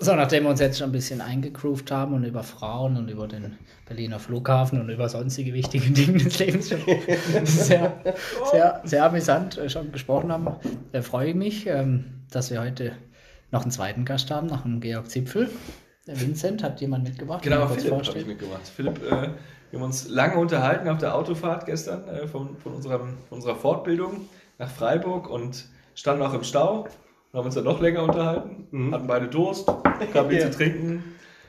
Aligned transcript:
So, 0.00 0.14
nachdem 0.14 0.44
wir 0.44 0.50
uns 0.50 0.60
jetzt 0.60 0.78
schon 0.78 0.90
ein 0.90 0.92
bisschen 0.92 1.20
eingegroovt 1.20 1.90
haben 1.90 2.14
und 2.14 2.22
über 2.22 2.44
Frauen 2.44 2.96
und 2.96 3.10
über 3.10 3.26
den 3.26 3.58
Berliner 3.84 4.20
Flughafen 4.20 4.80
und 4.80 4.90
über 4.90 5.08
sonstige 5.08 5.52
wichtige 5.52 5.90
Dinge 5.90 6.18
des 6.18 6.38
Lebens 6.38 6.68
schon 6.68 6.80
sehr, 7.44 8.00
sehr, 8.52 8.80
sehr 8.84 9.04
amüsant 9.04 9.58
äh, 9.58 9.68
schon 9.68 9.90
gesprochen 9.90 10.30
haben, 10.30 10.54
äh, 10.92 11.02
freue 11.02 11.30
ich 11.30 11.34
mich, 11.34 11.66
ähm, 11.66 12.22
dass 12.30 12.52
wir 12.52 12.60
heute 12.60 12.92
noch 13.50 13.62
einen 13.62 13.72
zweiten 13.72 14.04
Gast 14.04 14.30
haben, 14.30 14.46
nach 14.46 14.62
dem 14.62 14.80
Georg 14.80 15.10
Zipfel. 15.10 15.50
Der 16.06 16.20
Vincent 16.20 16.62
hat 16.62 16.80
jemand 16.80 17.02
mitgebracht. 17.02 17.42
Genau, 17.42 17.66
Philipp 17.66 17.92
habe 18.06 18.18
ich 18.20 18.26
mitgebracht. 18.26 18.68
Philipp, 18.68 18.98
äh, 19.02 19.30
wir 19.70 19.80
haben 19.80 19.82
uns 19.82 20.08
lange 20.08 20.36
unterhalten 20.36 20.88
auf 20.88 20.98
der 20.98 21.16
Autofahrt 21.16 21.66
gestern 21.66 22.06
äh, 22.06 22.28
von, 22.28 22.56
von, 22.58 22.74
unserem, 22.74 23.18
von 23.28 23.38
unserer 23.38 23.56
Fortbildung 23.56 24.28
nach 24.58 24.70
Freiburg 24.70 25.28
und 25.28 25.66
standen 25.94 26.22
auch 26.22 26.34
im 26.34 26.44
Stau 26.44 26.86
haben 27.32 27.44
uns 27.46 27.54
dann 27.54 27.64
noch 27.64 27.80
länger 27.80 28.02
unterhalten, 28.02 28.66
mhm. 28.70 28.94
hatten 28.94 29.06
beide 29.06 29.28
Durst, 29.28 29.66
gab 30.12 30.28
nichts 30.28 30.44
ja. 30.44 30.50
zu 30.50 30.56
trinken, 30.56 31.04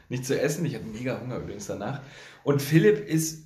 nichts 0.10 0.28
zu 0.28 0.40
essen. 0.40 0.66
Ich 0.66 0.76
hatte 0.76 0.86
mega 0.86 1.20
Hunger 1.20 1.38
übrigens 1.38 1.68
danach. 1.68 2.02
Und 2.44 2.62
Philipp 2.62 3.08
ist, 3.08 3.46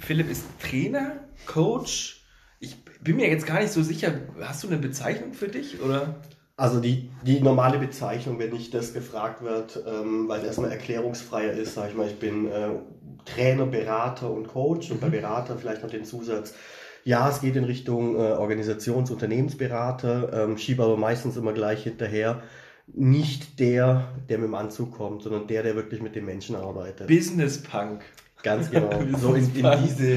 Philipp 0.00 0.30
ist 0.30 0.44
Trainer, 0.60 1.24
Coach. 1.46 2.24
Ich 2.60 2.76
bin 3.02 3.16
mir 3.16 3.28
jetzt 3.28 3.46
gar 3.46 3.60
nicht 3.60 3.72
so 3.72 3.82
sicher. 3.82 4.12
Hast 4.40 4.62
du 4.62 4.68
eine 4.68 4.78
Bezeichnung 4.78 5.34
für 5.34 5.48
dich 5.48 5.80
oder? 5.80 6.16
Also 6.58 6.80
die, 6.80 7.10
die 7.22 7.40
normale 7.40 7.78
Bezeichnung, 7.78 8.38
wenn 8.38 8.50
nicht 8.50 8.72
das 8.72 8.94
gefragt 8.94 9.42
wird, 9.42 9.78
ähm, 9.86 10.26
weil 10.26 10.40
es 10.40 10.46
erstmal 10.46 10.72
erklärungsfreier 10.72 11.52
ist, 11.52 11.74
sage 11.74 11.90
ich 11.90 11.96
mal, 11.96 12.06
ich 12.06 12.18
bin 12.18 12.50
äh, 12.50 12.70
Trainer, 13.26 13.66
Berater 13.66 14.30
und 14.30 14.48
Coach 14.48 14.90
und 14.90 15.00
bei 15.00 15.08
mhm. 15.08 15.12
Berater 15.12 15.58
vielleicht 15.58 15.82
noch 15.82 15.90
den 15.90 16.06
Zusatz 16.06 16.54
ja, 17.06 17.30
es 17.30 17.40
geht 17.40 17.54
in 17.54 17.62
Richtung 17.62 18.16
äh, 18.16 18.18
Organisations-, 18.18 19.12
Unternehmensberater, 19.12 20.32
ähm, 20.32 20.58
schiebe 20.58 20.82
aber 20.82 20.96
meistens 20.96 21.36
immer 21.36 21.52
gleich 21.52 21.84
hinterher. 21.84 22.42
Nicht 22.88 23.60
der, 23.60 24.08
der 24.28 24.38
mit 24.38 24.48
dem 24.48 24.54
Anzug 24.56 24.96
kommt, 24.96 25.22
sondern 25.22 25.46
der, 25.46 25.62
der 25.62 25.76
wirklich 25.76 26.02
mit 26.02 26.16
den 26.16 26.24
Menschen 26.24 26.56
arbeitet. 26.56 27.06
Business 27.06 27.62
Punk. 27.62 28.02
Ganz 28.42 28.72
genau, 28.72 28.90
so 29.20 29.34
in, 29.34 29.44
in 29.54 29.66
diese 29.84 30.14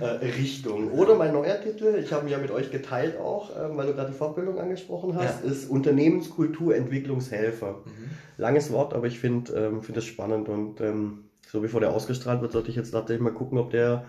äh, 0.00 0.26
Richtung. 0.36 0.90
Oder 0.90 1.14
mein 1.14 1.32
neuer 1.32 1.60
Titel, 1.60 2.00
ich 2.02 2.12
habe 2.12 2.26
ihn 2.26 2.32
ja 2.32 2.38
mit 2.38 2.50
euch 2.50 2.72
geteilt 2.72 3.16
auch, 3.16 3.50
ähm, 3.50 3.76
weil 3.76 3.86
du 3.86 3.94
gerade 3.94 4.10
die 4.10 4.16
Fortbildung 4.16 4.58
angesprochen 4.58 5.14
hast, 5.14 5.44
ja. 5.44 5.50
ist 5.50 5.70
Unternehmenskultur 5.70 6.74
Entwicklungshelfer. 6.74 7.82
Mhm. 7.84 8.10
Langes 8.38 8.72
Wort, 8.72 8.92
aber 8.92 9.06
ich 9.06 9.20
finde 9.20 9.52
ähm, 9.52 9.82
find 9.82 9.96
das 9.96 10.04
spannend 10.04 10.48
und 10.48 10.80
ähm, 10.80 11.26
so 11.46 11.60
bevor 11.60 11.78
der 11.78 11.92
ausgestrahlt 11.92 12.42
wird, 12.42 12.50
sollte 12.50 12.70
ich 12.70 12.76
jetzt 12.76 12.90
tatsächlich 12.90 13.22
mal 13.22 13.32
gucken, 13.32 13.58
ob 13.58 13.70
der 13.70 14.04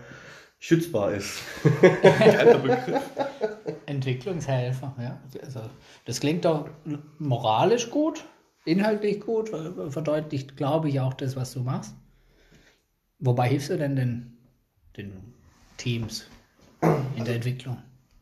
schützbar 0.58 1.14
ist. 1.14 1.40
Entwicklungshelfer, 3.86 4.94
ja. 4.98 5.20
Also, 5.42 5.60
das 6.04 6.20
klingt 6.20 6.44
doch 6.44 6.68
moralisch 7.18 7.90
gut, 7.90 8.24
inhaltlich 8.64 9.20
gut, 9.20 9.50
verdeutlicht, 9.88 10.56
glaube 10.56 10.88
ich, 10.88 11.00
auch 11.00 11.14
das, 11.14 11.36
was 11.36 11.52
du 11.52 11.60
machst. 11.60 11.94
Wobei 13.18 13.48
hilfst 13.48 13.70
du 13.70 13.78
denn 13.78 13.96
den, 13.96 14.36
den 14.96 15.12
Teams 15.76 16.26
in 17.16 17.24
der 17.24 17.36
Entwicklung? 17.36 17.78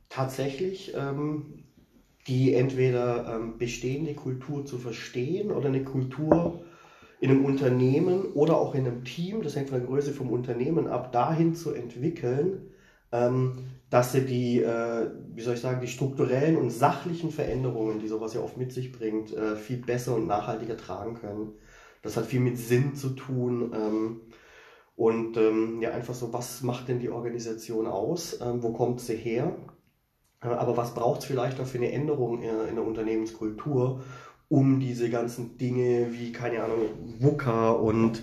Tatsächlich, 0.08 0.94
ähm, 0.94 1.64
die 2.26 2.54
entweder 2.54 3.34
ähm, 3.34 3.58
bestehende 3.58 4.14
Kultur 4.14 4.64
zu 4.64 4.78
verstehen 4.78 5.50
oder 5.50 5.68
eine 5.68 5.84
Kultur 5.84 6.64
in 7.20 7.30
einem 7.30 7.44
Unternehmen 7.44 8.32
oder 8.32 8.58
auch 8.58 8.74
in 8.74 8.86
einem 8.86 9.04
Team, 9.04 9.42
das 9.42 9.56
hängt 9.56 9.70
von 9.70 9.78
der 9.78 9.88
Größe 9.88 10.12
vom 10.12 10.30
Unternehmen 10.30 10.86
ab, 10.86 11.12
dahin 11.12 11.54
zu 11.54 11.72
entwickeln, 11.72 12.70
ähm, 13.12 13.70
dass 13.90 14.12
sie 14.12 14.22
die, 14.22 14.60
äh, 14.60 15.10
wie 15.32 15.42
soll 15.42 15.54
ich 15.54 15.60
sagen, 15.60 15.80
die 15.80 15.86
strukturellen 15.86 16.56
und 16.56 16.70
sachlichen 16.70 17.30
Veränderungen, 17.30 18.00
die 18.00 18.08
sowas 18.08 18.34
ja 18.34 18.40
oft 18.40 18.56
mit 18.56 18.72
sich 18.72 18.92
bringt, 18.92 19.32
äh, 19.32 19.56
viel 19.56 19.76
besser 19.78 20.16
und 20.16 20.26
nachhaltiger 20.26 20.76
tragen 20.76 21.14
können. 21.14 21.52
Das 22.02 22.16
hat 22.16 22.26
viel 22.26 22.40
mit 22.40 22.58
Sinn 22.58 22.96
zu 22.96 23.10
tun. 23.10 23.72
Ähm, 23.74 24.20
und 24.96 25.36
ähm, 25.36 25.80
ja, 25.80 25.90
einfach 25.92 26.14
so, 26.14 26.32
was 26.32 26.62
macht 26.62 26.88
denn 26.88 27.00
die 27.00 27.10
Organisation 27.10 27.86
aus? 27.86 28.38
Wo 28.40 28.72
kommt 28.72 29.00
sie 29.00 29.16
her? 29.16 29.56
Äh, 30.40 30.48
aber 30.48 30.76
was 30.76 30.94
braucht 30.94 31.20
es 31.20 31.26
vielleicht 31.26 31.60
auch 31.60 31.66
für 31.66 31.78
eine 31.78 31.92
Änderung 31.92 32.42
in 32.42 32.74
der 32.74 32.84
Unternehmenskultur, 32.84 34.02
um 34.48 34.78
diese 34.78 35.10
ganzen 35.10 35.56
Dinge 35.58 36.08
wie, 36.12 36.32
keine 36.32 36.62
Ahnung, 36.62 36.78
VUCA 37.18 37.70
und 37.70 38.22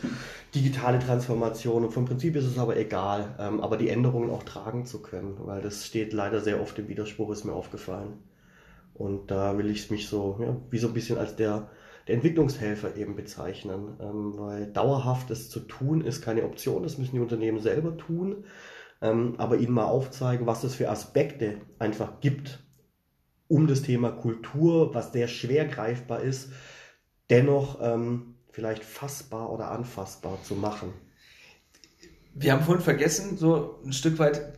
digitale 0.53 0.99
Transformation. 0.99 1.85
Und 1.85 1.91
vom 1.91 2.05
Prinzip 2.05 2.35
ist 2.35 2.45
es 2.45 2.57
aber 2.57 2.77
egal, 2.77 3.35
ähm, 3.39 3.61
aber 3.61 3.77
die 3.77 3.89
Änderungen 3.89 4.29
auch 4.29 4.43
tragen 4.43 4.85
zu 4.85 5.01
können, 5.01 5.35
weil 5.39 5.61
das 5.61 5.85
steht 5.85 6.13
leider 6.13 6.41
sehr 6.41 6.61
oft 6.61 6.77
im 6.79 6.87
Widerspruch, 6.87 7.31
ist 7.31 7.45
mir 7.45 7.53
aufgefallen. 7.53 8.19
Und 8.93 9.31
da 9.31 9.57
will 9.57 9.69
ich 9.69 9.89
mich 9.89 10.07
so, 10.07 10.37
ja, 10.39 10.55
wie 10.69 10.77
so 10.77 10.87
ein 10.87 10.93
bisschen 10.93 11.17
als 11.17 11.35
der, 11.35 11.69
der 12.07 12.15
Entwicklungshelfer 12.15 12.95
eben 12.97 13.15
bezeichnen, 13.15 13.97
ähm, 13.99 14.33
weil 14.37 14.67
dauerhaft 14.67 15.29
das 15.29 15.49
zu 15.49 15.61
tun 15.61 16.01
ist 16.01 16.21
keine 16.21 16.43
Option, 16.43 16.83
das 16.83 16.97
müssen 16.97 17.15
die 17.15 17.21
Unternehmen 17.21 17.59
selber 17.59 17.97
tun, 17.97 18.43
ähm, 19.01 19.35
aber 19.37 19.57
ihnen 19.57 19.73
mal 19.73 19.85
aufzeigen, 19.85 20.45
was 20.45 20.63
es 20.63 20.75
für 20.75 20.89
Aspekte 20.89 21.57
einfach 21.79 22.19
gibt, 22.19 22.59
um 23.51 23.67
das 23.67 23.81
Thema 23.81 24.11
Kultur, 24.11 24.95
was 24.95 25.11
sehr 25.11 25.27
schwer 25.27 25.65
greifbar 25.65 26.21
ist, 26.21 26.51
dennoch 27.29 27.79
ähm, 27.81 28.35
vielleicht 28.49 28.83
fassbar 28.83 29.51
oder 29.51 29.71
anfassbar 29.71 30.41
zu 30.41 30.55
machen. 30.55 30.93
Wir 32.33 32.53
haben 32.53 32.63
vorhin 32.63 32.81
vergessen, 32.81 33.37
so 33.37 33.81
ein 33.85 33.91
Stück 33.91 34.19
weit 34.19 34.53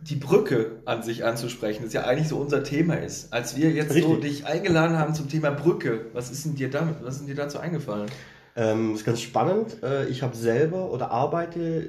die 0.00 0.16
Brücke 0.16 0.80
an 0.86 1.02
sich 1.02 1.24
anzusprechen, 1.24 1.84
das 1.84 1.92
ja 1.92 2.04
eigentlich 2.04 2.28
so 2.28 2.38
unser 2.38 2.64
Thema 2.64 2.94
ist. 2.94 3.34
Als 3.34 3.54
wir 3.54 3.70
jetzt 3.70 3.90
Richtig. 3.90 4.04
so 4.04 4.16
dich 4.16 4.46
eingeladen 4.46 4.96
haben 4.96 5.14
zum 5.14 5.28
Thema 5.28 5.50
Brücke, 5.50 6.06
was 6.14 6.30
ist 6.30 6.46
denn 6.46 6.54
dir 6.54 6.70
damit, 6.70 7.02
was 7.02 7.16
ist 7.16 7.20
denn 7.20 7.28
dir 7.28 7.34
dazu 7.34 7.58
eingefallen? 7.58 8.08
Ähm, 8.56 8.94
ist 8.94 9.04
ganz 9.04 9.20
spannend. 9.20 9.82
Äh, 9.82 10.08
ich 10.08 10.22
habe 10.22 10.36
selber 10.36 10.90
oder 10.90 11.10
arbeite 11.10 11.86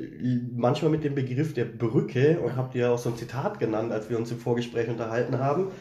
manchmal 0.56 0.92
mit 0.92 1.04
dem 1.04 1.16
Begriff 1.16 1.54
der 1.54 1.66
Brücke 1.66 2.40
und 2.40 2.56
habe 2.56 2.72
dir 2.72 2.92
auch 2.92 3.00
so 3.00 3.10
ein 3.10 3.18
Zitat 3.18 3.60
genannt, 3.60 3.92
als 3.92 4.10
wir 4.10 4.18
uns 4.18 4.32
im 4.32 4.40
Vorgespräch 4.40 4.88
unterhalten 4.88 5.40
haben. 5.40 5.72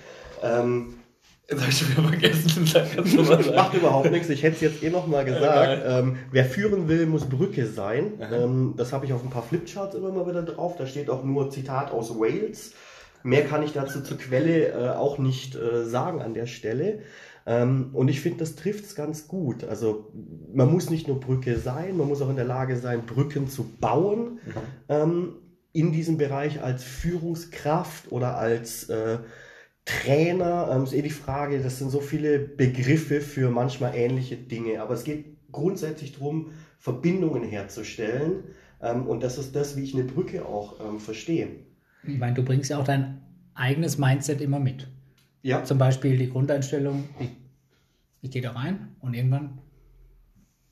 Ähm, 0.43 0.95
Jetzt 1.51 1.63
habe 1.63 1.71
ich 1.73 1.79
schon 1.79 1.91
wieder 1.91 2.09
vergessen. 2.09 2.67
Sag 2.67 3.55
Macht 3.57 3.75
überhaupt 3.75 4.11
nichts. 4.13 4.29
Ich 4.29 4.45
hätte 4.45 4.55
es 4.55 4.61
jetzt 4.61 4.83
eh 4.85 4.91
nochmal 4.91 5.25
gesagt. 5.25 5.83
Ähm, 5.85 6.17
wer 6.31 6.45
führen 6.45 6.89
will, 6.89 7.07
muss 7.07 7.29
Brücke 7.29 7.67
sein. 7.67 8.13
Ähm, 8.33 8.75
das 8.77 8.93
habe 8.93 9.05
ich 9.05 9.13
auf 9.13 9.25
ein 9.25 9.31
paar 9.31 9.43
Flipcharts 9.43 9.97
immer 9.97 10.13
mal 10.13 10.29
wieder 10.29 10.43
drauf. 10.45 10.77
Da 10.79 10.87
steht 10.87 11.11
auch 11.11 11.25
nur 11.25 11.51
Zitat 11.51 11.91
aus 11.91 12.11
Wales. 12.11 12.75
Mehr 13.25 13.45
kann 13.45 13.65
ich 13.65 13.73
dazu 13.73 14.01
zur 14.01 14.17
Quelle 14.17 14.69
äh, 14.69 14.89
auch 14.91 15.19
nicht 15.19 15.57
äh, 15.57 15.85
sagen 15.85 16.23
an 16.23 16.35
der 16.35 16.47
Stelle. 16.47 17.01
Ähm, 17.47 17.91
und 17.93 18.09
ich 18.09 18.21
finde, 18.21 18.39
das 18.39 18.57
trifft 18.57 18.85
es 18.85 18.95
ganz 18.95 19.29
gut. 19.29 19.65
Also 19.65 20.13
man 20.55 20.71
muss 20.71 20.91
nicht 20.91 21.09
nur 21.09 21.21
Brücke 21.21 21.59
sein, 21.59 21.97
man 21.97 22.09
muss 22.09 22.23
auch 22.23 22.31
in 22.31 22.37
der 22.37 22.45
Lage 22.45 22.77
sein, 22.77 23.07
Brücken 23.07 23.49
zu 23.49 23.65
bauen. 23.65 24.35
Mhm. 24.35 24.53
Ähm, 24.89 25.33
in 25.73 25.93
diesem 25.93 26.19
Bereich 26.19 26.63
als 26.63 26.83
Führungskraft 26.83 28.11
oder 28.11 28.37
als 28.37 28.89
äh, 28.89 29.19
Trainer, 29.85 30.69
ähm, 30.73 30.85
ist 30.85 30.93
eh 30.93 31.03
die 31.03 31.11
Frage, 31.11 31.61
das 31.61 31.79
sind 31.79 31.91
so 31.91 32.01
viele 32.01 32.39
Begriffe 32.39 33.21
für 33.21 33.51
manchmal 33.51 33.95
ähnliche 33.95 34.37
Dinge, 34.37 34.83
aber 34.83 34.95
es 34.95 35.05
geht 35.05 35.25
grundsätzlich 35.53 36.13
darum, 36.13 36.53
Verbindungen 36.79 37.43
herzustellen 37.45 38.45
ähm, 38.83 39.07
und 39.07 39.23
das 39.23 39.39
ist 39.39 39.55
das, 39.55 39.77
wie 39.77 39.83
ich 39.83 39.95
eine 39.95 40.05
Brücke 40.05 40.45
auch 40.45 40.81
ähm, 40.81 40.99
verstehe. 40.99 41.49
Ich 42.07 42.19
meine, 42.19 42.35
du 42.35 42.43
bringst 42.43 42.71
ja 42.71 42.79
auch 42.79 42.85
dein 42.85 43.21
eigenes 43.55 43.99
Mindset 43.99 44.41
immer 44.41 44.59
mit. 44.59 44.89
Ja. 45.43 45.65
Zum 45.65 45.79
Beispiel 45.79 46.17
die 46.17 46.29
Grundeinstellung, 46.29 47.09
ich, 47.19 47.31
ich 48.23 48.31
gehe 48.31 48.43
da 48.43 48.53
rein 48.53 48.95
und 49.01 49.15
irgendwann 49.15 49.59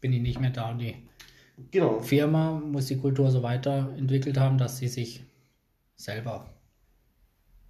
bin 0.01 0.13
ich 0.13 0.21
nicht 0.21 0.41
mehr 0.41 0.51
da 0.51 0.71
und 0.71 0.79
die 0.79 0.95
genau. 1.71 2.01
Firma 2.01 2.53
muss 2.53 2.87
die 2.87 2.99
Kultur 2.99 3.31
so 3.31 3.43
weiterentwickelt 3.43 4.39
haben, 4.39 4.59
dass 4.59 4.79
sie 4.79 4.89
sich 4.89 5.25
selber 5.97 6.47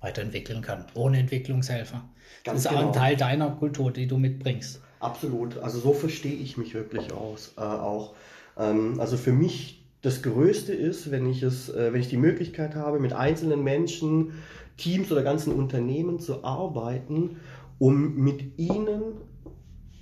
weiterentwickeln 0.00 0.62
kann, 0.62 0.86
ohne 0.94 1.18
Entwicklungshelfer. 1.18 2.08
Ganz 2.44 2.62
das 2.62 2.72
ist 2.72 2.76
genau. 2.76 2.90
auch 2.90 2.94
ein. 2.94 3.00
Teil 3.00 3.16
deiner 3.16 3.50
Kultur, 3.50 3.92
die 3.92 4.06
du 4.06 4.18
mitbringst. 4.18 4.80
Absolut. 5.00 5.58
Also 5.58 5.78
so 5.78 5.92
verstehe 5.92 6.34
ich 6.34 6.56
mich 6.56 6.74
wirklich 6.74 7.12
aus, 7.12 7.54
äh, 7.56 7.60
auch. 7.60 8.14
Ähm, 8.56 9.00
also 9.00 9.16
für 9.16 9.32
mich 9.32 9.84
das 10.02 10.22
Größte 10.22 10.72
ist, 10.72 11.10
wenn 11.10 11.28
ich 11.28 11.42
es, 11.42 11.68
äh, 11.68 11.92
wenn 11.92 12.00
ich 12.00 12.08
die 12.08 12.16
Möglichkeit 12.16 12.74
habe, 12.74 13.00
mit 13.00 13.12
einzelnen 13.12 13.62
Menschen, 13.64 14.34
Teams 14.78 15.12
oder 15.12 15.22
ganzen 15.22 15.52
Unternehmen 15.52 16.18
zu 16.18 16.44
arbeiten, 16.44 17.36
um 17.78 18.14
mit 18.14 18.58
ihnen 18.58 19.02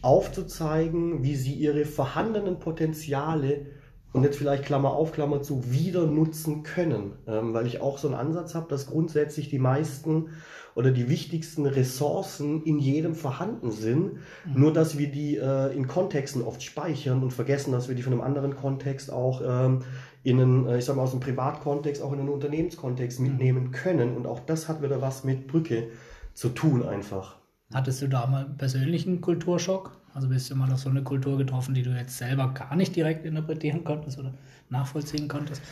aufzuzeigen, 0.02 1.24
wie 1.24 1.34
sie 1.34 1.54
ihre 1.54 1.84
vorhandenen 1.84 2.60
Potenziale 2.60 3.66
und 4.12 4.22
jetzt 4.22 4.38
vielleicht 4.38 4.64
Klammer 4.64 4.92
auf, 4.92 5.12
Klammer 5.12 5.42
zu, 5.42 5.70
wieder 5.70 6.06
nutzen 6.06 6.62
können. 6.62 7.12
Ähm, 7.26 7.52
weil 7.52 7.66
ich 7.66 7.80
auch 7.82 7.98
so 7.98 8.08
einen 8.08 8.16
Ansatz 8.16 8.54
habe, 8.54 8.66
dass 8.68 8.86
grundsätzlich 8.86 9.50
die 9.50 9.58
meisten 9.58 10.30
oder 10.74 10.90
die 10.90 11.08
wichtigsten 11.08 11.66
Ressourcen 11.66 12.62
in 12.64 12.78
jedem 12.78 13.14
vorhanden 13.14 13.70
sind, 13.70 14.14
mhm. 14.14 14.20
nur 14.54 14.72
dass 14.72 14.96
wir 14.96 15.10
die 15.10 15.36
äh, 15.36 15.74
in 15.74 15.86
Kontexten 15.86 16.42
oft 16.42 16.62
speichern 16.62 17.22
und 17.22 17.32
vergessen, 17.32 17.72
dass 17.72 17.88
wir 17.88 17.94
die 17.94 18.02
von 18.02 18.12
einem 18.12 18.22
anderen 18.22 18.56
Kontext 18.56 19.12
auch 19.12 19.42
ähm, 19.44 19.80
in 20.26 20.40
einen, 20.40 20.66
äh, 20.66 20.78
ich 20.78 20.84
sag 20.84 20.96
mal 20.96 21.02
aus 21.02 21.12
dem 21.12 21.20
Privatkontext, 21.20 22.02
auch 22.02 22.12
in 22.12 22.18
einen 22.18 22.28
Unternehmenskontext 22.28 23.20
mhm. 23.20 23.28
mitnehmen 23.28 23.70
können. 23.70 24.16
Und 24.16 24.26
auch 24.26 24.40
das 24.40 24.68
hat 24.68 24.82
wieder 24.82 25.00
was 25.00 25.22
mit 25.22 25.46
Brücke 25.46 25.88
zu 26.34 26.48
tun 26.48 26.82
einfach. 26.86 27.36
Hattest 27.72 28.02
du 28.02 28.08
da 28.08 28.26
mal 28.26 28.44
einen 28.44 28.56
persönlichen 28.56 29.20
Kulturschock? 29.20 29.92
Also 30.14 30.28
bist 30.28 30.50
du 30.50 30.56
mal 30.56 30.72
auf 30.72 30.80
so 30.80 30.88
eine 30.88 31.04
Kultur 31.04 31.38
getroffen, 31.38 31.74
die 31.74 31.82
du 31.82 31.90
jetzt 31.90 32.18
selber 32.18 32.52
gar 32.54 32.74
nicht 32.74 32.96
direkt 32.96 33.24
interpretieren 33.24 33.84
konntest 33.84 34.18
oder 34.18 34.34
nachvollziehen 34.68 35.28
konntest? 35.28 35.62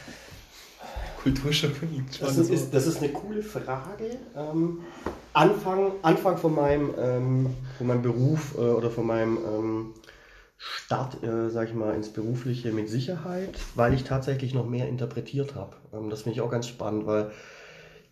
Kulturschock 1.23 1.73
das, 2.21 2.37
ist, 2.37 2.73
das 2.73 2.87
ist 2.87 3.03
eine 3.03 3.11
coole 3.13 3.43
Frage. 3.43 4.19
Ähm, 4.37 4.81
Anfang, 5.33 5.93
Anfang 6.03 6.37
von, 6.37 6.55
meinem, 6.55 6.91
ähm, 6.97 7.51
von 7.77 7.87
meinem 7.89 8.03
Beruf 8.03 8.55
äh, 8.57 8.61
oder 8.61 8.91
von 8.91 9.07
meinem 9.07 9.39
ähm, 9.39 9.95
Start, 10.67 11.23
äh, 11.23 11.51
sag 11.51 11.69
ich 11.69 11.75
mal, 11.75 11.95
ins 11.95 12.09
Berufliche 12.09 12.73
mit 12.73 12.89
Sicherheit, 12.89 13.59
weil 13.75 13.93
ich 13.93 14.05
tatsächlich 14.05 14.55
noch 14.55 14.67
mehr 14.67 14.89
interpretiert 14.89 15.55
habe. 15.55 15.77
Ähm, 15.93 16.09
das 16.09 16.23
finde 16.23 16.37
ich 16.37 16.41
auch 16.41 16.51
ganz 16.51 16.67
spannend, 16.67 17.07
weil 17.07 17.31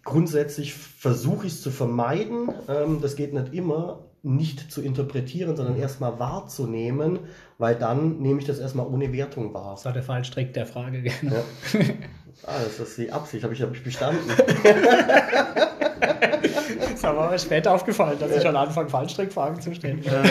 grundsätzlich 0.05 0.75
versuche 0.75 1.47
ich 1.47 1.55
es 1.55 1.63
zu 1.63 1.71
vermeiden. 1.71 2.51
Ähm, 2.69 3.01
das 3.01 3.17
geht 3.17 3.33
nicht 3.33 3.55
immer, 3.55 4.01
nicht 4.23 4.71
zu 4.71 4.83
interpretieren, 4.83 5.57
sondern 5.57 5.77
erstmal 5.77 6.19
wahrzunehmen, 6.19 7.21
weil 7.59 7.75
dann 7.75 8.19
nehme 8.19 8.39
ich 8.39 8.47
das 8.47 8.59
erstmal 8.59 8.87
ohne 8.87 9.13
Wertung 9.13 9.55
wahr. 9.55 9.73
Das 9.73 9.85
war 9.87 9.93
der 9.93 10.03
Fallstrick 10.03 10.53
der 10.53 10.67
Frage, 10.67 11.03
genau. 11.03 11.35
Ja. 11.73 11.81
Ah, 12.45 12.59
das 12.65 12.81
ist 12.81 12.99
die 12.99 13.13
Absicht, 13.13 13.45
habe 13.45 13.55
ich, 13.55 13.63
hab 13.63 13.73
ich 13.73 13.85
bestanden. 13.85 14.29
das 17.03 17.17
war 17.17 17.31
mir 17.31 17.39
später 17.39 17.75
aufgefallen, 17.75 18.19
dass 18.19 18.35
ich 18.35 18.43
schon 18.43 18.57
anfange, 18.57 18.89
Fallstrickfragen 18.89 19.61
zu 19.61 19.75
stellen. 19.75 20.03
Ähm, 20.05 20.25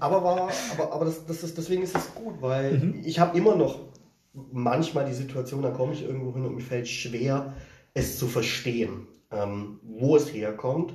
aber 0.00 0.22
war, 0.22 0.50
aber, 0.72 0.92
aber 0.92 1.04
das, 1.04 1.26
das 1.26 1.42
ist, 1.42 1.56
deswegen 1.56 1.82
ist 1.82 1.96
es 1.96 2.14
gut, 2.14 2.40
weil 2.40 2.78
mhm. 2.78 3.02
ich 3.04 3.18
habe 3.18 3.36
immer 3.36 3.56
noch 3.56 3.78
manchmal 4.32 5.04
die 5.06 5.14
Situation, 5.14 5.62
da 5.62 5.70
komme 5.70 5.92
ich 5.92 6.02
irgendwo 6.02 6.32
hin 6.34 6.44
und 6.44 6.54
mir 6.54 6.62
fällt 6.62 6.88
schwer, 6.88 7.54
es 7.94 8.18
zu 8.18 8.26
verstehen, 8.26 9.06
ähm, 9.30 9.80
wo 9.82 10.16
es 10.16 10.32
herkommt. 10.32 10.94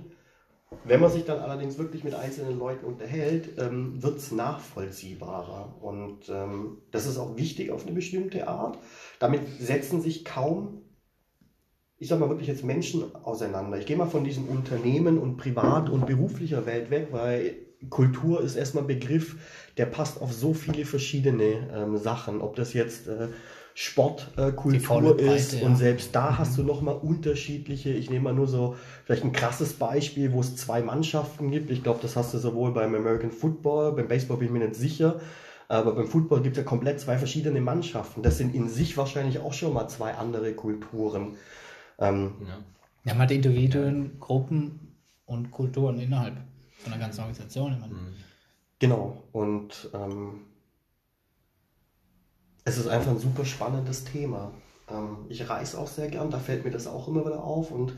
Wenn 0.84 1.00
man 1.00 1.10
sich 1.10 1.26
dann 1.26 1.40
allerdings 1.40 1.80
wirklich 1.80 2.04
mit 2.04 2.14
einzelnen 2.14 2.60
Leuten 2.60 2.86
unterhält, 2.86 3.58
ähm, 3.58 4.04
wird 4.04 4.18
es 4.18 4.32
nachvollziehbarer. 4.32 5.76
Und 5.82 6.30
ähm, 6.30 6.78
das 6.92 7.08
ist 7.08 7.18
auch 7.18 7.38
wichtig 7.38 7.72
auf 7.72 7.86
eine 7.86 7.96
bestimmte 7.96 8.48
Art. 8.48 8.78
Damit 9.20 9.42
setzen 9.60 10.02
sich 10.02 10.26
kaum, 10.26 10.84
ich 12.00 12.08
sag 12.08 12.20
mal 12.20 12.30
wirklich 12.30 12.48
jetzt 12.48 12.64
Menschen 12.64 13.04
auseinander. 13.24 13.78
Ich 13.78 13.86
gehe 13.86 13.98
mal 13.98 14.08
von 14.08 14.24
diesem 14.24 14.48
Unternehmen 14.48 15.18
und 15.18 15.38
privat 15.38 15.90
und 15.90 16.06
beruflicher 16.06 16.66
Welt 16.66 16.90
weg, 16.90 17.10
weil 17.12 17.56
Kultur 17.90 18.42
ist 18.42 18.56
erstmal 18.56 18.86
ein 18.86 18.88
Begriff, 18.88 19.36
der 19.78 19.86
passt 19.86 20.22
auf 20.22 20.34
so 20.34 20.54
viele 20.54 20.86
verschiedene 20.86 21.70
ähm, 21.74 21.98
Sachen. 21.98 22.42
Ob 22.42 22.56
das 22.56 22.74
jetzt 22.74 23.08
äh, 23.08 23.28
Sportkultur 23.74 25.20
äh, 25.20 25.36
ist. 25.36 25.54
Ja. 25.54 25.66
Und 25.66 25.78
selbst 25.78 26.14
da 26.14 26.38
hast 26.38 26.58
du 26.58 26.64
nochmal 26.64 26.96
unterschiedliche, 26.96 27.90
ich 27.90 28.10
nehme 28.10 28.26
mal 28.26 28.34
nur 28.34 28.48
so 28.48 28.76
vielleicht 29.06 29.24
ein 29.24 29.32
krasses 29.32 29.74
Beispiel, 29.74 30.34
wo 30.34 30.42
es 30.42 30.56
zwei 30.56 30.82
Mannschaften 30.82 31.52
gibt. 31.52 31.70
Ich 31.70 31.84
glaube, 31.84 32.00
das 32.02 32.16
hast 32.16 32.34
du 32.34 32.40
sowohl 32.40 32.74
beim 32.74 32.96
American 32.96 33.32
Football, 33.32 33.94
beim 33.94 34.08
Baseball 34.08 34.38
bin 34.38 34.48
ich 34.48 34.54
mir 34.54 34.60
nicht 34.60 34.76
sicher. 34.76 35.20
Aber 35.70 35.94
beim 35.94 36.08
Football 36.08 36.42
gibt 36.42 36.58
es 36.58 36.64
ja 36.64 36.68
komplett 36.68 37.00
zwei 37.00 37.18
verschiedene 37.18 37.62
Mannschaften. 37.62 38.22
Das 38.22 38.38
sind 38.38 38.56
in 38.56 38.68
sich 38.68 38.98
wahrscheinlich 38.98 39.40
auch 39.40 39.54
schon 39.54 39.74
mal 39.74 39.88
zwei 39.88 40.14
andere 40.14 40.54
Kulturen. 40.54 41.38
Ähm, 42.00 42.34
ja. 42.48 42.58
Wir 43.04 43.14
haben 43.14 43.20
halt 43.20 43.32
Individuen, 43.32 44.20
Gruppen 44.20 44.96
und 45.26 45.52
Kulturen 45.52 46.00
innerhalb 46.00 46.36
von 46.80 46.92
der 46.92 47.00
ganzen 47.00 47.22
Organisation. 47.22 47.72
Mhm. 47.74 48.14
Genau. 48.80 49.24
Und 49.32 49.90
ähm, 49.94 50.42
es 52.64 52.78
ist 52.78 52.88
einfach 52.88 53.12
ein 53.12 53.20
super 53.20 53.46
spannendes 53.46 54.06
Thema. 54.06 54.52
Ähm, 54.90 55.26
ich 55.30 55.50
reise 55.50 55.78
auch 55.78 55.88
sehr 55.88 56.08
gern, 56.08 56.30
da 56.30 56.40
fällt 56.40 56.66
mir 56.66 56.72
das 56.72 56.88
auch 56.88 57.08
immer 57.08 57.26
wieder 57.26 57.44
auf 57.44 57.72
und 57.72 57.94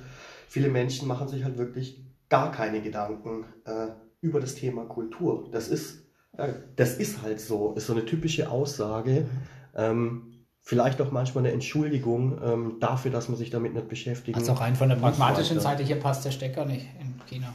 viele 0.47 0.69
Menschen 0.69 1.07
machen 1.07 1.27
sich 1.27 1.43
halt 1.43 1.57
wirklich 1.57 2.03
gar 2.29 2.51
keine 2.51 2.81
Gedanken 2.81 3.45
äh, 3.65 3.87
über 4.21 4.39
das 4.39 4.55
Thema 4.55 4.85
Kultur. 4.85 5.49
Das 5.51 5.67
ist, 5.67 6.03
äh, 6.37 6.53
das 6.75 6.95
ist 6.97 7.21
halt 7.21 7.39
so, 7.39 7.73
ist 7.73 7.87
so 7.87 7.93
eine 7.93 8.05
typische 8.05 8.49
Aussage. 8.49 9.27
Ähm, 9.75 10.30
vielleicht 10.61 11.01
auch 11.01 11.11
manchmal 11.11 11.45
eine 11.45 11.53
Entschuldigung 11.53 12.39
ähm, 12.43 12.77
dafür, 12.79 13.11
dass 13.11 13.29
man 13.29 13.37
sich 13.37 13.49
damit 13.49 13.73
nicht 13.73 13.87
beschäftigt. 13.89 14.37
Also 14.37 14.53
rein 14.53 14.75
von 14.75 14.89
der 14.89 14.95
pragmatischen 14.95 15.59
Seite 15.59 15.83
hier 15.83 15.97
passt 15.97 16.23
der 16.25 16.31
Stecker 16.31 16.65
nicht 16.65 16.87
in 16.99 17.19
China. 17.27 17.53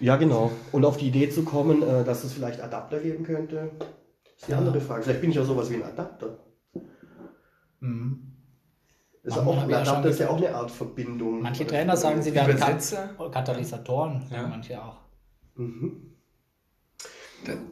Ja, 0.00 0.16
genau. 0.16 0.50
Und 0.72 0.84
auf 0.84 0.96
die 0.96 1.08
Idee 1.08 1.30
zu 1.30 1.44
kommen, 1.44 1.82
äh, 1.82 2.04
dass 2.04 2.24
es 2.24 2.32
vielleicht 2.32 2.60
Adapter 2.60 2.98
geben 2.98 3.24
könnte, 3.24 3.70
ist 4.36 4.48
die 4.48 4.54
andere 4.54 4.80
Frage. 4.80 5.02
Vielleicht 5.02 5.20
bin 5.20 5.30
ich 5.30 5.36
ja 5.36 5.44
sowas 5.44 5.70
wie 5.70 5.76
ein 5.76 5.84
Adapter. 5.84 6.38
Mhm. 7.80 8.32
Ist 9.22 9.38
auch, 9.38 9.62
ein 9.62 9.72
Adapter 9.72 10.08
ist 10.08 10.18
ja 10.18 10.30
auch 10.30 10.36
eine 10.36 10.52
Art 10.52 10.70
Verbindung. 10.70 11.42
Manche 11.42 11.64
Trainer 11.64 11.96
sagen, 11.96 12.20
sie 12.20 12.34
werden 12.34 12.56
Kat 12.56 12.82
Katalysatoren, 13.30 14.26
ja. 14.30 14.48
manche 14.48 14.82
auch. 14.82 14.98
Mhm. 15.54 16.16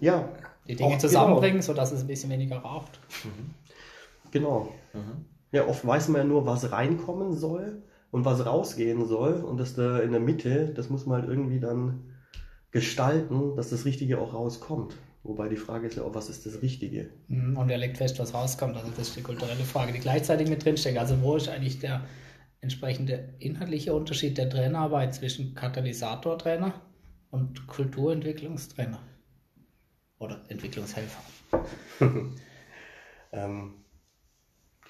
Ja. 0.00 0.28
Die 0.68 0.76
Dinge 0.76 0.98
zusammenbringen, 0.98 1.56
genau. 1.56 1.66
sodass 1.66 1.90
es 1.90 2.02
ein 2.02 2.06
bisschen 2.06 2.30
weniger 2.30 2.58
raucht. 2.58 3.00
Mhm. 3.24 3.54
Genau. 4.30 4.72
Mhm. 4.92 5.24
Ja, 5.52 5.66
oft 5.66 5.86
weiß 5.86 6.08
man 6.08 6.20
ja 6.22 6.26
nur, 6.26 6.46
was 6.46 6.70
reinkommen 6.70 7.32
soll 7.32 7.82
und 8.10 8.24
was 8.24 8.44
rausgehen 8.44 9.06
soll. 9.06 9.34
Und 9.34 9.58
das 9.58 9.74
da 9.74 9.98
in 9.98 10.12
der 10.12 10.20
Mitte, 10.20 10.72
das 10.74 10.90
muss 10.90 11.06
man 11.06 11.22
halt 11.22 11.30
irgendwie 11.30 11.60
dann 11.60 12.10
gestalten, 12.70 13.56
dass 13.56 13.70
das 13.70 13.84
Richtige 13.84 14.20
auch 14.20 14.32
rauskommt. 14.32 14.96
Wobei 15.22 15.48
die 15.48 15.56
Frage 15.56 15.86
ist 15.86 15.96
ja 15.96 16.04
auch, 16.04 16.14
was 16.14 16.30
ist 16.30 16.46
das 16.46 16.62
Richtige? 16.62 17.10
Mhm, 17.28 17.56
und 17.56 17.68
er 17.68 17.78
legt 17.78 17.98
fest, 17.98 18.18
was 18.18 18.32
rauskommt. 18.32 18.76
Also 18.76 18.90
das 18.90 19.08
ist 19.08 19.16
die 19.16 19.22
kulturelle 19.22 19.64
Frage, 19.64 19.92
die 19.92 19.98
gleichzeitig 19.98 20.48
mit 20.48 20.64
drinsteckt. 20.64 20.98
Also 20.98 21.20
wo 21.20 21.36
ist 21.36 21.48
eigentlich 21.48 21.78
der 21.78 22.02
entsprechende 22.60 23.34
inhaltliche 23.38 23.92
Unterschied 23.92 24.38
der 24.38 24.48
Trainerarbeit 24.48 25.14
zwischen 25.14 25.54
Katalysatortrainer 25.54 26.74
und 27.30 27.66
Kulturentwicklungstrainer? 27.66 28.98
Oder 30.18 30.40
Entwicklungshelfer? 30.48 31.20
ähm, 33.32 33.74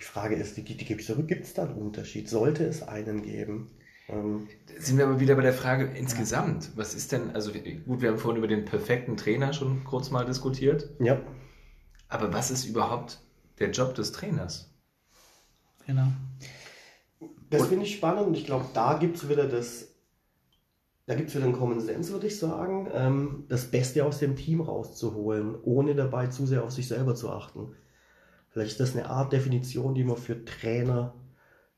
die 0.01 0.05
Frage 0.05 0.35
ist, 0.35 0.57
die, 0.57 0.65
die, 0.65 0.77
die 0.77 0.87
gibt 0.87 1.03
es 1.03 1.55
da 1.55 1.65
einen 1.65 1.75
Unterschied? 1.75 2.29
Sollte 2.29 2.65
es 2.65 2.83
einen 2.83 3.23
geben? 3.23 3.71
Ähm, 4.09 4.49
Sind 4.79 4.97
wir 4.97 5.07
aber 5.07 5.21
wieder 5.21 5.35
bei 5.35 5.43
der 5.43 5.53
Frage 5.53 5.85
insgesamt. 5.85 6.71
Was 6.75 6.95
ist 6.95 7.13
denn, 7.13 7.35
also 7.35 7.53
gut, 7.53 8.01
wir 8.01 8.09
haben 8.09 8.19
vorhin 8.19 8.39
über 8.39 8.49
den 8.49 8.65
perfekten 8.65 9.19
Trainer 9.19 9.53
schon 9.53 9.85
kurz 9.85 10.11
mal 10.11 10.25
diskutiert. 10.25 10.89
Ja. 11.01 11.21
Aber 12.09 12.33
was 12.33 12.51
ist 12.51 12.65
überhaupt 12.65 13.21
der 13.59 13.71
Job 13.71 13.95
des 13.95 14.13
Trainers? 14.13 14.75
Genau. 15.87 16.09
Das 17.51 17.67
finde 17.67 17.85
ich 17.85 17.95
spannend 17.95 18.27
und 18.27 18.37
ich 18.37 18.47
glaube, 18.47 18.65
da 18.73 18.97
gibt 18.99 19.17
es 19.17 19.29
wieder 19.29 19.47
das, 19.47 19.89
da 21.07 21.15
gibt 21.15 21.29
es 21.29 21.35
wieder 21.35 21.45
einen 21.45 21.53
Common 21.53 21.81
Sense, 21.81 22.13
würde 22.13 22.29
ich 22.29 22.39
sagen, 22.39 22.89
ähm, 22.95 23.45
das 23.49 23.71
Beste 23.71 24.05
aus 24.05 24.19
dem 24.19 24.35
Team 24.35 24.61
rauszuholen, 24.61 25.57
ohne 25.63 25.95
dabei 25.95 26.29
zu 26.29 26.47
sehr 26.47 26.65
auf 26.65 26.71
sich 26.71 26.89
selber 26.89 27.15
zu 27.15 27.31
achten. 27.31 27.75
Vielleicht 28.51 28.73
ist 28.73 28.81
das 28.81 28.97
eine 28.97 29.09
Art 29.09 29.33
Definition, 29.33 29.95
die 29.95 30.05
man 30.05 30.17
für 30.17 30.45
Trainer 30.45 31.15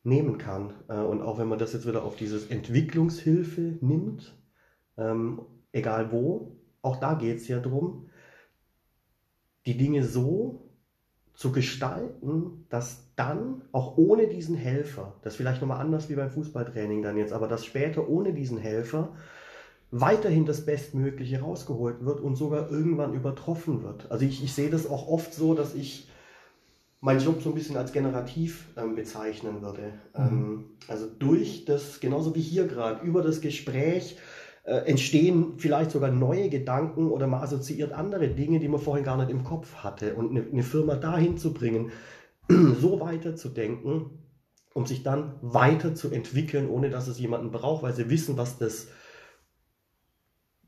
nehmen 0.04 0.38
kann. 0.38 0.74
Äh, 0.88 0.94
und 0.94 1.22
auch 1.22 1.38
wenn 1.38 1.48
man 1.48 1.58
das 1.58 1.72
jetzt 1.72 1.86
wieder 1.86 2.02
auf 2.02 2.16
dieses 2.16 2.48
Entwicklungshilfe 2.48 3.78
nimmt, 3.80 4.36
ähm, 4.96 5.42
egal 5.72 6.12
wo, 6.12 6.56
auch 6.82 6.96
da 6.96 7.14
geht 7.14 7.38
es 7.38 7.48
ja 7.48 7.60
darum, 7.60 8.08
die 9.66 9.76
Dinge 9.76 10.04
so 10.04 10.68
zu 11.34 11.52
gestalten, 11.52 12.66
dass 12.68 13.06
dann 13.16 13.62
auch 13.72 13.96
ohne 13.96 14.26
diesen 14.26 14.56
Helfer, 14.56 15.14
das 15.22 15.36
vielleicht 15.36 15.60
nochmal 15.60 15.80
anders 15.80 16.08
wie 16.08 16.14
beim 16.14 16.30
Fußballtraining 16.30 17.02
dann 17.02 17.16
jetzt, 17.16 17.32
aber 17.32 17.48
dass 17.48 17.64
später 17.64 18.08
ohne 18.08 18.32
diesen 18.34 18.58
Helfer 18.58 19.14
weiterhin 19.90 20.46
das 20.46 20.64
Bestmögliche 20.64 21.40
rausgeholt 21.40 22.04
wird 22.04 22.20
und 22.20 22.36
sogar 22.36 22.70
irgendwann 22.70 23.14
übertroffen 23.14 23.82
wird. 23.82 24.10
Also 24.10 24.24
ich, 24.24 24.42
ich 24.42 24.52
sehe 24.52 24.70
das 24.70 24.88
auch 24.88 25.06
oft 25.08 25.32
so, 25.34 25.54
dass 25.54 25.74
ich 25.74 26.08
meinen 27.02 27.20
Job 27.20 27.42
so 27.42 27.50
ein 27.50 27.54
bisschen 27.54 27.76
als 27.76 27.92
generativ 27.92 28.68
ähm, 28.76 28.94
bezeichnen 28.94 29.60
würde. 29.60 29.92
Mhm. 30.16 30.24
Ähm, 30.24 30.64
also 30.88 31.06
durch 31.06 31.64
das, 31.64 32.00
genauso 32.00 32.34
wie 32.34 32.40
hier 32.40 32.66
gerade, 32.66 33.04
über 33.04 33.22
das 33.22 33.40
Gespräch 33.40 34.16
äh, 34.62 34.88
entstehen 34.88 35.54
vielleicht 35.58 35.90
sogar 35.90 36.12
neue 36.12 36.48
Gedanken 36.48 37.10
oder 37.10 37.26
man 37.26 37.42
assoziiert 37.42 37.92
andere 37.92 38.28
Dinge, 38.28 38.60
die 38.60 38.68
man 38.68 38.80
vorhin 38.80 39.04
gar 39.04 39.16
nicht 39.16 39.30
im 39.30 39.42
Kopf 39.42 39.74
hatte. 39.76 40.14
Und 40.14 40.30
eine, 40.30 40.46
eine 40.48 40.62
Firma 40.62 40.94
dahin 40.94 41.36
zu 41.36 41.52
bringen, 41.52 41.90
so 42.48 43.00
weiterzudenken, 43.00 44.22
um 44.72 44.86
sich 44.86 45.02
dann 45.02 45.34
weiterzuentwickeln, 45.42 46.70
ohne 46.70 46.88
dass 46.88 47.08
es 47.08 47.18
jemanden 47.18 47.50
braucht, 47.50 47.82
weil 47.82 47.94
sie 47.94 48.10
wissen, 48.10 48.38
was 48.38 48.58
das 48.58 48.86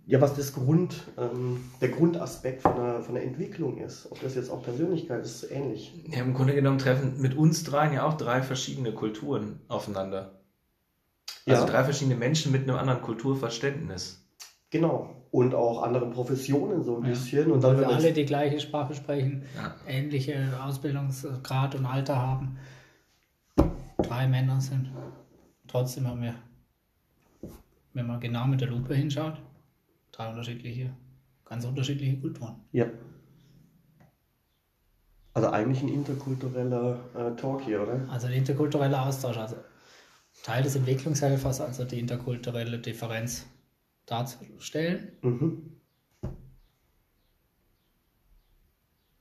ja, 0.06 0.20
was 0.20 0.34
das 0.34 0.52
Grund, 0.52 0.94
ähm, 1.16 1.64
der 1.80 1.88
Grundaspekt 1.88 2.62
von 2.62 2.76
der, 2.76 3.00
von 3.00 3.14
der 3.14 3.24
Entwicklung 3.24 3.78
ist. 3.78 4.10
Ob 4.10 4.20
das 4.20 4.34
jetzt 4.34 4.50
auch 4.50 4.62
Persönlichkeit 4.62 5.24
ist, 5.24 5.44
ist 5.44 5.50
ähnlich. 5.50 5.92
Ja, 6.08 6.18
im 6.18 6.34
Grunde 6.34 6.54
genommen 6.54 6.78
treffen 6.78 7.20
mit 7.20 7.34
uns 7.36 7.64
dreien 7.64 7.94
ja 7.94 8.06
auch 8.06 8.14
drei 8.14 8.42
verschiedene 8.42 8.92
Kulturen 8.92 9.60
aufeinander. 9.68 10.40
Also 11.46 11.64
ja. 11.64 11.70
drei 11.70 11.84
verschiedene 11.84 12.16
Menschen 12.16 12.52
mit 12.52 12.62
einem 12.62 12.76
anderen 12.76 13.02
Kulturverständnis. 13.02 14.22
Genau. 14.70 15.14
Und 15.30 15.54
auch 15.54 15.82
andere 15.82 16.10
Professionen 16.10 16.84
so 16.84 16.96
ein 16.96 17.04
ja. 17.04 17.10
bisschen. 17.10 17.50
Und 17.50 17.64
dann, 17.64 17.76
Weil 17.76 17.80
wir 17.80 17.88
alle 17.88 18.12
die 18.12 18.24
gleiche 18.26 18.60
Sprache 18.60 18.94
sprechen, 18.94 19.44
ja. 19.56 19.74
ähnliche 19.86 20.52
Ausbildungsgrad 20.62 21.74
und 21.76 21.86
Alter 21.86 22.20
haben. 22.20 22.58
Drei 23.98 24.26
Männer 24.26 24.60
sind. 24.60 24.90
Trotzdem 25.66 26.06
haben 26.06 26.22
wir, 26.22 26.34
wenn 27.94 28.06
man 28.06 28.20
genau 28.20 28.46
mit 28.46 28.60
der 28.60 28.68
Lupe 28.68 28.94
hinschaut, 28.94 29.40
drei 30.14 30.28
unterschiedliche, 30.28 30.94
ganz 31.44 31.64
unterschiedliche 31.64 32.18
Kulturen. 32.18 32.56
Ja. 32.72 32.86
Also 35.32 35.50
eigentlich 35.50 35.82
ein 35.82 35.88
interkultureller 35.88 37.00
äh, 37.14 37.36
Talk 37.36 37.62
hier, 37.62 37.82
oder? 37.82 38.08
Also 38.08 38.28
ein 38.28 38.34
interkultureller 38.34 39.06
Austausch. 39.06 39.36
Also 39.36 39.56
Teil 40.44 40.62
des 40.62 40.76
Entwicklungshelfers, 40.76 41.60
also 41.60 41.84
die 41.84 41.98
interkulturelle 41.98 42.78
Differenz 42.78 43.46
darzustellen. 44.06 45.12
Mhm. 45.22 45.80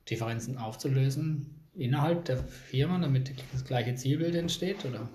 Differenzen 0.09 0.57
aufzulösen 0.57 1.67
innerhalb 1.73 2.25
der 2.25 2.37
Firma, 2.37 2.99
damit 2.99 3.33
das 3.51 3.65
gleiche 3.65 3.95
Zielbild 3.95 4.35
entsteht, 4.35 4.85
oder? 4.85 5.09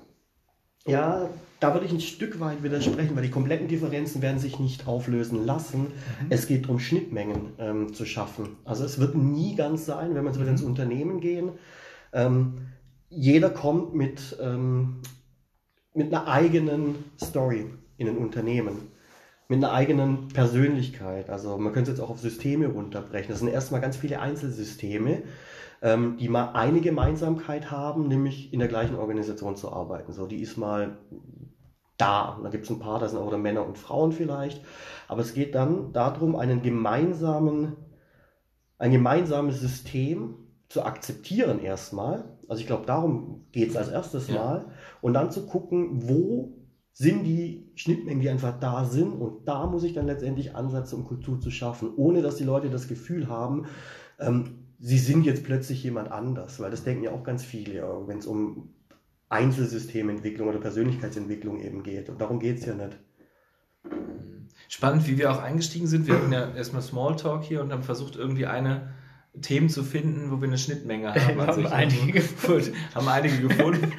Ja, 0.87 1.29
da 1.61 1.75
würde 1.75 1.87
ich 1.87 1.93
ein 1.93 2.01
Stück 2.01 2.39
weit 2.41 2.63
widersprechen, 2.63 3.17
weil 3.17 3.25
die 3.25 3.31
kompletten 3.31 3.69
Differenzen 3.69 4.23
werden 4.23 4.39
sich 4.39 4.59
nicht 4.59 4.87
auflösen 4.87 5.45
lassen. 5.45 5.81
Mhm. 5.81 6.27
Es 6.31 6.47
geht 6.47 6.65
darum, 6.65 6.79
Schnittmengen 6.79 7.53
ähm, 7.59 7.93
zu 7.93 8.05
schaffen. 8.05 8.57
Also 8.65 8.85
es 8.85 8.99
wird 8.99 9.15
nie 9.15 9.57
ganz 9.57 9.85
sein, 9.87 10.15
wenn 10.15 10.23
wir 10.23 10.31
jetzt 10.31 10.41
wieder 10.41 10.51
ins 10.51 10.63
mhm. 10.63 10.69
Unternehmen 10.69 11.21
gehen. 11.21 11.51
Ähm, 12.13 12.69
jeder 13.11 13.51
kommt 13.51 13.95
mit, 13.95 14.37
ähm, 14.41 15.01
mit 15.95 16.15
einer 16.15 16.29
eigenen 16.29 16.97
Story 17.21 17.67
in 17.97 18.09
ein 18.09 18.19
Unternehmen, 18.19 18.77
mit 19.49 19.59
einer 19.59 19.73
eigenen 19.73 20.29
Persönlichkeit. 20.29 21.29
Also 21.29 21.59
man 21.59 21.73
könnte 21.73 21.91
es 21.91 21.99
jetzt 21.99 22.05
auch 22.05 22.11
auf 22.11 22.21
Systeme 22.21 22.69
runterbrechen. 22.69 23.31
Das 23.31 23.41
sind 23.41 23.49
erstmal 23.49 23.81
ganz 23.81 23.97
viele 23.97 24.21
Einzelsysteme 24.21 25.23
ähm, 25.83 26.17
die 26.19 26.29
mal 26.29 26.53
eine 26.53 26.81
Gemeinsamkeit 26.81 27.71
haben, 27.71 28.09
nämlich 28.09 28.53
in 28.53 28.59
der 28.59 28.69
gleichen 28.69 28.97
Organisation 28.97 29.57
zu 29.57 29.73
arbeiten. 29.73 30.13
So, 30.13 30.27
die 30.27 30.41
ist 30.41 30.57
mal 30.57 30.99
da. 31.97 32.39
Da 32.43 32.49
gibt 32.49 32.65
es 32.65 32.71
ein 32.71 32.79
paar, 32.79 32.99
da 32.99 33.09
sind 33.09 33.19
auch 33.19 33.37
Männer 33.37 33.67
und 33.67 33.79
Frauen 33.79 34.13
vielleicht. 34.13 34.65
Aber 35.09 35.21
es 35.21 35.35
geht 35.35 35.55
dann 35.55 35.93
darum, 35.93 36.37
einen 36.37 36.63
gemeinsamen, 36.63 37.77
ein 38.79 38.93
gemeinsames 38.93 39.61
System 39.61 40.35
zu 40.69 40.85
akzeptieren 40.85 41.61
erstmal. 41.61 42.37
Also 42.49 42.61
ich 42.61 42.67
glaube, 42.67 42.87
darum 42.87 43.47
geht 43.53 43.71
es 43.71 43.77
als 43.77 43.89
erstes 43.89 44.29
ja. 44.29 44.35
Mal. 44.35 44.67
Und 45.01 45.15
dann 45.15 45.31
zu 45.31 45.47
gucken, 45.47 46.09
wo 46.09 46.55
sind 46.93 47.25
die 47.25 47.71
Schnittmengen, 47.77 48.21
die 48.21 48.29
einfach 48.29 48.59
da 48.59 48.85
sind. 48.85 49.13
Und 49.13 49.47
da 49.47 49.67
muss 49.67 49.85
ich 49.85 49.93
dann 49.93 50.07
letztendlich 50.07 50.57
ansetzen, 50.57 50.97
um 50.97 51.05
Kultur 51.05 51.41
zu 51.41 51.51
schaffen, 51.51 51.93
ohne 51.97 52.23
dass 52.23 52.37
die 52.37 52.45
Leute 52.45 52.71
das 52.71 52.89
Gefühl 52.89 53.29
haben, 53.29 53.67
ähm, 54.19 54.68
sie 54.79 54.99
sind 54.99 55.25
jetzt 55.25 55.45
plötzlich 55.45 55.83
jemand 55.83 56.11
anders, 56.11 56.61
weil 56.61 56.71
das 56.71 56.85
denken 56.85 57.05
ja 57.05 57.13
auch 57.13 57.25
ganz 57.25 57.45
viele, 57.45 57.83
wenn 58.07 58.19
es 58.19 58.27
um 58.27 58.75
Einzelsystementwicklung 59.29 60.49
oder 60.49 60.59
Persönlichkeitsentwicklung 60.59 61.61
eben 61.61 61.83
geht. 61.83 62.09
Und 62.09 62.21
darum 62.21 62.39
geht 62.39 62.59
es 62.59 62.67
ja 62.67 62.75
nicht. 62.75 62.99
Spannend, 64.69 65.07
wie 65.07 65.19
wir 65.19 65.31
auch 65.31 65.43
eingestiegen 65.43 65.87
sind. 65.87 66.07
Wir 66.07 66.15
hatten 66.15 66.33
ja 66.33 66.55
erstmal 66.55 66.83
Smalltalk 66.83 67.45
hier 67.45 67.63
und 67.63 67.73
haben 67.73 67.83
versucht, 67.83 68.17
irgendwie 68.17 68.47
eine 68.47 68.95
Themen 69.41 69.69
zu 69.69 69.83
finden, 69.83 70.31
wo 70.31 70.41
wir 70.41 70.49
eine 70.49 70.59
Schnittmenge 70.59 71.15
haben. 71.15 71.41
haben 71.47 71.67
einige 71.67 72.13
gefunden. 72.13 72.75
haben 72.95 73.09
einige 73.09 73.49
gefunden. 73.49 73.93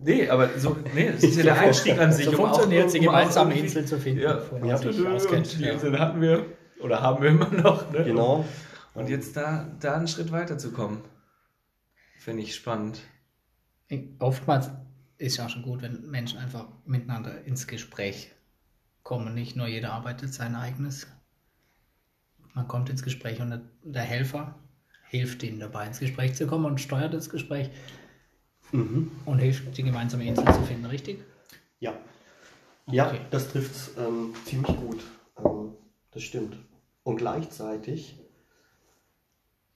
Nee, 0.00 0.28
aber 0.28 0.50
so, 0.58 0.76
nee, 0.94 1.10
das 1.12 1.22
ist 1.22 1.36
ja 1.36 1.44
der 1.44 1.58
Einstieg 1.58 1.98
an 1.98 2.12
sich. 2.12 2.26
So 2.26 2.32
um 2.32 2.36
funktioniert 2.36 2.88
es, 2.88 2.94
um 2.94 3.00
gemeinsame 3.00 3.54
Insel 3.58 3.86
zu 3.86 3.98
finden. 3.98 4.22
Ja, 4.22 4.42
ja, 4.62 4.78
die 4.78 5.64
Insel 5.64 5.98
hatten 5.98 6.20
wir 6.20 6.44
oder 6.80 7.00
haben 7.00 7.22
wir 7.22 7.30
immer 7.30 7.48
noch. 7.48 7.90
Ne? 7.90 8.04
Genau. 8.04 8.44
Und 8.94 9.08
jetzt 9.08 9.36
da, 9.36 9.70
da 9.80 9.96
einen 9.96 10.08
Schritt 10.08 10.30
weiter 10.30 10.56
zu 10.56 10.72
kommen, 10.72 11.02
finde 12.16 12.42
ich 12.42 12.54
spannend. 12.54 13.00
Oftmals 14.18 14.70
ist 15.18 15.36
ja 15.36 15.46
auch 15.46 15.50
schon 15.50 15.62
gut, 15.62 15.82
wenn 15.82 16.10
Menschen 16.10 16.38
einfach 16.38 16.66
miteinander 16.84 17.44
ins 17.44 17.66
Gespräch 17.66 18.32
kommen. 19.02 19.34
Nicht 19.34 19.56
nur 19.56 19.66
jeder 19.66 19.92
arbeitet 19.92 20.32
sein 20.32 20.54
eigenes. 20.54 21.06
Man 22.54 22.68
kommt 22.68 22.88
ins 22.88 23.02
Gespräch 23.02 23.40
und 23.40 23.60
der 23.82 24.02
Helfer 24.02 24.58
hilft 25.08 25.42
ihnen 25.42 25.60
dabei, 25.60 25.86
ins 25.86 25.98
Gespräch 26.00 26.34
zu 26.34 26.46
kommen 26.46 26.64
und 26.64 26.80
steuert 26.80 27.14
das 27.14 27.30
Gespräch 27.30 27.70
mhm. 28.72 29.10
und 29.24 29.38
hilft, 29.38 29.76
die 29.76 29.82
gemeinsame 29.82 30.24
Insel 30.24 30.44
zu 30.46 30.62
finden, 30.62 30.86
richtig? 30.86 31.22
Ja. 31.80 31.92
Okay. 32.86 32.96
Ja, 32.96 33.12
das 33.30 33.50
trifft 33.50 33.72
es 33.72 33.90
ähm, 33.98 34.34
ziemlich 34.44 34.76
gut. 34.76 35.00
Ähm, 35.44 35.72
das 36.10 36.22
stimmt. 36.22 36.56
Und 37.02 37.16
gleichzeitig 37.16 38.23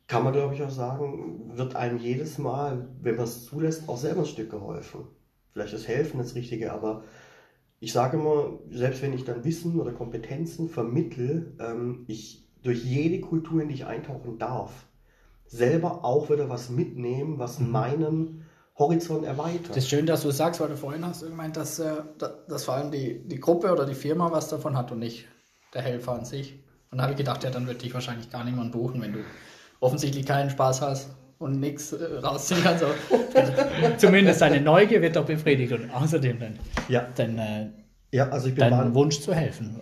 kann 0.09 0.25
man, 0.25 0.33
glaube 0.33 0.55
ich, 0.55 0.63
auch 0.63 0.71
sagen, 0.71 1.53
wird 1.55 1.77
einem 1.77 1.99
jedes 1.99 2.39
Mal, 2.39 2.89
wenn 3.03 3.17
man 3.17 3.25
es 3.25 3.45
zulässt, 3.45 3.89
auch 3.89 3.99
selber 3.99 4.21
ein 4.21 4.27
Stück 4.27 4.51
geholfen. 4.51 5.07
Vielleicht 5.53 5.75
ist 5.75 5.87
Helfen 5.87 6.19
das 6.19 6.35
Richtige, 6.35 6.73
aber 6.73 7.05
ich 7.79 7.93
sage 7.93 8.17
immer, 8.17 8.59
selbst 8.71 9.03
wenn 9.03 9.13
ich 9.13 9.25
dann 9.25 9.45
Wissen 9.45 9.79
oder 9.79 9.93
Kompetenzen 9.93 10.69
vermittle, 10.69 11.53
ähm, 11.61 12.05
ich 12.09 12.49
durch 12.63 12.83
jede 12.83 13.21
Kultur, 13.21 13.63
in 13.63 13.69
die 13.69 13.75
ich 13.75 13.87
eintauchen 13.87 14.39
darf, 14.39 14.87
selber 15.47 16.05
auch 16.05 16.31
wieder 16.31 16.49
was 16.49 16.71
mitnehmen, 16.71 17.39
was 17.39 17.61
mhm. 17.61 17.71
meinen 17.71 18.47
Horizont 18.79 19.25
erweitert. 19.25 19.71
Das 19.71 19.79
ist 19.79 19.91
schön, 19.91 20.07
dass 20.07 20.23
du 20.23 20.31
sagst, 20.31 20.61
weil 20.61 20.69
du 20.69 20.77
vorhin 20.77 21.05
hast 21.05 21.23
gemeint, 21.23 21.57
dass, 21.57 21.79
äh, 21.81 22.03
dass 22.49 22.65
vor 22.65 22.75
allem 22.75 22.91
die, 22.91 23.27
die 23.27 23.41
Gruppe 23.41 23.73
oder 23.73 23.85
die 23.85 23.95
Firma 23.95 24.33
was 24.33 24.49
davon 24.49 24.77
hat 24.77 24.91
und 24.91 25.01
nicht 25.01 25.27
der 25.75 25.83
Helfer 25.83 26.13
an 26.13 26.25
sich. 26.25 26.65
Und 26.91 26.99
da 26.99 27.03
habe 27.03 27.13
ich 27.13 27.19
gedacht, 27.19 27.45
ja, 27.45 27.51
dann 27.51 27.67
würde 27.67 27.85
ich 27.85 27.93
wahrscheinlich 27.93 28.31
gar 28.31 28.45
niemand 28.45 28.73
buchen, 28.73 29.03
wenn 29.03 29.13
du 29.13 29.19
offensichtlich 29.81 30.27
keinen 30.27 30.51
Spaß 30.51 30.81
hast 30.83 31.11
und 31.39 31.61
nichts 31.61 31.93
äh, 31.93 32.19
rausziehen 32.19 32.63
kannst. 32.63 32.85
Zumindest 33.99 34.41
deine 34.41 34.61
Neugier 34.61 35.01
wird 35.03 35.17
doch 35.17 35.25
befriedigt 35.25 35.73
und 35.73 35.91
außerdem 35.91 36.41
dann, 36.41 36.59
ja. 36.89 37.07
dann 37.15 37.39
äh, 37.39 37.67
ja, 38.11 38.29
also 38.29 38.49
ich 38.49 38.55
bin 38.55 38.71
dein 38.71 38.95
Wunsch 38.95 39.21
zu 39.21 39.35
helfen. 39.35 39.81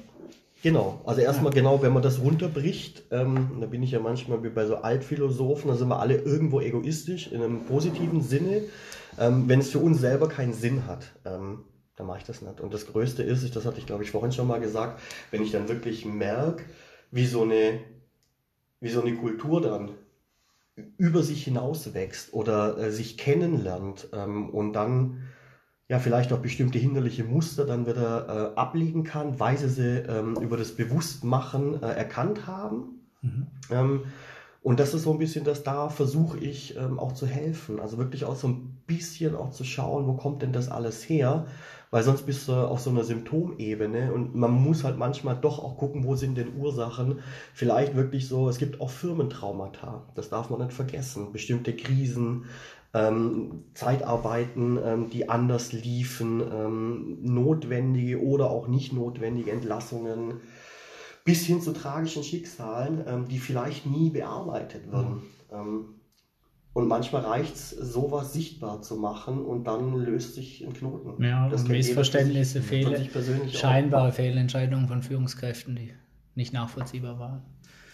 Genau, 0.63 1.01
also 1.05 1.21
erstmal 1.21 1.53
ja. 1.53 1.61
genau, 1.61 1.83
wenn 1.83 1.93
man 1.93 2.03
das 2.03 2.21
runterbricht, 2.21 3.05
ähm, 3.13 3.59
da 3.61 3.67
bin 3.67 3.83
ich 3.83 3.93
ja 3.93 4.01
manchmal 4.01 4.43
wie 4.43 4.49
bei 4.49 4.67
so 4.67 4.77
Altphilosophen, 4.77 5.69
da 5.71 5.77
sind 5.77 5.89
wir 5.89 6.01
alle 6.01 6.17
irgendwo 6.17 6.61
egoistisch 6.61 7.31
in 7.31 7.43
einem 7.43 7.67
positiven 7.67 8.21
Sinne. 8.21 8.63
Ähm, 9.19 9.49
wenn 9.49 9.61
es 9.61 9.71
für 9.71 9.79
uns 9.79 10.01
selber 10.01 10.29
keinen 10.29 10.55
Sinn 10.55 10.87
hat, 10.87 11.13
ähm, 11.25 11.65
dann 11.95 12.07
mache 12.07 12.19
ich 12.19 12.25
das 12.25 12.43
nicht. 12.43 12.61
Und 12.61 12.75
das 12.75 12.87
Größte 12.87 13.23
ist, 13.23 13.55
das 13.55 13.65
hatte 13.65 13.79
ich 13.79 13.87
glaube 13.87 14.03
ich 14.03 14.11
vorhin 14.11 14.33
schon 14.33 14.49
mal 14.49 14.59
gesagt, 14.59 15.01
wenn 15.31 15.43
ich 15.43 15.53
dann 15.53 15.69
wirklich 15.69 16.05
merke, 16.05 16.65
wie 17.11 17.27
so 17.27 17.43
eine 17.43 17.79
wie 18.81 18.89
so 18.89 19.01
eine 19.01 19.15
Kultur 19.17 19.61
dann 19.61 19.91
über 20.99 21.23
sich 21.23 21.45
hinaus 21.45 21.95
wächst 21.95 22.35
oder 22.35 22.77
äh, 22.79 22.91
sich 22.91 23.17
kennenlernt 23.17 24.09
ähm, 24.13 24.51
und 24.51 24.75
dann 24.75 25.23
ja 25.89 25.99
vielleicht 25.99 26.33
auch 26.33 26.41
bestimmte 26.41 26.79
hinderliche 26.79 27.25
Muster 27.25 27.65
dann 27.65 27.87
wieder 27.87 28.53
äh, 28.55 28.59
ablegen 28.59 29.05
kann, 29.05 29.39
weil 29.41 29.57
sie 29.57 29.69
sie 29.69 29.99
ähm, 29.99 30.37
über 30.41 30.57
das 30.57 30.73
Bewusstmachen 30.73 31.83
äh, 31.83 31.87
erkannt 31.87 32.47
haben. 32.47 33.01
Mhm. 33.23 33.47
Ähm, 33.71 34.05
und 34.63 34.81
das 34.81 34.95
ist 34.95 35.05
so 35.05 35.13
ein 35.13 35.19
bisschen 35.19 35.45
das, 35.45 35.63
da 35.63 35.89
versuche 35.89 36.39
ich 36.39 36.77
ähm, 36.77 36.99
auch 36.99 37.13
zu 37.13 37.27
helfen. 37.27 37.79
Also 37.79 37.99
wirklich 37.99 38.25
auch 38.25 38.35
so 38.35 38.49
ein 38.49 38.83
bisschen 38.87 39.37
auch 39.37 39.51
zu 39.51 39.63
schauen, 39.63 40.09
wo 40.09 40.15
kommt 40.15 40.43
denn 40.43 40.53
das 40.53 40.69
alles 40.69 41.09
her? 41.09 41.47
Weil 41.91 42.03
sonst 42.03 42.27
bist 42.27 42.49
du 42.49 42.53
auf 42.53 42.81
so 42.81 42.91
einer 42.91 43.05
Symptomebene 43.05 44.13
und 44.13 44.35
man 44.35 44.51
muss 44.51 44.85
halt 44.85 44.99
manchmal 44.99 45.37
doch 45.37 45.59
auch 45.59 45.77
gucken, 45.77 46.05
wo 46.05 46.17
sind 46.17 46.37
denn 46.37 46.57
Ursachen. 46.57 47.21
Vielleicht 47.55 47.95
wirklich 47.95 48.29
so, 48.29 48.49
es 48.49 48.59
gibt 48.59 48.81
auch 48.81 48.91
Firmentraumata, 48.91 50.05
das 50.15 50.29
darf 50.29 50.51
man 50.51 50.61
nicht 50.61 50.73
vergessen. 50.73 51.33
Bestimmte 51.33 51.75
Krisen, 51.75 52.47
ähm, 52.93 53.65
Zeitarbeiten, 53.75 54.79
ähm, 54.83 55.11
die 55.11 55.29
anders 55.29 55.73
liefen, 55.73 56.41
ähm, 56.41 57.19
notwendige 57.23 58.23
oder 58.23 58.51
auch 58.51 58.69
nicht 58.69 58.93
notwendige 58.93 59.53
Entlassungen, 59.53 60.41
bis 61.25 61.45
hin 61.45 61.61
zu 61.61 61.73
tragischen 61.73 62.23
Schicksalen, 62.23 63.05
ähm, 63.07 63.29
die 63.29 63.39
vielleicht 63.39 63.87
nie 63.87 64.11
bearbeitet 64.11 64.91
wurden. 64.91 65.23
Mhm. 65.51 65.95
Und 66.77 66.89
manchmal 66.89 67.23
reicht 67.23 67.55
es, 67.55 67.71
sowas 67.71 68.35
sichtbar 68.35 68.83
zu 68.83 68.97
machen 68.97 69.43
und 69.43 69.65
dann 69.65 69.97
löst 69.97 70.35
sich 70.35 70.63
ein 70.63 70.75
Knoten. 70.75 71.25
Ja, 71.25 71.49
das 71.49 71.67
Missverständnisse, 71.67 72.61
Fehler, 72.61 73.01
scheinbare 73.51 74.11
auch. 74.11 74.13
Fehlentscheidungen 74.13 74.87
von 74.87 75.03
Führungskräften, 75.03 75.75
die 75.75 75.95
nicht 76.35 76.53
nachvollziehbar 76.53 77.19
waren. 77.19 77.41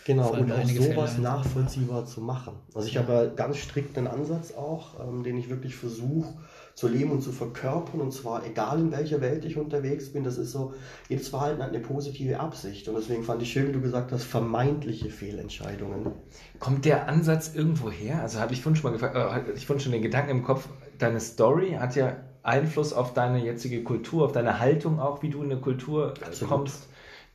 Genau, 0.04 0.32
und 0.32 0.50
auch 0.50 0.66
sowas 0.66 1.16
nachvollziehbar 1.18 2.06
zu 2.06 2.22
machen. 2.22 2.54
Also 2.74 2.88
ich 2.88 2.94
ja. 2.94 3.02
habe 3.02 3.32
ganz 3.36 3.58
strikt 3.58 3.96
einen 3.96 4.08
Ansatz 4.08 4.52
auch, 4.54 4.98
ähm, 4.98 5.22
den 5.22 5.38
ich 5.38 5.48
wirklich 5.48 5.76
versuche, 5.76 6.34
zu 6.82 6.88
leben 6.88 7.12
und 7.12 7.22
zu 7.22 7.30
verkörpern. 7.30 8.00
Und 8.00 8.12
zwar 8.12 8.44
egal 8.44 8.80
in 8.80 8.90
welcher 8.90 9.20
Welt 9.20 9.44
ich 9.44 9.56
unterwegs 9.56 10.12
bin, 10.12 10.24
das 10.24 10.36
ist 10.36 10.50
so, 10.50 10.74
jedes 11.08 11.28
Verhalten 11.28 11.62
hat 11.62 11.68
eine 11.68 11.78
positive 11.78 12.40
Absicht. 12.40 12.88
Und 12.88 12.96
deswegen 12.96 13.22
fand 13.22 13.40
ich 13.40 13.52
schön, 13.52 13.68
wie 13.68 13.72
du 13.72 13.80
gesagt 13.80 14.10
hast, 14.10 14.24
vermeintliche 14.24 15.08
Fehlentscheidungen. 15.08 16.10
Kommt 16.58 16.84
der 16.84 17.08
Ansatz 17.08 17.54
irgendwo 17.54 17.88
her? 17.88 18.20
Also 18.20 18.40
habe 18.40 18.52
ich 18.52 18.62
vorhin 18.62 18.74
schon 18.74 18.90
mal 18.90 18.98
gefragt, 18.98 19.14
äh, 19.48 19.52
ich 19.52 19.66
vorhin 19.66 19.80
schon 19.80 19.92
den 19.92 20.02
Gedanken 20.02 20.30
im 20.30 20.42
Kopf, 20.42 20.66
deine 20.98 21.20
Story 21.20 21.76
hat 21.78 21.94
ja 21.94 22.16
Einfluss 22.42 22.92
auf 22.92 23.14
deine 23.14 23.44
jetzige 23.44 23.84
Kultur, 23.84 24.24
auf 24.24 24.32
deine 24.32 24.58
Haltung 24.58 24.98
auch, 24.98 25.22
wie 25.22 25.30
du 25.30 25.44
in 25.44 25.52
eine 25.52 25.60
Kultur 25.60 26.14
Absolut. 26.26 26.52
kommst. 26.52 26.88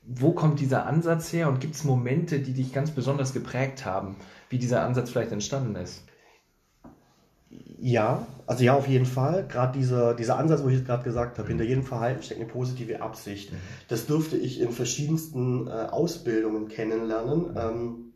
Wo 0.04 0.32
kommt 0.32 0.60
dieser 0.60 0.86
Ansatz 0.86 1.32
her 1.32 1.48
und 1.48 1.62
gibt 1.62 1.76
es 1.76 1.86
Momente, 1.86 2.40
die 2.40 2.52
dich 2.52 2.74
ganz 2.74 2.92
besonders 2.92 3.34
geprägt 3.34 3.86
haben, 3.86 4.18
wie 4.50 4.58
dieser 4.58 4.84
Ansatz 4.84 5.10
vielleicht 5.10 5.32
entstanden 5.32 5.78
ist? 5.78 6.04
Ja, 7.80 8.26
also 8.48 8.64
ja, 8.64 8.76
auf 8.76 8.88
jeden 8.88 9.06
Fall. 9.06 9.46
Gerade 9.48 9.78
dieser, 9.78 10.14
dieser 10.14 10.38
Ansatz, 10.38 10.64
wo 10.64 10.68
ich 10.68 10.76
jetzt 10.76 10.86
gerade 10.86 11.04
gesagt 11.04 11.38
habe, 11.38 11.48
hinter 11.48 11.64
jedem 11.64 11.84
Verhalten 11.84 12.24
steckt 12.24 12.40
eine 12.40 12.50
positive 12.50 13.02
Absicht. 13.02 13.52
Mhm. 13.52 13.58
Das 13.88 14.08
dürfte 14.08 14.38
ich 14.38 14.60
in 14.60 14.72
verschiedensten 14.72 15.68
äh, 15.68 15.72
Ausbildungen 15.72 16.68
kennenlernen. 16.68 17.56
Ähm, 17.58 18.14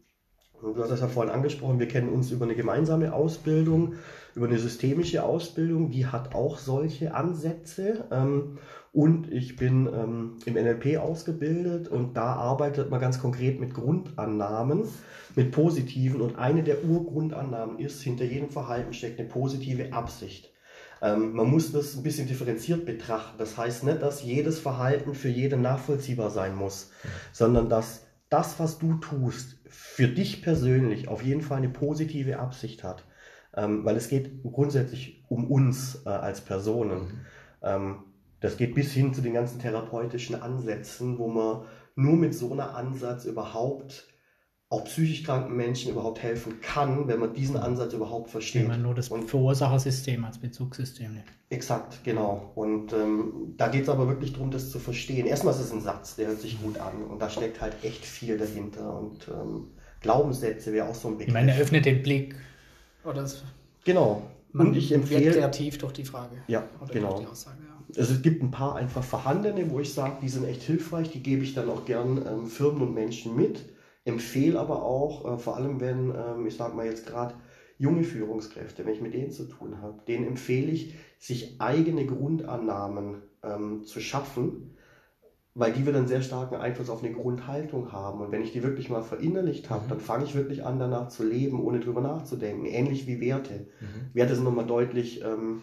du 0.61 0.81
hast 0.81 0.89
das 0.89 1.01
ja 1.01 1.07
vorhin 1.07 1.33
angesprochen, 1.33 1.79
wir 1.79 1.87
kennen 1.87 2.09
uns 2.09 2.31
über 2.31 2.45
eine 2.45 2.55
gemeinsame 2.55 3.13
Ausbildung, 3.13 3.95
über 4.35 4.47
eine 4.47 4.59
systemische 4.59 5.23
Ausbildung, 5.23 5.91
die 5.91 6.07
hat 6.07 6.35
auch 6.35 6.57
solche 6.57 7.13
Ansätze. 7.13 8.05
Ähm, 8.11 8.57
und 8.93 9.31
ich 9.31 9.55
bin 9.55 9.87
ähm, 9.87 10.37
im 10.45 10.53
NLP 10.55 10.97
ausgebildet 10.97 11.87
und 11.87 12.17
da 12.17 12.33
arbeitet 12.33 12.89
man 12.89 12.99
ganz 12.99 13.21
konkret 13.21 13.59
mit 13.59 13.73
Grundannahmen, 13.73 14.83
mit 15.35 15.51
positiven. 15.51 16.21
Und 16.21 16.37
eine 16.37 16.63
der 16.63 16.83
Urgrundannahmen 16.83 17.79
ist, 17.79 18.01
hinter 18.01 18.25
jedem 18.25 18.49
Verhalten 18.49 18.93
steckt 18.93 19.19
eine 19.19 19.29
positive 19.29 19.93
Absicht. 19.93 20.51
Ähm, 21.01 21.33
man 21.33 21.49
muss 21.49 21.71
das 21.71 21.95
ein 21.95 22.03
bisschen 22.03 22.27
differenziert 22.27 22.85
betrachten. 22.85 23.37
Das 23.37 23.57
heißt 23.57 23.83
nicht, 23.85 24.01
dass 24.01 24.23
jedes 24.23 24.59
Verhalten 24.59 25.13
für 25.13 25.29
jeden 25.29 25.61
nachvollziehbar 25.61 26.29
sein 26.29 26.55
muss, 26.55 26.91
sondern 27.31 27.69
dass 27.69 28.05
das, 28.29 28.59
was 28.59 28.77
du 28.77 28.95
tust, 28.95 29.57
für 29.67 30.07
dich 30.07 30.41
persönlich 30.41 31.07
auf 31.07 31.23
jeden 31.23 31.41
Fall 31.41 31.57
eine 31.57 31.69
positive 31.69 32.39
Absicht 32.39 32.83
hat. 32.83 33.05
Ähm, 33.55 33.83
weil 33.83 33.97
es 33.97 34.07
geht 34.07 34.43
grundsätzlich 34.43 35.23
um 35.27 35.49
uns 35.49 36.03
äh, 36.05 36.09
als 36.09 36.41
Personen. 36.41 36.99
Mhm. 36.99 37.19
Ähm, 37.63 37.95
das 38.39 38.57
geht 38.57 38.75
bis 38.75 38.91
hin 38.91 39.13
zu 39.13 39.21
den 39.21 39.33
ganzen 39.33 39.59
therapeutischen 39.59 40.41
Ansätzen, 40.41 41.17
wo 41.19 41.27
man 41.27 41.63
nur 41.95 42.15
mit 42.15 42.33
so 42.33 42.51
einem 42.51 42.61
Ansatz 42.61 43.25
überhaupt 43.25 44.07
auch 44.71 44.85
psychisch 44.85 45.23
kranken 45.25 45.57
Menschen 45.57 45.91
überhaupt 45.91 46.23
helfen 46.23 46.61
kann, 46.61 47.09
wenn 47.09 47.19
man 47.19 47.33
diesen 47.33 47.57
Ansatz 47.57 47.91
überhaupt 47.91 48.29
versteht. 48.29 48.61
Wenn 48.61 48.69
man 48.69 48.81
nur 48.81 48.95
das 48.95 49.09
und, 49.09 49.29
Verursachersystem 49.29 50.23
als 50.23 50.37
Bezugssystem 50.37 51.13
nimmt. 51.13 51.25
Exakt, 51.49 52.05
genau. 52.05 52.53
Und 52.55 52.93
ähm, 52.93 53.53
da 53.57 53.67
geht 53.67 53.83
es 53.83 53.89
aber 53.89 54.07
wirklich 54.07 54.31
darum, 54.31 54.49
das 54.49 54.71
zu 54.71 54.79
verstehen. 54.79 55.27
Erstmal 55.27 55.53
ist 55.53 55.59
es 55.59 55.73
ein 55.73 55.81
Satz, 55.81 56.15
der 56.15 56.27
hört 56.27 56.39
sich 56.39 56.61
gut 56.63 56.79
an 56.79 57.03
und 57.03 57.21
da 57.21 57.29
steckt 57.29 57.59
halt 57.59 57.83
echt 57.83 58.05
viel 58.05 58.37
dahinter. 58.37 58.97
Und 58.97 59.27
ähm, 59.27 59.71
Glaubenssätze 59.99 60.71
wäre 60.71 60.87
auch 60.87 60.95
so 60.95 61.09
ein 61.09 61.15
Begriff. 61.15 61.27
Ich 61.27 61.33
meine, 61.33 61.57
öffnet 61.57 61.85
den 61.85 62.01
Blick. 62.01 62.35
Oder 63.03 63.25
genau. 63.83 64.21
und 64.53 64.75
ich 64.75 64.91
empfehle. 64.91 65.31
kreativ 65.31 65.77
durch 65.77 65.93
die 65.93 66.05
Frage. 66.05 66.35
Ja, 66.47 66.63
genau. 66.91 67.25
Aussage, 67.25 67.57
ja. 67.67 67.99
Also 67.99 68.13
es 68.13 68.21
gibt 68.21 68.41
ein 68.41 68.51
paar 68.51 68.75
einfach 68.75 69.03
vorhandene, 69.03 69.69
wo 69.69 69.79
ich 69.79 69.93
sage, 69.93 70.17
die 70.21 70.29
sind 70.29 70.45
echt 70.45 70.61
hilfreich, 70.63 71.11
die 71.11 71.21
gebe 71.21 71.43
ich 71.43 71.53
dann 71.53 71.69
auch 71.69 71.85
gern 71.85 72.25
ähm, 72.25 72.47
Firmen 72.47 72.81
und 72.83 72.93
Menschen 72.93 73.35
mit 73.35 73.65
Empfehle 74.03 74.59
aber 74.59 74.83
auch, 74.83 75.33
äh, 75.33 75.37
vor 75.37 75.57
allem 75.57 75.79
wenn, 75.79 76.13
ähm, 76.15 76.47
ich 76.47 76.55
sage 76.55 76.75
mal 76.75 76.85
jetzt 76.85 77.05
gerade, 77.05 77.35
junge 77.77 78.03
Führungskräfte, 78.03 78.85
wenn 78.85 78.93
ich 78.93 79.01
mit 79.01 79.13
denen 79.13 79.31
zu 79.31 79.45
tun 79.45 79.81
habe, 79.81 80.01
denen 80.07 80.25
empfehle 80.25 80.71
ich, 80.71 80.95
sich 81.19 81.59
eigene 81.59 82.05
Grundannahmen 82.05 83.21
ähm, 83.43 83.83
zu 83.83 83.99
schaffen, 83.99 84.75
weil 85.53 85.73
die 85.73 85.85
wir 85.85 85.91
dann 85.93 86.07
sehr 86.07 86.21
starken 86.21 86.55
Einfluss 86.55 86.89
auf 86.89 87.03
eine 87.03 87.13
Grundhaltung 87.13 87.91
haben. 87.91 88.21
Und 88.21 88.31
wenn 88.31 88.41
ich 88.41 88.53
die 88.53 88.63
wirklich 88.63 88.89
mal 88.89 89.03
verinnerlicht 89.03 89.69
habe, 89.69 89.85
mhm. 89.85 89.89
dann 89.89 89.99
fange 89.99 90.23
ich 90.23 90.35
wirklich 90.35 90.65
an, 90.65 90.79
danach 90.79 91.09
zu 91.09 91.23
leben, 91.23 91.61
ohne 91.61 91.79
drüber 91.79 92.01
nachzudenken. 92.01 92.65
Ähnlich 92.65 93.05
wie 93.07 93.19
Werte. 93.19 93.67
Mhm. 93.79 94.13
Werte 94.13 94.35
sind 94.35 94.45
nochmal 94.45 94.65
deutlich 94.65 95.21
ähm, 95.23 95.61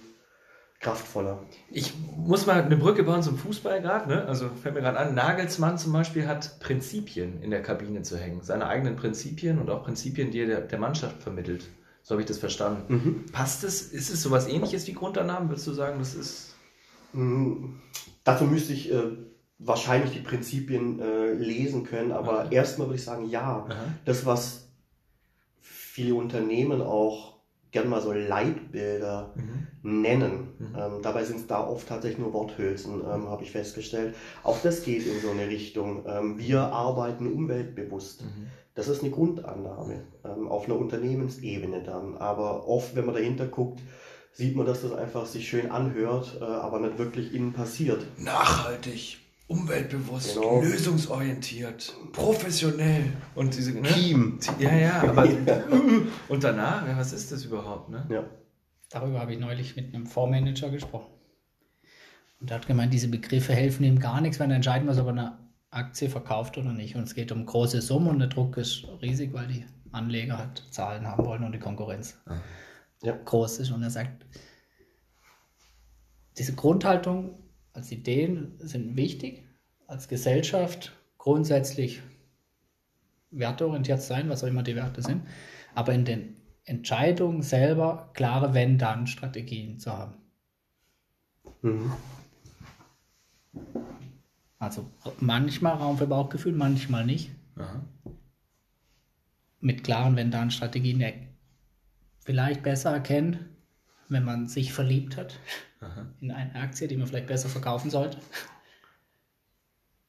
kraftvoller. 0.80 1.42
Ich 1.70 1.94
muss 2.16 2.46
mal 2.46 2.62
eine 2.62 2.76
Brücke 2.76 3.02
bauen 3.02 3.22
zum 3.22 3.38
Fußball 3.38 3.80
gerade. 3.80 4.08
Ne? 4.08 4.26
Also 4.26 4.50
fällt 4.50 4.74
mir 4.74 4.82
gerade 4.82 4.98
an, 4.98 5.14
Nagelsmann 5.14 5.78
zum 5.78 5.92
Beispiel 5.92 6.28
hat 6.28 6.60
Prinzipien 6.60 7.42
in 7.42 7.50
der 7.50 7.62
Kabine 7.62 8.02
zu 8.02 8.18
hängen. 8.18 8.42
Seine 8.42 8.66
eigenen 8.66 8.96
Prinzipien 8.96 9.58
und 9.58 9.70
auch 9.70 9.84
Prinzipien, 9.84 10.30
die 10.30 10.40
er 10.40 10.46
der, 10.46 10.60
der 10.60 10.78
Mannschaft 10.78 11.22
vermittelt. 11.22 11.66
So 12.02 12.12
habe 12.12 12.22
ich 12.22 12.28
das 12.28 12.38
verstanden. 12.38 12.94
Mhm. 12.94 13.26
Passt 13.32 13.64
es? 13.64 13.82
Ist 13.82 14.10
es 14.10 14.22
sowas 14.22 14.48
ähnliches 14.48 14.86
wie 14.86 14.92
Grundannahmen? 14.92 15.48
Würdest 15.48 15.66
du 15.66 15.72
sagen, 15.72 15.98
das 15.98 16.14
ist. 16.14 16.54
Mhm. 17.12 17.80
Dazu 18.24 18.44
müsste 18.44 18.72
ich 18.72 18.92
äh, 18.92 19.16
wahrscheinlich 19.58 20.12
die 20.12 20.20
Prinzipien 20.20 21.00
äh, 21.00 21.32
lesen 21.32 21.84
können, 21.84 22.12
aber 22.12 22.44
okay. 22.44 22.54
erstmal 22.54 22.88
würde 22.88 22.98
ich 22.98 23.04
sagen, 23.04 23.28
ja. 23.28 23.66
Aha. 23.68 23.74
Das, 24.04 24.24
was 24.24 24.68
viele 25.60 26.14
Unternehmen 26.14 26.80
auch 26.80 27.38
gern 27.70 27.88
mal 27.88 28.00
so 28.00 28.12
Leitbilder 28.12 29.34
mhm. 29.34 30.00
nennen. 30.00 30.48
Mhm. 30.58 30.76
Ähm, 30.76 31.02
dabei 31.02 31.24
sind 31.24 31.40
es 31.40 31.46
da 31.46 31.66
oft 31.66 31.88
tatsächlich 31.88 32.20
nur 32.20 32.32
Worthülsen, 32.32 33.00
ähm, 33.00 33.28
habe 33.28 33.42
ich 33.42 33.50
festgestellt. 33.50 34.14
Auch 34.42 34.58
das 34.62 34.84
geht 34.84 35.06
in 35.06 35.20
so 35.20 35.30
eine 35.30 35.48
Richtung. 35.48 36.04
Ähm, 36.06 36.38
wir 36.38 36.60
arbeiten 36.60 37.30
umweltbewusst. 37.30 38.22
Mhm. 38.22 38.46
Das 38.74 38.88
ist 38.88 39.02
eine 39.02 39.10
Grundannahme 39.10 40.04
ähm, 40.24 40.48
auf 40.48 40.66
einer 40.66 40.78
Unternehmensebene 40.78 41.82
dann. 41.82 42.16
Aber 42.16 42.68
oft, 42.68 42.94
wenn 42.94 43.04
man 43.04 43.14
dahinter 43.16 43.46
guckt, 43.46 43.80
sieht 44.32 44.54
man, 44.54 44.66
dass 44.66 44.82
das 44.82 44.92
einfach 44.92 45.26
sich 45.26 45.48
schön 45.48 45.70
anhört, 45.70 46.38
äh, 46.40 46.44
aber 46.44 46.78
nicht 46.78 46.96
wirklich 46.96 47.34
innen 47.34 47.52
passiert. 47.52 48.06
Nachhaltig 48.18 49.18
umweltbewusst, 49.48 50.34
genau. 50.34 50.60
lösungsorientiert, 50.60 51.94
professionell 52.12 53.12
und 53.34 53.56
diese 53.56 53.72
ne? 53.72 53.88
Team. 53.88 54.38
Ja, 54.58 54.74
ja, 54.74 55.02
aber 55.02 55.24
und 56.28 56.44
danach, 56.44 56.86
ja, 56.86 56.96
was 56.96 57.12
ist 57.12 57.32
das 57.32 57.44
überhaupt? 57.44 57.88
Ne? 57.88 58.06
Ja. 58.10 58.24
Darüber 58.90 59.20
habe 59.20 59.32
ich 59.32 59.40
neulich 59.40 59.74
mit 59.74 59.94
einem 59.94 60.06
Fondsmanager 60.06 60.70
gesprochen. 60.70 61.12
Und 62.40 62.50
er 62.50 62.56
hat 62.56 62.66
gemeint, 62.66 62.92
diese 62.92 63.08
Begriffe 63.08 63.52
helfen 63.52 63.84
ihm 63.84 63.98
gar 63.98 64.20
nichts, 64.20 64.38
wenn 64.38 64.50
er 64.50 64.56
entscheiden 64.56 64.86
muss, 64.86 64.98
ob 64.98 65.06
er 65.06 65.12
eine 65.12 65.38
Aktie 65.70 66.08
verkauft 66.08 66.56
oder 66.56 66.72
nicht. 66.72 66.94
Und 66.94 67.02
es 67.02 67.14
geht 67.14 67.32
um 67.32 67.44
große 67.44 67.80
Summen 67.80 68.08
und 68.08 68.18
der 68.20 68.28
Druck 68.28 68.56
ist 68.58 68.86
riesig, 69.02 69.32
weil 69.32 69.48
die 69.48 69.66
Anleger 69.92 70.38
halt 70.38 70.66
Zahlen 70.70 71.06
haben 71.06 71.24
wollen 71.24 71.42
und 71.42 71.52
die 71.52 71.58
Konkurrenz 71.58 72.18
ah. 72.26 72.36
ja. 73.02 73.16
groß 73.16 73.58
ist. 73.60 73.70
Und 73.70 73.82
er 73.82 73.90
sagt, 73.90 74.24
diese 76.36 76.54
Grundhaltung 76.54 77.34
als 77.78 77.92
Ideen 77.92 78.54
sind 78.58 78.96
wichtig, 78.96 79.44
als 79.86 80.08
Gesellschaft 80.08 80.92
grundsätzlich 81.16 82.02
werteorientiert 83.30 84.02
sein, 84.02 84.28
was 84.28 84.42
auch 84.42 84.48
immer 84.48 84.64
die 84.64 84.74
Werte 84.74 85.00
sind, 85.00 85.22
aber 85.76 85.94
in 85.94 86.04
den 86.04 86.34
Entscheidungen 86.64 87.40
selber 87.42 88.10
klare 88.14 88.52
Wenn-Dann-Strategien 88.52 89.78
zu 89.78 89.92
haben. 89.92 90.14
Mhm. 91.62 91.92
Also 94.58 94.90
manchmal 95.20 95.74
Raum 95.74 95.98
für 95.98 96.08
Bauchgefühl, 96.08 96.54
manchmal 96.54 97.06
nicht. 97.06 97.30
Aha. 97.54 97.84
Mit 99.60 99.84
klaren 99.84 100.16
Wenn-Dann-Strategien 100.16 101.28
vielleicht 102.24 102.64
besser 102.64 102.90
erkennen, 102.90 103.57
wenn 104.08 104.24
man 104.24 104.48
sich 104.48 104.72
verliebt 104.72 105.16
hat 105.16 105.38
Aha. 105.80 106.06
in 106.20 106.30
eine 106.30 106.54
Aktie, 106.54 106.88
die 106.88 106.96
man 106.96 107.06
vielleicht 107.06 107.26
besser 107.26 107.48
verkaufen 107.48 107.90
sollte. 107.90 108.18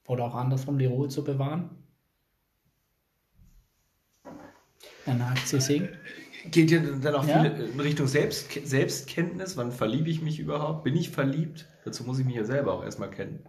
Oder 0.07 0.25
auch 0.25 0.35
andersrum 0.35 0.79
die 0.79 0.85
Ruhe 0.85 1.07
zu 1.07 1.23
bewahren. 1.23 1.69
Eine 5.05 5.25
Aktie 5.25 5.61
sinkt. 5.61 5.97
Geht 6.51 6.71
ihr 6.71 6.81
dann 6.81 7.15
auch 7.15 7.27
ja? 7.27 7.41
viel 7.41 7.69
in 7.73 7.79
Richtung 7.79 8.07
Selbst, 8.07 8.51
Selbstkenntnis? 8.65 9.57
Wann 9.57 9.71
verliebe 9.71 10.09
ich 10.09 10.21
mich 10.21 10.39
überhaupt? 10.39 10.83
Bin 10.83 10.95
ich 10.95 11.09
verliebt? 11.09 11.67
Dazu 11.83 12.03
muss 12.05 12.19
ich 12.19 12.25
mich 12.25 12.35
ja 12.35 12.45
selber 12.45 12.73
auch 12.73 12.83
erstmal 12.83 13.11
kennen. 13.11 13.43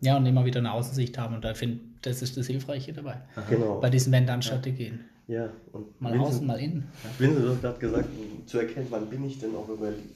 Ja, 0.00 0.16
und 0.16 0.26
immer 0.26 0.44
wieder 0.44 0.58
eine 0.58 0.72
Außensicht 0.72 1.16
haben. 1.18 1.34
Und 1.34 1.44
da 1.44 1.54
finde 1.54 1.80
das 2.02 2.22
ist 2.22 2.36
das 2.36 2.46
Hilfreiche 2.46 2.92
dabei. 2.92 3.22
Genau. 3.48 3.80
Bei 3.80 3.90
diesen 3.90 4.12
Wenn-Dann-Strategien. 4.12 5.00
Ja, 5.28 5.48
und 5.72 6.00
mal 6.00 6.12
Vincent, 6.12 6.34
außen, 6.34 6.46
mal 6.46 6.60
innen. 6.60 6.88
Vincent 7.18 7.46
hat 7.46 7.60
gerade 7.62 7.78
gesagt, 7.78 8.08
zu 8.46 8.58
erkennen, 8.58 8.88
wann 8.90 9.08
bin 9.08 9.24
ich 9.24 9.38
denn 9.38 9.54
auch 9.54 9.68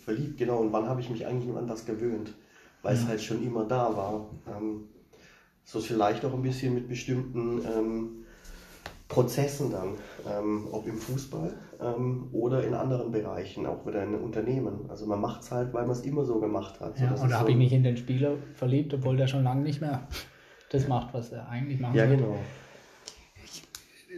verliebt, 0.04 0.36
genau, 0.36 0.58
und 0.58 0.72
wann 0.72 0.88
habe 0.88 1.00
ich 1.00 1.08
mich 1.08 1.24
eigentlich 1.24 1.46
nur 1.46 1.58
an 1.58 1.68
das 1.68 1.86
gewöhnt, 1.86 2.34
weil 2.82 2.94
ja. 2.94 3.00
es 3.00 3.08
halt 3.08 3.22
schon 3.22 3.42
immer 3.44 3.64
da 3.64 3.96
war. 3.96 4.26
Ähm, 4.48 4.84
so 5.64 5.80
vielleicht 5.80 6.24
auch 6.24 6.34
ein 6.34 6.42
bisschen 6.42 6.74
mit 6.74 6.88
bestimmten 6.88 7.60
ähm, 7.64 8.08
Prozessen 9.08 9.70
dann, 9.70 9.94
ähm, 10.28 10.66
ob 10.70 10.86
im 10.86 10.96
Fußball 10.96 11.52
ähm, 11.80 12.28
oder 12.32 12.64
in 12.64 12.74
anderen 12.74 13.12
Bereichen, 13.12 13.66
auch 13.66 13.86
wieder 13.86 14.02
in 14.02 14.14
Unternehmen. 14.14 14.88
Also 14.88 15.06
man 15.06 15.20
macht 15.20 15.42
es 15.42 15.50
halt, 15.50 15.72
weil 15.72 15.82
man 15.82 15.92
es 15.92 16.00
immer 16.00 16.24
so 16.24 16.40
gemacht 16.40 16.80
hat. 16.80 16.98
Ja, 16.98 17.12
oder 17.12 17.16
so 17.16 17.34
habe 17.34 17.50
ich 17.50 17.56
mich 17.56 17.72
in 17.72 17.84
den 17.84 17.96
Spieler 17.96 18.34
verliebt, 18.54 18.94
obwohl 18.94 19.16
der 19.16 19.28
schon 19.28 19.44
lange 19.44 19.62
nicht 19.62 19.80
mehr 19.80 20.06
das 20.70 20.88
macht, 20.88 21.14
was 21.14 21.32
er 21.32 21.48
eigentlich 21.48 21.80
macht. 21.80 21.94
Ja, 21.94 22.06
genau 22.06 22.38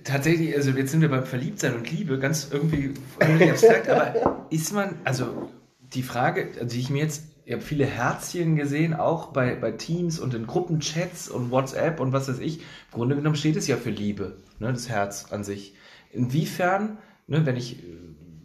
tatsächlich, 0.05 0.55
also 0.55 0.71
jetzt 0.71 0.91
sind 0.91 1.01
wir 1.01 1.09
beim 1.09 1.25
Verliebtsein 1.25 1.75
und 1.75 1.91
Liebe, 1.91 2.19
ganz 2.19 2.49
irgendwie, 2.51 2.95
irgendwie 3.21 3.51
abstrakt, 3.51 3.89
aber 3.89 4.47
ist 4.51 4.73
man, 4.73 4.95
also 5.05 5.51
die 5.95 6.03
Frage, 6.03 6.49
also 6.61 6.75
die 6.75 6.81
ich 6.81 6.91
mir 6.91 7.03
jetzt, 7.03 7.25
ich 7.45 7.53
habe 7.53 7.63
viele 7.63 7.87
Herzchen 7.87 8.57
gesehen, 8.57 8.95
auch 8.95 9.29
bei, 9.29 9.55
bei 9.55 9.73
Teams 9.73 10.19
und 10.19 10.35
in 10.35 10.47
Gruppenchats 10.47 11.29
und 11.29 11.51
WhatsApp 11.51 11.99
und 11.99 12.13
was 12.13 12.29
weiß 12.29 12.41
ich. 12.41 12.59
Im 12.59 12.65
Grunde 12.93 13.17
genommen 13.17 13.37
steht 13.37 13.57
es 13.57 13.67
ja 13.67 13.77
für 13.77 13.91
Liebe, 13.91 14.37
ne, 14.59 14.71
das 14.71 14.89
Herz 14.89 15.33
an 15.33 15.45
sich. 15.45 15.75
Inwiefern, 16.13 16.99
ne, 17.27 17.47
wenn 17.47 17.57
ich 17.57 17.83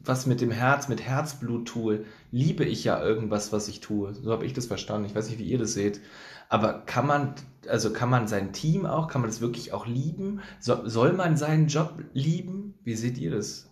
was 0.05 0.25
mit 0.25 0.41
dem 0.41 0.51
Herz, 0.51 0.87
mit 0.87 1.01
Herzblut 1.01 1.67
tue, 1.67 2.05
liebe 2.31 2.65
ich 2.65 2.83
ja 2.83 3.01
irgendwas, 3.01 3.51
was 3.51 3.67
ich 3.67 3.79
tue. 3.79 4.13
So 4.13 4.31
habe 4.31 4.45
ich 4.45 4.53
das 4.53 4.65
verstanden. 4.65 5.05
Ich 5.05 5.15
weiß 5.15 5.29
nicht, 5.29 5.39
wie 5.39 5.49
ihr 5.49 5.57
das 5.57 5.73
seht. 5.73 6.01
Aber 6.49 6.81
kann 6.85 7.07
man, 7.07 7.35
also 7.67 7.91
kann 7.93 8.09
man 8.09 8.27
sein 8.27 8.51
Team 8.53 8.85
auch, 8.85 9.07
kann 9.07 9.21
man 9.21 9.29
das 9.29 9.41
wirklich 9.41 9.71
auch 9.71 9.87
lieben? 9.87 10.41
So, 10.59 10.87
soll 10.87 11.13
man 11.13 11.37
seinen 11.37 11.67
Job 11.67 12.03
lieben? 12.13 12.75
Wie 12.83 12.95
seht 12.95 13.17
ihr 13.17 13.31
das? 13.31 13.69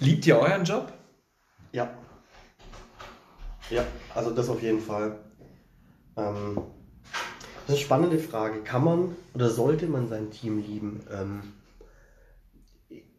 Liebt 0.00 0.26
ihr 0.26 0.38
euren 0.38 0.64
Job? 0.64 0.92
Ja. 1.72 1.90
Ja, 3.70 3.84
also 4.14 4.30
das 4.30 4.48
auf 4.48 4.62
jeden 4.62 4.80
Fall. 4.80 5.18
Ähm, 6.16 6.54
das 6.54 6.62
ist 7.64 7.68
eine 7.68 7.78
spannende 7.78 8.18
Frage. 8.18 8.62
Kann 8.62 8.84
man 8.84 9.16
oder 9.34 9.50
sollte 9.50 9.86
man 9.86 10.08
sein 10.08 10.30
Team 10.30 10.58
lieben? 10.58 11.00
Ähm, 11.12 11.42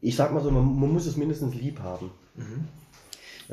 ich 0.02 0.16
sag 0.16 0.34
mal 0.34 0.42
so, 0.42 0.52
man, 0.52 0.80
man, 0.80 0.92
muss 0.92 1.06
es 1.06 1.18
mindestens 1.18 1.54
lieb 1.56 1.80
haben. 1.80 2.12
Mhm. 2.36 2.68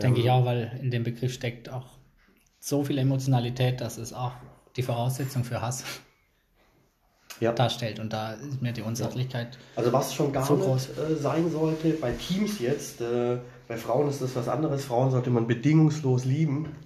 Denke 0.00 0.20
ich 0.20 0.30
auch, 0.30 0.44
weil 0.44 0.78
in 0.80 0.90
dem 0.90 1.04
Begriff 1.04 1.32
steckt 1.32 1.70
auch 1.70 1.86
so 2.60 2.84
viel 2.84 2.98
Emotionalität, 2.98 3.80
dass 3.80 3.96
es 3.96 4.12
auch 4.12 4.32
die 4.76 4.82
Voraussetzung 4.82 5.44
für 5.44 5.62
Hass 5.62 5.84
ja. 7.40 7.52
darstellt. 7.52 7.98
Und 7.98 8.12
da 8.12 8.34
ist 8.34 8.60
mir 8.60 8.72
die 8.72 8.82
Unsachlichkeit. 8.82 9.58
Also 9.74 9.92
was 9.92 10.14
schon 10.14 10.32
gar 10.32 10.44
so 10.44 10.56
nicht 10.56 10.90
äh, 10.98 11.16
sein 11.16 11.50
sollte, 11.50 11.90
bei 11.90 12.12
Teams 12.12 12.58
jetzt, 12.58 13.00
äh, 13.00 13.38
bei 13.68 13.76
Frauen 13.76 14.08
ist 14.08 14.20
das 14.20 14.36
was 14.36 14.48
anderes. 14.48 14.84
Frauen 14.84 15.10
sollte 15.10 15.30
man 15.30 15.46
bedingungslos 15.46 16.24
lieben. 16.24 16.68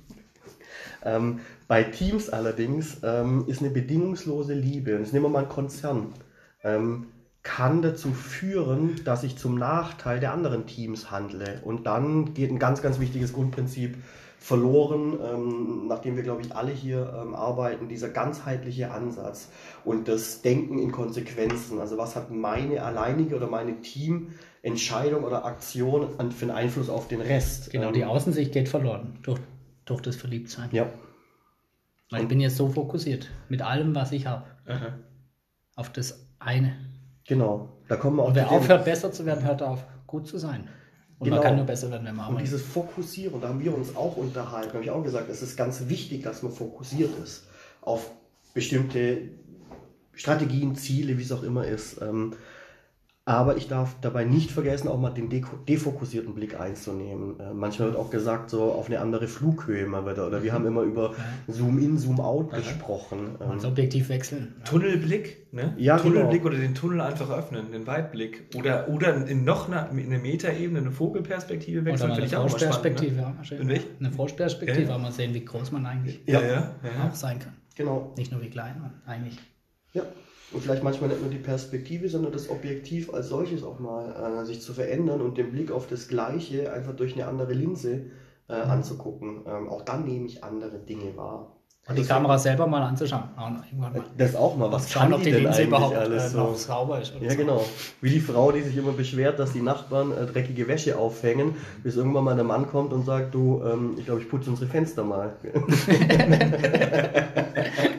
Ähm, 1.03 1.41
bei 1.67 1.83
Teams 1.85 2.29
allerdings 2.29 2.99
ähm, 3.03 3.47
ist 3.47 3.63
eine 3.63 3.71
bedingungslose 3.71 4.53
Liebe, 4.53 4.97
und 4.97 5.01
jetzt 5.01 5.15
nehmen 5.15 5.25
wir 5.25 5.29
mal 5.31 5.39
einen 5.39 5.49
Konzern, 5.49 6.13
ähm, 6.63 7.07
kann 7.43 7.81
dazu 7.81 8.13
führen, 8.13 9.01
dass 9.05 9.25
ich 9.25 9.37
zum 9.39 9.57
Nachteil 9.57 10.21
der 10.21 10.33
anderen 10.33 10.67
Teams 10.67 11.11
handle. 11.11 11.61
Und 11.65 11.87
dann 11.87 12.35
geht 12.35 12.51
ein 12.51 12.59
ganz, 12.59 12.83
ganz 12.83 13.01
wichtiges 13.01 13.33
Grundprinzip 13.33 13.97
verloren, 14.39 15.19
ähm, 15.23 15.87
nachdem 15.87 16.17
wir, 16.17 16.23
glaube 16.23 16.43
ich, 16.43 16.55
alle 16.55 16.73
hier 16.73 17.15
ähm, 17.21 17.35
arbeiten, 17.35 17.89
dieser 17.89 18.09
ganzheitliche 18.09 18.91
Ansatz 18.91 19.51
und 19.85 20.09
das 20.09 20.43
Denken 20.43 20.79
in 20.79 20.93
Konsequenzen. 20.93 21.79
Also 21.79 21.99
was 21.99 22.17
hat 22.17 22.31
meine 22.31 22.83
alleinige 22.83 23.37
oder 23.37 23.49
meine 23.49 23.81
Teamentscheidung 23.81 25.25
oder 25.25 25.45
Aktion 25.45 26.09
für 26.31 26.47
einen 26.47 26.51
Einfluss 26.51 26.89
auf 26.89 27.07
den 27.09 27.21
Rest? 27.21 27.71
Genau, 27.71 27.93
die 27.93 28.01
ähm, 28.01 28.09
Außensicht 28.09 28.53
geht 28.53 28.69
verloren 28.69 29.19
durch, 29.23 29.41
durch 29.85 30.01
das 30.01 30.17
Verliebtsein. 30.17 30.71
Ja. 30.73 30.89
Weil 32.11 32.23
ich 32.23 32.29
bin 32.29 32.41
jetzt 32.41 32.57
so 32.57 32.69
fokussiert 32.69 33.31
mit 33.49 33.63
allem, 33.63 33.95
was 33.95 34.11
ich 34.11 34.27
habe, 34.27 34.45
auf 35.77 35.93
das 35.93 36.27
eine. 36.41 36.90
Genau, 37.31 37.69
da 37.87 37.95
kommen 37.95 38.17
wir 38.17 38.25
auch. 38.25 38.29
Und 38.31 38.35
wer 38.35 38.51
aufhört, 38.51 38.85
besser 38.85 39.13
zu 39.13 39.25
werden, 39.25 39.45
hört 39.45 39.63
auf, 39.63 39.85
gut 40.09 40.27
zu 40.27 40.37
sein. 40.37 40.69
Und 41.21 41.27
genau. 41.27 41.37
man 41.37 41.45
kann 41.45 41.55
nur 41.55 41.65
besser 41.65 41.89
werden, 41.89 42.05
wenn 42.05 42.17
man 42.17 42.25
arbeitet. 42.25 42.51
Und 42.51 42.53
dieses 42.57 42.67
Fokussieren, 42.67 43.41
da 43.41 43.51
haben 43.51 43.61
wir 43.61 43.73
uns 43.73 43.95
auch 43.95 44.17
unterhalten, 44.17 44.73
habe 44.73 44.83
ich 44.83 44.91
auch 44.91 45.05
gesagt, 45.05 45.31
es 45.31 45.41
ist 45.41 45.57
ganz 45.57 45.89
wichtig, 45.89 46.25
dass 46.25 46.43
man 46.43 46.51
fokussiert 46.51 47.17
ist 47.23 47.45
auf 47.83 48.11
bestimmte 48.53 49.29
Strategien, 50.13 50.75
Ziele, 50.75 51.19
wie 51.19 51.23
es 51.23 51.31
auch 51.31 51.45
immer 51.45 51.65
ist. 51.65 52.03
Ähm, 52.03 52.33
aber 53.31 53.57
ich 53.57 53.69
darf 53.69 53.95
dabei 54.01 54.25
nicht 54.25 54.51
vergessen, 54.51 54.89
auch 54.89 54.99
mal 54.99 55.11
den 55.11 55.29
defokussierten 55.31 56.35
Blick 56.35 56.59
einzunehmen. 56.59 57.39
Äh, 57.39 57.55
manchmal 57.55 57.89
wird 57.89 57.99
auch 57.99 58.11
gesagt, 58.11 58.51
so 58.51 58.73
auf 58.73 58.89
eine 58.89 58.99
andere 58.99 59.29
Flughöhe 59.29 59.87
mal 59.87 60.05
wieder. 60.05 60.27
Oder 60.27 60.43
wir 60.43 60.53
haben 60.53 60.67
immer 60.67 60.83
über 60.83 61.15
Zoom-in, 61.47 61.97
Zoom-out 61.97 62.51
gesprochen. 62.51 63.37
Und 63.37 63.59
das 63.59 63.65
Objektiv 63.65 64.09
wechseln. 64.09 64.57
Tunnelblick, 64.65 65.53
ne? 65.53 65.75
Ja, 65.79 65.97
genau. 65.97 66.09
Tunnelblick 66.09 66.43
genau. 66.43 66.55
oder 66.55 66.63
den 66.63 66.75
Tunnel 66.75 67.01
einfach 67.01 67.31
öffnen, 67.31 67.71
den 67.71 67.87
Weitblick. 67.87 68.49
Oder, 68.57 68.89
oder 68.89 69.27
in 69.27 69.45
noch 69.45 69.69
eine, 69.69 69.89
eine 69.89 70.19
Metaebene, 70.19 70.81
eine 70.81 70.91
Vogelperspektive 70.91 71.85
wechseln. 71.85 72.11
Oder 72.11 72.23
eine 72.23 72.29
Froschperspektive. 72.29 73.15
Ne? 73.63 73.81
Eine 74.01 74.11
Froschperspektive, 74.11 74.91
ja. 74.91 74.99
mal 74.99 75.13
sehen, 75.13 75.35
wie 75.35 75.45
groß 75.45 75.71
man 75.71 75.87
eigentlich 75.87 76.21
ja, 76.27 76.41
ja, 76.43 76.75
auch 77.09 77.15
sein 77.15 77.39
kann. 77.39 77.53
Genau. 77.77 78.13
Nicht 78.17 78.33
nur 78.33 78.43
wie 78.43 78.51
klein 78.51 78.81
man 78.81 79.03
eigentlich. 79.07 79.39
Ja. 79.93 80.03
Und 80.53 80.63
vielleicht 80.63 80.83
manchmal 80.83 81.11
nicht 81.11 81.21
nur 81.21 81.31
die 81.31 81.39
Perspektive, 81.39 82.09
sondern 82.09 82.33
das 82.33 82.51
Objektiv 82.51 83.15
als 83.15 83.29
solches 83.29 83.63
auch 83.63 83.79
mal 83.79 84.41
äh, 84.41 84.45
sich 84.45 84.61
zu 84.61 84.73
verändern 84.73 85.21
und 85.21 85.39
den 85.39 85.53
Blick 85.53 85.71
auf 85.71 85.87
das 85.87 86.09
Gleiche 86.09 86.73
einfach 86.73 86.97
durch 86.97 87.15
eine 87.15 87.27
andere 87.27 87.53
Linse 87.53 88.07
äh, 88.49 88.65
mhm. 88.65 88.71
anzugucken. 88.71 89.43
Ähm, 89.47 89.69
auch 89.69 89.83
dann 89.83 90.05
nehme 90.05 90.27
ich 90.27 90.43
andere 90.43 90.79
Dinge 90.79 91.17
wahr. 91.17 91.57
Und 91.89 91.99
die 91.99 92.05
Kamera 92.05 92.39
selber 92.39 92.67
mal 92.67 92.83
anzuschauen. 92.83 93.23
Das 94.17 94.37
auch 94.37 94.57
mal. 94.57 94.71
Was 94.71 94.93
schauen, 94.93 95.13
ob 95.13 95.23
die 95.23 95.31
Linse 95.31 95.63
überhaupt 95.63 95.97
alles 95.97 96.27
äh, 96.27 96.29
so? 96.29 96.55
sauber 96.55 97.01
ist. 97.01 97.15
Ja, 97.21 97.31
so. 97.31 97.37
genau. 97.37 97.65
Wie 98.01 98.11
die 98.11 98.21
Frau, 98.21 98.53
die 98.53 98.61
sich 98.61 98.77
immer 98.77 98.93
beschwert, 98.93 99.39
dass 99.39 99.53
die 99.53 99.63
Nachbarn 99.63 100.13
äh, 100.13 100.27
dreckige 100.27 100.69
Wäsche 100.69 100.99
aufhängen, 100.99 101.57
bis 101.83 101.97
irgendwann 101.97 102.25
mal 102.25 102.37
der 102.37 102.45
Mann 102.45 102.69
kommt 102.69 102.93
und 102.93 103.07
sagt, 103.07 103.35
du, 103.35 103.63
ähm, 103.65 103.95
ich 103.99 104.05
glaube, 104.05 104.21
ich 104.21 104.29
putze 104.29 104.51
unsere 104.51 104.69
Fenster 104.69 105.05
mal. 105.05 105.33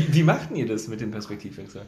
Wie, 0.00 0.14
wie 0.14 0.22
machten 0.22 0.56
ihr 0.56 0.66
das 0.66 0.88
mit 0.88 1.00
dem 1.00 1.10
Perspektivwechsel? 1.10 1.82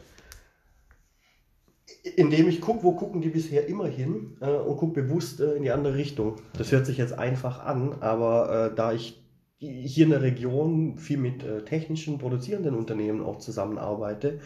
Indem 2.17 2.49
ich 2.49 2.61
gucke, 2.61 2.83
wo 2.83 2.93
gucken 2.93 3.23
die 3.23 3.29
bisher 3.29 3.67
immer 3.69 3.87
hin 3.87 4.37
äh, 4.41 4.51
und 4.51 4.77
gucke 4.77 5.03
bewusst 5.03 5.41
äh, 5.41 5.55
in 5.55 5.63
die 5.63 5.71
andere 5.71 5.95
Richtung. 5.95 6.37
Das 6.59 6.73
hört 6.73 6.85
sich 6.85 6.99
jetzt 6.99 7.13
einfach 7.13 7.65
an, 7.65 7.95
aber 8.01 8.71
äh, 8.73 8.75
da 8.75 8.93
ich 8.93 9.22
hier 9.63 10.05
in 10.05 10.11
der 10.11 10.23
Region 10.23 10.99
viel 10.99 11.19
mit 11.19 11.45
äh, 11.45 11.63
technischen 11.63 12.19
produzierenden 12.19 12.75
Unternehmen 12.75 13.23
auch 13.23 13.39
zusammenarbeite, 13.39 14.41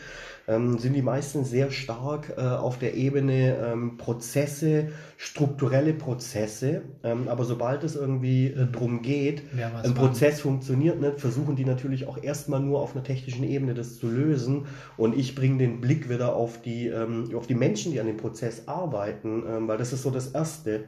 ähm, 0.46 0.78
sind 0.78 0.92
die 0.92 1.02
meisten 1.02 1.44
sehr 1.44 1.70
stark 1.70 2.34
äh, 2.36 2.42
auf 2.42 2.78
der 2.78 2.94
Ebene 2.94 3.56
ähm, 3.56 3.96
Prozesse, 3.96 4.88
strukturelle 5.16 5.94
Prozesse. 5.94 6.82
Ähm, 7.02 7.28
aber 7.28 7.44
sobald 7.44 7.82
es 7.82 7.96
irgendwie 7.96 8.48
äh, 8.48 8.66
drum 8.66 9.00
geht, 9.00 9.42
ja, 9.58 9.72
ein 9.82 9.94
Prozess 9.94 10.40
funktioniert 10.40 11.00
nicht, 11.00 11.18
versuchen 11.18 11.56
die 11.56 11.64
natürlich 11.64 12.06
auch 12.06 12.22
erstmal 12.22 12.60
nur 12.60 12.80
auf 12.80 12.94
einer 12.94 13.04
technischen 13.04 13.44
Ebene 13.44 13.72
das 13.72 13.98
zu 13.98 14.08
lösen. 14.08 14.66
Und 14.98 15.16
ich 15.16 15.34
bringe 15.34 15.56
den 15.56 15.80
Blick 15.80 16.10
wieder 16.10 16.36
auf 16.36 16.60
die, 16.60 16.88
ähm, 16.88 17.34
auf 17.34 17.46
die 17.46 17.54
Menschen, 17.54 17.92
die 17.92 18.00
an 18.00 18.06
dem 18.06 18.18
Prozess 18.18 18.68
arbeiten, 18.68 19.44
ähm, 19.48 19.66
weil 19.66 19.78
das 19.78 19.94
ist 19.94 20.02
so 20.02 20.10
das 20.10 20.28
Erste. 20.28 20.84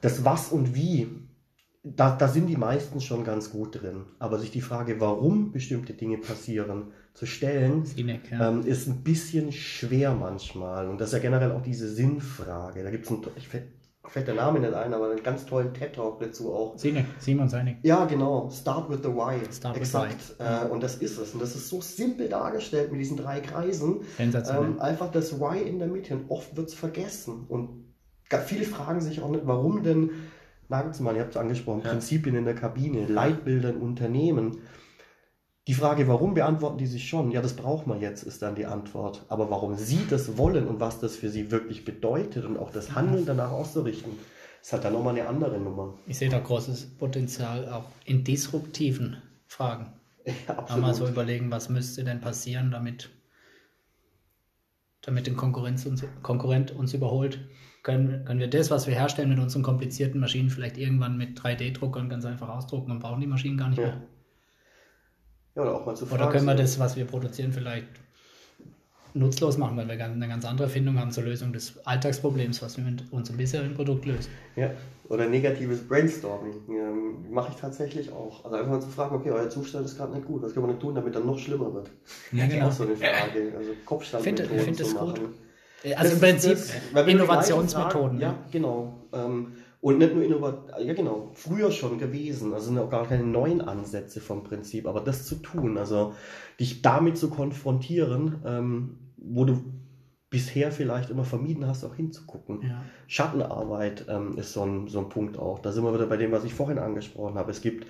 Das 0.00 0.24
Was 0.24 0.48
und 0.48 0.74
Wie 0.74 1.08
da, 1.94 2.16
da 2.16 2.26
sind 2.26 2.48
die 2.48 2.56
meisten 2.56 3.00
schon 3.00 3.24
ganz 3.24 3.50
gut 3.50 3.80
drin. 3.80 4.06
Aber 4.18 4.38
sich 4.38 4.50
die 4.50 4.60
Frage, 4.60 5.00
warum 5.00 5.52
bestimmte 5.52 5.92
Dinge 5.92 6.18
passieren, 6.18 6.92
zu 7.14 7.26
stellen, 7.26 7.84
ja. 7.96 8.48
ähm, 8.48 8.66
ist 8.66 8.88
ein 8.88 9.02
bisschen 9.02 9.52
schwer 9.52 10.14
manchmal. 10.14 10.88
Und 10.88 11.00
das 11.00 11.08
ist 11.08 11.12
ja 11.14 11.18
generell 11.20 11.52
auch 11.52 11.62
diese 11.62 11.88
Sinnfrage. 11.88 12.82
Da 12.82 12.90
gibt 12.90 13.06
es 13.06 13.10
einen, 13.10 13.22
ich 13.36 13.48
fällt, 13.48 13.68
fällt 14.04 14.26
der 14.26 14.34
Name 14.34 14.60
nicht 14.60 14.74
ein, 14.74 14.92
aber 14.92 15.10
einen 15.10 15.22
ganz 15.22 15.46
tollen 15.46 15.72
TED-Talk 15.72 16.20
dazu 16.20 16.52
auch. 16.52 16.76
Sinek, 16.76 17.06
Simon 17.20 17.48
Sinek. 17.48 17.78
Ja, 17.82 18.04
genau. 18.04 18.50
Start 18.50 18.90
with 18.90 18.98
the 19.02 19.08
why. 19.08 19.38
Start 19.52 19.76
Exakt. 19.76 20.12
With 20.12 20.36
the 20.38 20.44
why. 20.44 20.66
Äh, 20.66 20.70
und 20.70 20.82
das 20.82 20.96
ist 20.96 21.18
es. 21.18 21.32
Und 21.32 21.40
das 21.40 21.54
ist 21.54 21.68
so 21.68 21.80
simpel 21.80 22.28
dargestellt 22.28 22.90
mit 22.90 23.00
diesen 23.00 23.16
drei 23.16 23.40
Kreisen. 23.40 24.00
Ähm, 24.18 24.80
einfach 24.80 25.10
das 25.10 25.40
Why 25.40 25.62
in 25.62 25.78
der 25.78 25.88
Mitte. 25.88 26.14
Und 26.14 26.30
oft 26.30 26.56
wird 26.56 26.68
es 26.68 26.74
vergessen. 26.74 27.46
Und 27.48 27.94
viele 28.44 28.64
fragen 28.64 29.00
sich 29.00 29.22
auch 29.22 29.30
nicht, 29.30 29.46
warum 29.46 29.84
denn 29.84 30.10
Nagelsmann, 30.68 31.16
ihr 31.16 31.22
habt 31.22 31.32
es 31.32 31.36
angesprochen, 31.36 31.82
ja. 31.84 31.90
Prinzipien 31.90 32.36
in 32.36 32.44
der 32.44 32.54
Kabine, 32.54 33.06
Leitbilder 33.06 33.70
in 33.70 33.76
Unternehmen. 33.76 34.58
Die 35.66 35.74
Frage, 35.74 36.06
warum 36.06 36.34
beantworten 36.34 36.78
die 36.78 36.86
sich 36.86 37.08
schon? 37.08 37.32
Ja, 37.32 37.42
das 37.42 37.54
braucht 37.54 37.86
man 37.86 38.00
jetzt, 38.00 38.22
ist 38.22 38.42
dann 38.42 38.54
die 38.54 38.66
Antwort. 38.66 39.24
Aber 39.28 39.50
warum 39.50 39.76
sie 39.76 40.06
das 40.08 40.38
wollen 40.38 40.68
und 40.68 40.78
was 40.78 41.00
das 41.00 41.16
für 41.16 41.28
sie 41.28 41.50
wirklich 41.50 41.84
bedeutet 41.84 42.44
und 42.44 42.56
auch 42.56 42.70
das 42.70 42.94
Handeln 42.94 43.26
danach 43.26 43.50
auszurichten, 43.50 44.12
ist 44.62 44.72
halt 44.72 44.84
dann 44.84 44.92
nochmal 44.92 45.16
eine 45.16 45.28
andere 45.28 45.58
Nummer. 45.58 45.94
Ich 46.06 46.18
sehe 46.18 46.28
da 46.28 46.38
großes 46.38 46.96
Potenzial 46.98 47.68
auch 47.68 47.86
in 48.04 48.24
disruptiven 48.24 49.22
Fragen. 49.46 49.92
Ja, 50.48 50.58
absolut. 50.58 50.82
Mal 50.82 50.94
so 50.94 51.06
überlegen, 51.06 51.52
was 51.52 51.68
müsste 51.68 52.02
denn 52.02 52.20
passieren, 52.20 52.72
damit, 52.72 53.10
damit 55.02 55.28
ein 55.28 55.36
Konkurrenz 55.36 55.86
uns, 55.86 56.02
Konkurrent 56.24 56.72
uns 56.72 56.94
überholt 56.94 57.46
können, 57.86 58.24
können 58.24 58.40
wir 58.40 58.50
das, 58.50 58.68
was 58.72 58.88
wir 58.88 58.94
herstellen 58.94 59.28
mit 59.28 59.38
unseren 59.38 59.62
komplizierten 59.62 60.20
Maschinen, 60.20 60.50
vielleicht 60.50 60.76
irgendwann 60.76 61.16
mit 61.16 61.38
3D-Druckern 61.38 62.08
ganz 62.08 62.24
einfach 62.24 62.48
ausdrucken 62.48 62.90
und 62.90 62.98
brauchen 62.98 63.20
die 63.20 63.28
Maschinen 63.28 63.56
gar 63.56 63.68
nicht 63.68 63.78
ja. 63.78 63.86
mehr. 63.86 64.02
Ja, 65.54 65.62
oder 65.62 65.74
auch 65.76 65.86
mal 65.86 65.94
zu 65.94 66.04
fragen. 66.04 66.20
Oder 66.20 66.32
können 66.32 66.46
wir 66.46 66.56
das, 66.56 66.80
was 66.80 66.96
wir 66.96 67.04
produzieren, 67.04 67.52
vielleicht 67.52 67.86
nutzlos 69.14 69.56
machen, 69.56 69.76
weil 69.76 69.86
wir 69.86 70.04
eine 70.04 70.28
ganz 70.28 70.44
andere 70.44 70.68
Findung 70.68 70.98
haben 70.98 71.12
zur 71.12 71.22
Lösung 71.22 71.52
des 71.52 71.78
Alltagsproblems, 71.86 72.60
was 72.60 72.76
wir 72.76 72.82
mit 72.82 73.04
unserem 73.12 73.38
bisherigen 73.38 73.74
Produkt 73.74 74.04
lösen. 74.04 74.32
Ja, 74.56 74.72
oder 75.08 75.28
negatives 75.28 75.86
Brainstorming 75.86 76.54
ähm, 76.68 77.30
mache 77.30 77.52
ich 77.52 77.60
tatsächlich 77.60 78.10
auch. 78.10 78.44
Also 78.44 78.56
einfach 78.56 78.72
mal 78.72 78.80
zu 78.80 78.88
fragen, 78.88 79.14
okay, 79.14 79.30
euer 79.30 79.48
Zustand 79.48 79.86
ist 79.86 79.96
gerade 79.96 80.12
nicht 80.12 80.26
gut, 80.26 80.42
was 80.42 80.52
können 80.52 80.66
wir 80.66 80.72
denn 80.72 80.80
tun, 80.80 80.96
damit 80.96 81.14
er 81.14 81.20
noch 81.20 81.38
schlimmer 81.38 81.72
wird? 81.72 81.92
Ja, 82.32 82.46
genau. 82.48 82.66
Das 82.66 82.74
ist 82.74 82.80
auch 82.80 82.86
so 82.86 82.92
eine 82.92 82.96
Frage. 82.96 83.52
Also 83.56 83.70
Kopfstandmethoden 83.84 84.58
find, 84.58 84.76
zu 84.76 84.94
machen. 84.94 85.14
Gut. 85.14 85.45
Also 85.96 86.14
im 86.14 86.20
Prinzip 86.20 86.58
das, 86.92 87.06
Innovationsmethoden. 87.06 88.20
ja, 88.20 88.38
genau. 88.50 89.06
Ähm, 89.12 89.52
und 89.80 89.98
nicht 89.98 90.14
nur 90.14 90.24
Innovation, 90.24 90.86
ja 90.86 90.94
genau, 90.94 91.30
früher 91.34 91.70
schon 91.70 91.98
gewesen. 91.98 92.52
Also 92.52 92.66
sind 92.66 92.78
auch 92.78 92.90
gar 92.90 93.06
keine 93.06 93.24
neuen 93.24 93.60
Ansätze 93.60 94.20
vom 94.20 94.42
Prinzip, 94.42 94.86
aber 94.86 95.00
das 95.00 95.26
zu 95.26 95.36
tun, 95.36 95.78
also 95.78 96.14
dich 96.58 96.82
damit 96.82 97.18
zu 97.18 97.30
konfrontieren, 97.30 98.40
ähm, 98.44 98.98
wo 99.16 99.44
du 99.44 99.62
bisher 100.30 100.72
vielleicht 100.72 101.10
immer 101.10 101.24
vermieden 101.24 101.66
hast, 101.66 101.84
auch 101.84 101.94
hinzugucken. 101.94 102.62
Ja. 102.62 102.82
Schattenarbeit 103.06 104.06
ähm, 104.08 104.36
ist 104.38 104.52
so 104.52 104.62
ein, 104.62 104.88
so 104.88 104.98
ein 104.98 105.08
Punkt 105.08 105.38
auch. 105.38 105.60
Da 105.60 105.70
sind 105.72 105.84
wir 105.84 105.94
wieder 105.94 106.06
bei 106.06 106.16
dem, 106.16 106.32
was 106.32 106.44
ich 106.44 106.52
vorhin 106.52 106.78
angesprochen 106.78 107.36
habe. 107.36 107.50
Es 107.50 107.60
gibt 107.60 107.86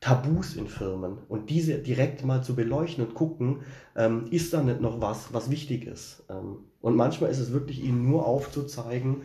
Tabus 0.00 0.54
in 0.54 0.68
Firmen 0.68 1.18
und 1.28 1.50
diese 1.50 1.78
direkt 1.78 2.24
mal 2.24 2.42
zu 2.42 2.54
beleuchten 2.54 3.04
und 3.04 3.14
gucken, 3.14 3.62
ähm, 3.96 4.26
ist 4.30 4.52
da 4.54 4.62
nicht 4.62 4.80
noch 4.80 5.00
was, 5.00 5.32
was 5.32 5.50
wichtig 5.50 5.86
ist. 5.86 6.24
Ähm, 6.30 6.58
und 6.80 6.94
manchmal 6.94 7.30
ist 7.30 7.40
es 7.40 7.52
wirklich 7.52 7.82
ihnen 7.82 8.08
nur 8.08 8.24
aufzuzeigen, 8.24 9.22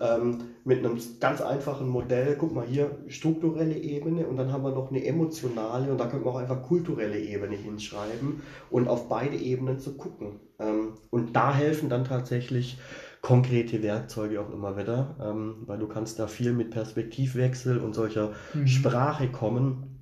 ähm, 0.00 0.38
mit 0.64 0.80
einem 0.80 0.98
ganz 1.20 1.40
einfachen 1.40 1.88
Modell, 1.88 2.36
guck 2.38 2.54
mal 2.54 2.66
hier, 2.66 2.90
strukturelle 3.08 3.76
Ebene 3.78 4.26
und 4.26 4.36
dann 4.36 4.52
haben 4.52 4.64
wir 4.64 4.72
noch 4.72 4.90
eine 4.90 5.04
emotionale 5.04 5.90
und 5.90 5.98
da 5.98 6.06
können 6.06 6.24
wir 6.24 6.32
auch 6.32 6.38
einfach 6.38 6.62
kulturelle 6.62 7.18
Ebene 7.18 7.56
hinschreiben 7.56 8.42
und 8.70 8.88
auf 8.88 9.08
beide 9.08 9.36
Ebenen 9.36 9.78
zu 9.78 9.96
gucken. 9.96 10.40
Ähm, 10.58 10.94
und 11.10 11.34
da 11.34 11.54
helfen 11.54 11.88
dann 11.88 12.04
tatsächlich 12.04 12.78
konkrete 13.22 13.82
Werkzeuge 13.82 14.40
auch 14.40 14.52
immer 14.52 14.76
wieder, 14.76 15.16
ähm, 15.20 15.62
weil 15.66 15.78
du 15.78 15.88
kannst 15.88 16.18
da 16.18 16.26
viel 16.26 16.52
mit 16.52 16.70
Perspektivwechsel 16.70 17.78
und 17.78 17.94
solcher 17.94 18.32
mhm. 18.54 18.66
Sprache 18.66 19.28
kommen, 19.28 19.95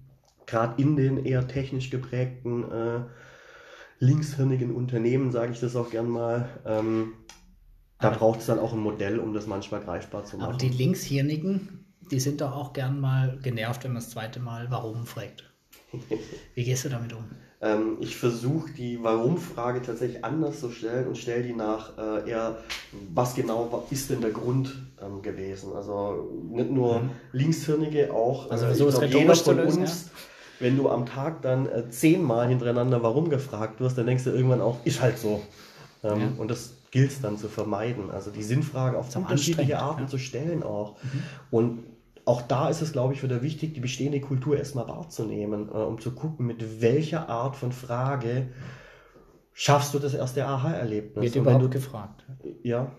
gerade 0.46 0.80
in 0.82 0.96
den 0.96 1.24
eher 1.24 1.46
technisch 1.48 1.90
geprägten 1.90 2.70
äh, 2.70 3.00
linkshirnigen 3.98 4.74
Unternehmen, 4.74 5.32
sage 5.32 5.52
ich 5.52 5.60
das 5.60 5.76
auch 5.76 5.90
gern 5.90 6.08
mal. 6.08 6.48
Ähm, 6.66 7.14
da 8.00 8.10
braucht 8.10 8.40
es 8.40 8.46
dann 8.46 8.58
auch 8.58 8.72
ein 8.72 8.80
Modell, 8.80 9.18
um 9.18 9.32
das 9.32 9.46
manchmal 9.46 9.80
greifbar 9.80 10.24
zu 10.24 10.36
machen. 10.36 10.48
Aber 10.50 10.58
die 10.58 10.68
Linkshirnigen, 10.68 11.86
die 12.10 12.20
sind 12.20 12.40
doch 12.40 12.52
auch 12.52 12.72
gern 12.72 13.00
mal 13.00 13.38
genervt, 13.42 13.84
wenn 13.84 13.92
man 13.92 14.02
das 14.02 14.10
zweite 14.10 14.40
Mal 14.40 14.70
Warum 14.70 15.06
fragt. 15.06 15.50
Wie 16.54 16.64
gehst 16.64 16.84
du 16.84 16.88
damit 16.88 17.12
um? 17.12 17.24
Ähm, 17.60 17.96
ich 18.00 18.16
versuche 18.16 18.72
die 18.72 19.02
Warum-Frage 19.02 19.80
tatsächlich 19.80 20.22
anders 20.24 20.60
zu 20.60 20.70
stellen 20.70 21.06
und 21.06 21.16
stelle 21.16 21.44
die 21.44 21.54
nach 21.54 21.96
äh, 21.96 22.28
eher, 22.28 22.58
was 23.14 23.34
genau 23.34 23.86
ist 23.90 24.10
denn 24.10 24.20
der 24.20 24.32
Grund 24.32 24.74
ähm, 25.00 25.22
gewesen? 25.22 25.72
Also 25.72 26.30
nicht 26.50 26.70
nur 26.70 27.00
mhm. 27.00 27.10
Linkshirnige, 27.32 28.12
auch 28.12 28.50
also 28.50 28.66
äh, 28.66 28.74
so 28.74 28.88
ist 28.88 29.00
jeder 29.02 29.34
von 29.34 29.60
uns. 29.60 29.76
Ja? 29.76 30.10
Wenn 30.60 30.76
du 30.76 30.88
am 30.88 31.06
Tag 31.06 31.42
dann 31.42 31.68
äh, 31.68 31.88
zehnmal 31.90 32.48
hintereinander 32.48 33.02
Warum 33.02 33.28
gefragt 33.28 33.80
wirst, 33.80 33.98
dann 33.98 34.06
denkst 34.06 34.24
du 34.24 34.30
irgendwann 34.30 34.60
auch, 34.60 34.78
ist 34.84 35.00
halt 35.00 35.18
so. 35.18 35.42
Ähm, 36.02 36.20
ja. 36.20 36.28
Und 36.38 36.50
das 36.50 36.74
gilt 36.90 37.10
es 37.10 37.20
dann 37.20 37.38
zu 37.38 37.48
vermeiden. 37.48 38.10
Also 38.10 38.30
die 38.30 38.42
Sinnfrage 38.42 38.96
auf 38.98 39.14
unterschiedliche 39.16 39.78
Arten 39.78 40.02
ja. 40.02 40.06
zu 40.08 40.18
stellen 40.18 40.62
auch. 40.62 40.96
Mhm. 41.02 41.22
Und 41.50 41.78
auch 42.24 42.42
da 42.42 42.68
ist 42.68 42.80
es, 42.80 42.92
glaube 42.92 43.14
ich, 43.14 43.22
wieder 43.22 43.42
wichtig, 43.42 43.74
die 43.74 43.80
bestehende 43.80 44.20
Kultur 44.20 44.56
erstmal 44.56 44.88
wahrzunehmen, 44.88 45.68
äh, 45.68 45.72
um 45.72 46.00
zu 46.00 46.12
gucken, 46.12 46.46
mit 46.46 46.80
welcher 46.80 47.28
Art 47.28 47.56
von 47.56 47.72
Frage 47.72 48.48
schaffst 49.52 49.94
du 49.94 49.98
das 49.98 50.14
erste 50.14 50.46
Aha-Erlebnis. 50.46 51.22
Wird 51.22 51.36
überhaupt 51.36 51.64
du, 51.64 51.70
gefragt. 51.70 52.24
Ja. 52.62 52.90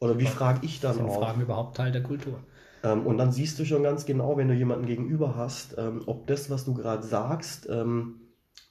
Oder 0.00 0.18
wie 0.18 0.26
frage 0.26 0.60
ich 0.62 0.80
dann 0.80 0.94
Sind 0.94 1.08
auch? 1.08 1.18
Fragen 1.18 1.42
überhaupt 1.42 1.76
Teil 1.76 1.92
der 1.92 2.02
Kultur? 2.02 2.40
Ähm, 2.82 3.06
und 3.06 3.18
dann 3.18 3.32
siehst 3.32 3.58
du 3.58 3.64
schon 3.64 3.82
ganz 3.82 4.06
genau, 4.06 4.36
wenn 4.36 4.48
du 4.48 4.54
jemanden 4.54 4.86
gegenüber 4.86 5.36
hast, 5.36 5.76
ähm, 5.78 6.02
ob 6.06 6.26
das, 6.26 6.50
was 6.50 6.64
du 6.64 6.74
gerade 6.74 7.02
sagst, 7.06 7.68
ähm, 7.70 8.20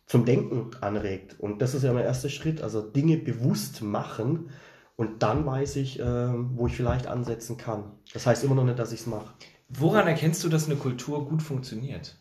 zum 0.05 0.25
Denken 0.25 0.71
anregt. 0.81 1.39
Und 1.39 1.61
das 1.61 1.75
ist 1.75 1.83
ja 1.83 1.93
mein 1.93 2.03
erster 2.03 2.29
Schritt, 2.29 2.61
also 2.61 2.81
Dinge 2.81 3.17
bewusst 3.17 3.81
machen 3.81 4.49
und 4.95 5.21
dann 5.21 5.45
weiß 5.45 5.75
ich, 5.75 5.99
äh, 5.99 6.03
wo 6.03 6.67
ich 6.67 6.75
vielleicht 6.75 7.07
ansetzen 7.07 7.57
kann. 7.57 7.91
Das 8.13 8.25
heißt 8.25 8.43
immer 8.43 8.55
noch 8.55 8.65
nicht, 8.65 8.79
dass 8.79 8.91
ich 8.91 9.01
es 9.01 9.07
mache. 9.07 9.33
Woran 9.69 10.07
erkennst 10.07 10.43
du, 10.43 10.49
dass 10.49 10.65
eine 10.65 10.75
Kultur 10.75 11.27
gut 11.27 11.43
funktioniert? 11.43 12.17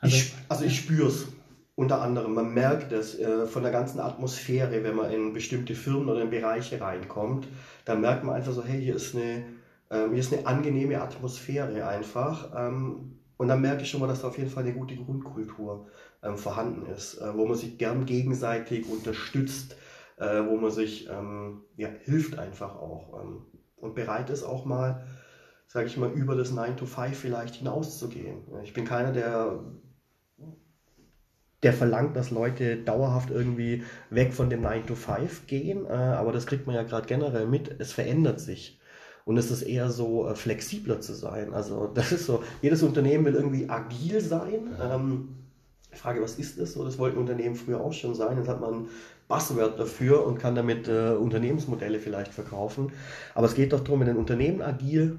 Also 0.00 0.16
ich, 0.16 0.34
also 0.48 0.64
ich 0.64 0.76
spüre 0.76 1.08
es 1.08 1.26
unter 1.82 2.00
anderem. 2.00 2.34
Man 2.34 2.54
merkt 2.54 2.92
es 2.92 3.18
äh, 3.18 3.46
von 3.46 3.62
der 3.62 3.72
ganzen 3.72 3.98
Atmosphäre, 4.00 4.84
wenn 4.84 4.96
man 4.96 5.10
in 5.10 5.32
bestimmte 5.32 5.74
Firmen 5.74 6.08
oder 6.08 6.22
in 6.22 6.30
Bereiche 6.30 6.80
reinkommt. 6.80 7.48
Da 7.84 7.96
merkt 7.96 8.24
man 8.24 8.36
einfach 8.36 8.52
so, 8.52 8.64
hey, 8.64 8.80
hier 8.80 8.94
ist 8.94 9.16
eine, 9.16 9.44
äh, 9.90 10.08
hier 10.08 10.18
ist 10.18 10.32
eine 10.32 10.46
angenehme 10.46 11.00
Atmosphäre 11.02 11.86
einfach. 11.86 12.52
Ähm, 12.56 13.18
und 13.36 13.48
dann 13.48 13.60
merke 13.60 13.82
ich 13.82 13.90
schon 13.90 14.00
mal, 14.00 14.06
dass 14.06 14.22
da 14.22 14.28
auf 14.28 14.38
jeden 14.38 14.50
Fall 14.50 14.62
eine 14.62 14.74
gute 14.74 14.94
Grundkultur 14.94 15.88
ähm, 16.22 16.36
vorhanden 16.36 16.86
ist, 16.86 17.18
äh, 17.18 17.36
wo 17.36 17.46
man 17.46 17.56
sich 17.56 17.76
gern 17.78 18.06
gegenseitig 18.06 18.88
unterstützt, 18.88 19.76
äh, 20.18 20.42
wo 20.46 20.56
man 20.56 20.70
sich 20.70 21.08
ähm, 21.10 21.62
ja, 21.76 21.88
hilft 22.04 22.38
einfach 22.38 22.76
auch 22.76 23.20
ähm, 23.20 23.46
und 23.74 23.96
bereit 23.96 24.30
ist 24.30 24.44
auch 24.44 24.64
mal, 24.64 25.04
sage 25.66 25.88
ich 25.88 25.96
mal, 25.96 26.12
über 26.12 26.36
das 26.36 26.52
9 26.52 26.76
to 26.76 26.86
5 26.86 27.18
vielleicht 27.18 27.56
hinauszugehen. 27.56 28.44
Ich 28.62 28.72
bin 28.72 28.84
keiner, 28.84 29.10
der 29.10 29.58
der 31.62 31.72
verlangt, 31.72 32.16
dass 32.16 32.30
Leute 32.30 32.76
dauerhaft 32.76 33.30
irgendwie 33.30 33.84
weg 34.10 34.32
von 34.32 34.50
dem 34.50 34.62
9 34.62 34.86
to 34.86 34.94
5 34.94 35.46
gehen, 35.46 35.86
äh, 35.86 35.92
aber 35.92 36.32
das 36.32 36.46
kriegt 36.46 36.66
man 36.66 36.74
ja 36.74 36.82
gerade 36.82 37.06
generell 37.06 37.46
mit, 37.46 37.76
es 37.78 37.92
verändert 37.92 38.40
sich. 38.40 38.80
Und 39.24 39.36
es 39.36 39.50
ist 39.52 39.62
eher 39.62 39.90
so 39.90 40.28
äh, 40.28 40.34
flexibler 40.34 41.00
zu 41.00 41.14
sein. 41.14 41.54
Also 41.54 41.86
das 41.94 42.12
ist 42.12 42.26
so, 42.26 42.42
jedes 42.60 42.82
Unternehmen 42.82 43.24
will 43.24 43.34
irgendwie 43.34 43.68
agil 43.68 44.20
sein. 44.20 44.74
Ähm, 44.82 45.28
Frage, 45.92 46.22
was 46.22 46.36
ist 46.36 46.58
das 46.58 46.72
so? 46.72 46.84
Das 46.84 46.98
wollten 46.98 47.18
Unternehmen 47.18 47.54
früher 47.54 47.80
auch 47.80 47.92
schon 47.92 48.14
sein. 48.14 48.38
Jetzt 48.38 48.48
hat 48.48 48.60
man 48.60 48.88
Buzzword 49.28 49.78
dafür 49.78 50.26
und 50.26 50.38
kann 50.38 50.54
damit 50.54 50.88
äh, 50.88 51.10
Unternehmensmodelle 51.10 52.00
vielleicht 52.00 52.32
verkaufen. 52.32 52.92
Aber 53.34 53.46
es 53.46 53.54
geht 53.54 53.72
doch 53.72 53.80
darum, 53.80 54.00
wenn 54.00 54.08
ein 54.08 54.16
Unternehmen 54.16 54.62
agil 54.62 55.18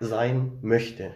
sein 0.00 0.58
möchte, 0.60 1.14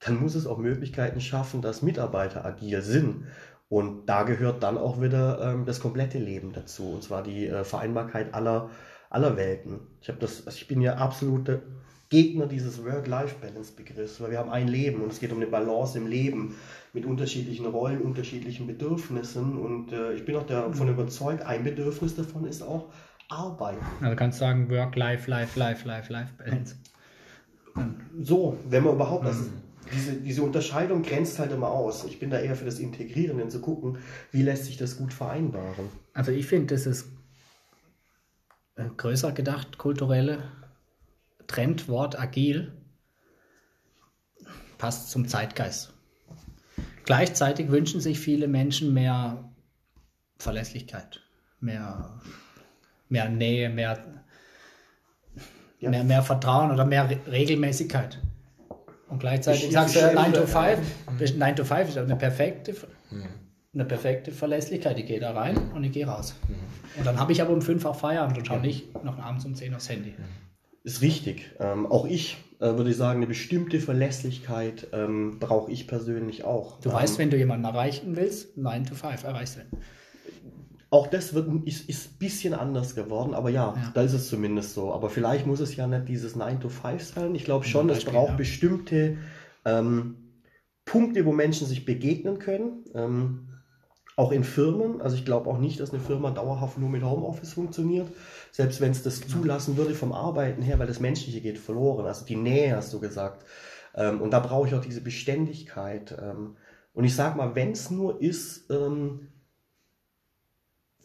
dann 0.00 0.20
muss 0.20 0.34
es 0.34 0.46
auch 0.46 0.58
Möglichkeiten 0.58 1.20
schaffen, 1.20 1.62
dass 1.62 1.82
Mitarbeiter 1.82 2.44
agil 2.44 2.82
sind. 2.82 3.24
Und 3.68 4.06
da 4.06 4.22
gehört 4.22 4.62
dann 4.62 4.78
auch 4.78 5.00
wieder 5.00 5.40
ähm, 5.40 5.64
das 5.64 5.80
komplette 5.80 6.18
Leben 6.18 6.52
dazu, 6.52 6.92
und 6.92 7.02
zwar 7.02 7.22
die 7.22 7.46
äh, 7.46 7.64
Vereinbarkeit 7.64 8.32
aller 8.32 8.70
aller 9.10 9.36
Welten. 9.36 9.80
Ich, 10.00 10.12
das, 10.18 10.46
also 10.46 10.56
ich 10.56 10.68
bin 10.68 10.80
ja 10.80 10.96
absoluter 10.96 11.60
Gegner 12.08 12.46
dieses 12.46 12.84
Work-Life-Balance-Begriffs, 12.84 14.20
weil 14.20 14.30
wir 14.30 14.38
haben 14.38 14.50
ein 14.50 14.68
Leben 14.68 15.02
und 15.02 15.12
es 15.12 15.18
geht 15.18 15.32
um 15.32 15.38
eine 15.38 15.46
Balance 15.46 15.98
im 15.98 16.06
Leben 16.06 16.54
mit 16.92 17.04
unterschiedlichen 17.04 17.66
Rollen, 17.66 18.00
unterschiedlichen 18.00 18.66
Bedürfnissen 18.66 19.58
und 19.58 19.92
äh, 19.92 20.12
ich 20.12 20.24
bin 20.24 20.36
auch 20.36 20.46
davon 20.46 20.88
überzeugt, 20.88 21.42
ein 21.42 21.64
Bedürfnis 21.64 22.14
davon 22.14 22.46
ist 22.46 22.62
auch 22.62 22.92
Arbeiten. 23.28 23.84
Also 24.00 24.14
kannst 24.14 24.40
du 24.40 24.44
sagen 24.44 24.70
Work-Life, 24.70 25.28
Life, 25.28 25.58
Life, 25.58 25.86
Life, 25.86 26.12
Life-Balance. 26.12 26.76
So, 28.20 28.56
wenn 28.70 28.84
man 28.84 28.94
überhaupt, 28.94 29.24
mhm. 29.24 29.28
also 29.28 29.44
diese, 29.92 30.12
diese 30.14 30.42
Unterscheidung 30.42 31.02
grenzt 31.02 31.38
halt 31.38 31.52
immer 31.52 31.68
aus. 31.68 32.04
Ich 32.04 32.18
bin 32.18 32.30
da 32.30 32.38
eher 32.38 32.56
für 32.56 32.64
das 32.64 32.78
Integrieren, 32.78 33.38
denn 33.38 33.50
zu 33.50 33.60
gucken, 33.60 33.98
wie 34.32 34.42
lässt 34.42 34.64
sich 34.66 34.76
das 34.76 34.96
gut 34.96 35.12
vereinbaren. 35.12 35.88
Also 36.14 36.32
ich 36.32 36.46
finde, 36.46 36.74
das 36.74 36.86
ist 36.86 37.06
äh, 38.76 38.84
größer 38.96 39.32
gedacht, 39.32 39.78
kulturelle 39.78 40.42
Trendwort 41.46 42.18
agil 42.18 42.72
passt 44.78 45.10
zum 45.10 45.28
Zeitgeist. 45.28 45.92
Gleichzeitig 47.04 47.70
wünschen 47.70 48.00
sich 48.00 48.18
viele 48.18 48.48
Menschen 48.48 48.92
mehr 48.92 49.48
Verlässlichkeit, 50.38 51.22
mehr, 51.60 52.20
mehr 53.08 53.28
Nähe, 53.28 53.70
mehr, 53.70 54.22
ja. 55.78 55.90
mehr, 55.90 56.04
mehr 56.04 56.22
Vertrauen 56.22 56.72
oder 56.72 56.84
mehr 56.84 57.08
Re 57.08 57.20
Regelmäßigkeit. 57.30 58.20
Und 59.08 59.20
gleichzeitig 59.20 59.66
ich, 59.66 59.72
sagst 59.72 59.96
du 59.96 60.14
9 60.14 60.32
to 60.32 60.46
5, 60.46 61.36
9 61.36 61.56
to 61.56 61.64
5 61.64 61.88
ist 61.88 61.98
eine 61.98 62.16
perfekte, 62.16 62.74
eine 63.72 63.84
perfekte 63.84 64.32
Verlässlichkeit. 64.32 64.98
Ich 64.98 65.06
gehe 65.06 65.20
da 65.20 65.32
rein 65.32 65.56
und 65.74 65.84
ich 65.84 65.92
gehe 65.92 66.06
raus. 66.06 66.34
Mhm. 66.48 66.54
Und 66.98 67.06
dann 67.06 67.20
habe 67.20 67.32
ich 67.32 67.40
aber 67.40 67.52
um 67.52 67.62
5 67.62 67.84
auch 67.84 67.96
Feierabend 67.96 68.38
und 68.38 68.46
schaue 68.46 68.60
nicht 68.60 69.02
noch 69.04 69.18
abends 69.18 69.44
um 69.44 69.54
10 69.54 69.74
aufs 69.74 69.88
Handy. 69.88 70.14
Ist 70.82 71.02
richtig. 71.02 71.50
Ähm, 71.60 71.86
auch 71.86 72.06
ich 72.06 72.36
äh, 72.58 72.76
würde 72.76 72.94
sagen, 72.94 73.18
eine 73.18 73.26
bestimmte 73.26 73.80
Verlässlichkeit 73.80 74.88
ähm, 74.92 75.38
brauche 75.38 75.70
ich 75.70 75.86
persönlich 75.86 76.44
auch. 76.44 76.80
Du 76.80 76.88
ähm, 76.88 76.94
weißt, 76.94 77.18
wenn 77.18 77.30
du 77.30 77.36
jemanden 77.36 77.64
erreichen 77.64 78.16
willst, 78.16 78.56
9 78.56 78.86
to 78.86 78.94
5 78.94 79.24
erreichst 79.24 79.56
du. 79.56 79.76
Auch 80.96 81.08
das 81.08 81.34
wird, 81.34 81.66
ist, 81.66 81.90
ist 81.90 82.12
ein 82.12 82.18
bisschen 82.18 82.54
anders 82.54 82.94
geworden, 82.94 83.34
aber 83.34 83.50
ja, 83.50 83.74
ja, 83.76 83.92
da 83.92 84.00
ist 84.00 84.14
es 84.14 84.28
zumindest 84.28 84.72
so. 84.72 84.94
Aber 84.94 85.10
vielleicht 85.10 85.46
muss 85.46 85.60
es 85.60 85.76
ja 85.76 85.86
nicht 85.86 86.08
dieses 86.08 86.36
9 86.36 86.58
to 86.60 86.70
5 86.70 87.04
sein. 87.04 87.34
Ich 87.34 87.44
glaube 87.44 87.66
schon, 87.66 87.88
Beispiel, 87.88 88.08
es 88.08 88.14
braucht 88.14 88.30
ja. 88.30 88.36
bestimmte 88.36 89.18
ähm, 89.66 90.16
Punkte, 90.86 91.26
wo 91.26 91.32
Menschen 91.32 91.66
sich 91.66 91.84
begegnen 91.84 92.38
können. 92.38 92.84
Ähm, 92.94 93.48
auch 94.16 94.32
in 94.32 94.42
Firmen. 94.42 95.02
Also 95.02 95.16
ich 95.16 95.26
glaube 95.26 95.50
auch 95.50 95.58
nicht, 95.58 95.80
dass 95.80 95.92
eine 95.92 96.00
Firma 96.00 96.30
dauerhaft 96.30 96.78
nur 96.78 96.88
mit 96.88 97.02
Homeoffice 97.02 97.52
funktioniert. 97.52 98.08
Selbst 98.50 98.80
wenn 98.80 98.92
es 98.92 99.02
das 99.02 99.20
zulassen 99.20 99.76
würde 99.76 99.94
vom 99.94 100.14
Arbeiten 100.14 100.62
her, 100.62 100.78
weil 100.78 100.86
das 100.86 101.00
Menschliche 101.00 101.42
geht 101.42 101.58
verloren. 101.58 102.06
Also 102.06 102.24
die 102.24 102.36
Nähe 102.36 102.74
hast 102.74 102.94
du 102.94 103.00
gesagt. 103.00 103.44
Ähm, 103.94 104.22
und 104.22 104.30
da 104.30 104.40
brauche 104.40 104.66
ich 104.66 104.74
auch 104.74 104.80
diese 104.80 105.02
Beständigkeit. 105.02 106.16
Ähm, 106.18 106.56
und 106.94 107.04
ich 107.04 107.14
sage 107.14 107.36
mal, 107.36 107.54
wenn 107.54 107.72
es 107.72 107.90
nur 107.90 108.22
ist, 108.22 108.70
ähm, 108.70 109.28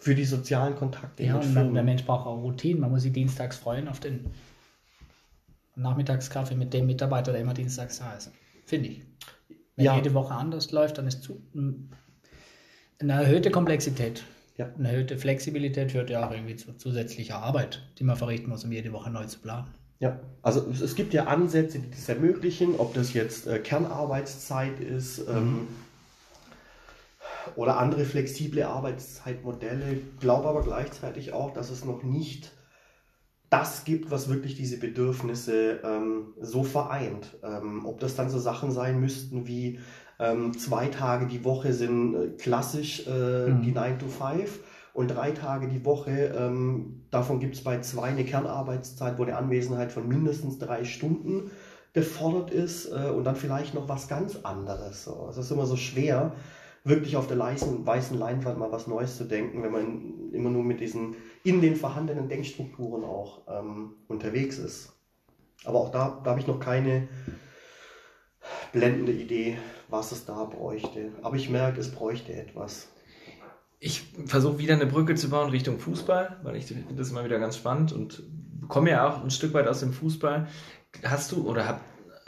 für 0.01 0.15
die 0.15 0.25
sozialen 0.25 0.75
Kontakte. 0.75 1.23
Ja, 1.23 1.37
und 1.37 1.53
man, 1.53 1.75
der 1.75 1.83
Mensch 1.83 2.03
braucht 2.03 2.25
auch 2.25 2.41
Routinen. 2.41 2.81
Man 2.81 2.89
muss 2.89 3.03
sich 3.03 3.13
dienstags 3.13 3.57
freuen 3.57 3.87
auf 3.87 3.99
den 3.99 4.31
Nachmittagskaffee 5.75 6.55
mit 6.55 6.73
dem 6.73 6.87
Mitarbeiter, 6.87 7.31
der 7.31 7.41
immer 7.41 7.53
dienstags 7.53 7.99
da 7.99 8.11
ist. 8.13 8.31
Finde 8.65 8.89
ich. 8.89 9.01
Wenn 9.75 9.85
ja. 9.85 9.95
jede 9.95 10.15
Woche 10.15 10.33
anders 10.33 10.71
läuft, 10.71 10.97
dann 10.97 11.05
ist 11.05 11.21
zu, 11.21 11.39
eine 11.53 13.13
erhöhte 13.13 13.51
Komplexität, 13.51 14.23
ja. 14.57 14.71
eine 14.75 14.89
erhöhte 14.89 15.19
Flexibilität 15.19 15.91
führt 15.91 16.09
ja 16.09 16.27
auch 16.27 16.31
irgendwie 16.31 16.55
zu 16.55 16.75
zusätzlicher 16.75 17.37
Arbeit, 17.37 17.83
die 17.99 18.03
man 18.03 18.17
verrichten 18.17 18.49
muss, 18.49 18.63
um 18.63 18.71
jede 18.71 18.91
Woche 18.93 19.11
neu 19.11 19.25
zu 19.25 19.37
planen. 19.37 19.67
Ja, 19.99 20.19
also 20.41 20.67
es 20.71 20.95
gibt 20.95 21.13
ja 21.13 21.25
Ansätze, 21.25 21.77
die 21.77 21.91
das 21.91 22.09
ermöglichen, 22.09 22.73
ob 22.79 22.95
das 22.95 23.13
jetzt 23.13 23.45
äh, 23.45 23.59
Kernarbeitszeit 23.59 24.79
ist 24.79 25.29
mhm. 25.29 25.67
Oder 27.55 27.77
andere 27.77 28.05
flexible 28.05 28.63
Arbeitszeitmodelle. 28.63 29.93
Ich 29.93 30.19
glaube 30.19 30.47
aber 30.49 30.61
gleichzeitig 30.61 31.33
auch, 31.33 31.53
dass 31.53 31.69
es 31.69 31.85
noch 31.85 32.03
nicht 32.03 32.51
das 33.49 33.83
gibt, 33.83 34.11
was 34.11 34.29
wirklich 34.29 34.55
diese 34.55 34.79
Bedürfnisse 34.79 35.81
ähm, 35.83 36.33
so 36.39 36.63
vereint. 36.63 37.37
Ähm, 37.43 37.85
ob 37.85 37.99
das 37.99 38.15
dann 38.15 38.29
so 38.29 38.39
Sachen 38.39 38.71
sein 38.71 38.99
müssten 38.99 39.45
wie 39.47 39.79
ähm, 40.19 40.57
zwei 40.57 40.87
Tage 40.87 41.27
die 41.27 41.43
Woche 41.43 41.73
sind 41.73 42.15
äh, 42.15 42.27
klassisch 42.37 43.05
äh, 43.07 43.47
mhm. 43.47 43.61
die 43.61 43.71
9 43.71 43.99
to 43.99 44.07
5 44.07 44.59
und 44.93 45.07
drei 45.07 45.31
Tage 45.31 45.67
die 45.67 45.85
Woche, 45.85 46.33
ähm, 46.37 47.05
davon 47.11 47.39
gibt 47.39 47.55
es 47.55 47.63
bei 47.63 47.79
zwei 47.79 48.09
eine 48.09 48.25
Kernarbeitszeit, 48.25 49.17
wo 49.17 49.23
eine 49.23 49.37
Anwesenheit 49.37 49.91
von 49.91 50.07
mindestens 50.07 50.59
drei 50.59 50.83
Stunden 50.83 51.51
gefordert 51.93 52.51
ist 52.51 52.91
äh, 52.91 53.09
und 53.09 53.23
dann 53.23 53.35
vielleicht 53.35 53.73
noch 53.73 53.89
was 53.89 54.07
ganz 54.07 54.37
anderes. 54.43 55.03
So. 55.03 55.27
Es 55.29 55.37
ist 55.37 55.51
immer 55.51 55.65
so 55.65 55.75
schwer, 55.75 56.33
wirklich 56.83 57.15
auf 57.15 57.27
der 57.27 57.37
weißen, 57.37 57.85
weißen 57.85 58.17
Leinwand 58.17 58.57
mal 58.57 58.71
was 58.71 58.87
Neues 58.87 59.17
zu 59.17 59.25
denken, 59.25 59.61
wenn 59.63 59.71
man 59.71 60.31
immer 60.33 60.49
nur 60.49 60.63
mit 60.63 60.79
diesen 60.79 61.15
in 61.43 61.61
den 61.61 61.75
vorhandenen 61.75 62.29
Denkstrukturen 62.29 63.03
auch 63.03 63.41
ähm, 63.47 63.93
unterwegs 64.07 64.57
ist. 64.57 64.93
Aber 65.63 65.79
auch 65.79 65.91
da, 65.91 66.21
da 66.23 66.31
habe 66.31 66.39
ich 66.39 66.47
noch 66.47 66.59
keine 66.59 67.07
blendende 68.71 69.11
Idee, 69.11 69.57
was 69.89 70.11
es 70.11 70.25
da 70.25 70.45
bräuchte. 70.45 71.11
Aber 71.21 71.35
ich 71.35 71.49
merke, 71.49 71.79
es 71.79 71.91
bräuchte 71.91 72.33
etwas. 72.33 72.87
Ich 73.79 74.13
versuche 74.25 74.59
wieder 74.59 74.75
eine 74.75 74.85
Brücke 74.85 75.15
zu 75.15 75.29
bauen 75.29 75.49
Richtung 75.49 75.79
Fußball, 75.79 76.39
weil 76.43 76.55
ich 76.55 76.65
finde 76.65 76.95
das 76.95 77.11
immer 77.11 77.25
wieder 77.25 77.39
ganz 77.39 77.57
spannend 77.57 77.91
und 77.91 78.23
komme 78.67 78.91
ja 78.91 79.07
auch 79.07 79.23
ein 79.23 79.31
Stück 79.31 79.53
weit 79.53 79.67
aus 79.67 79.79
dem 79.79 79.93
Fußball. 79.93 80.47
Hast 81.03 81.31
du 81.31 81.47
oder 81.47 81.67
habt, 81.67 81.81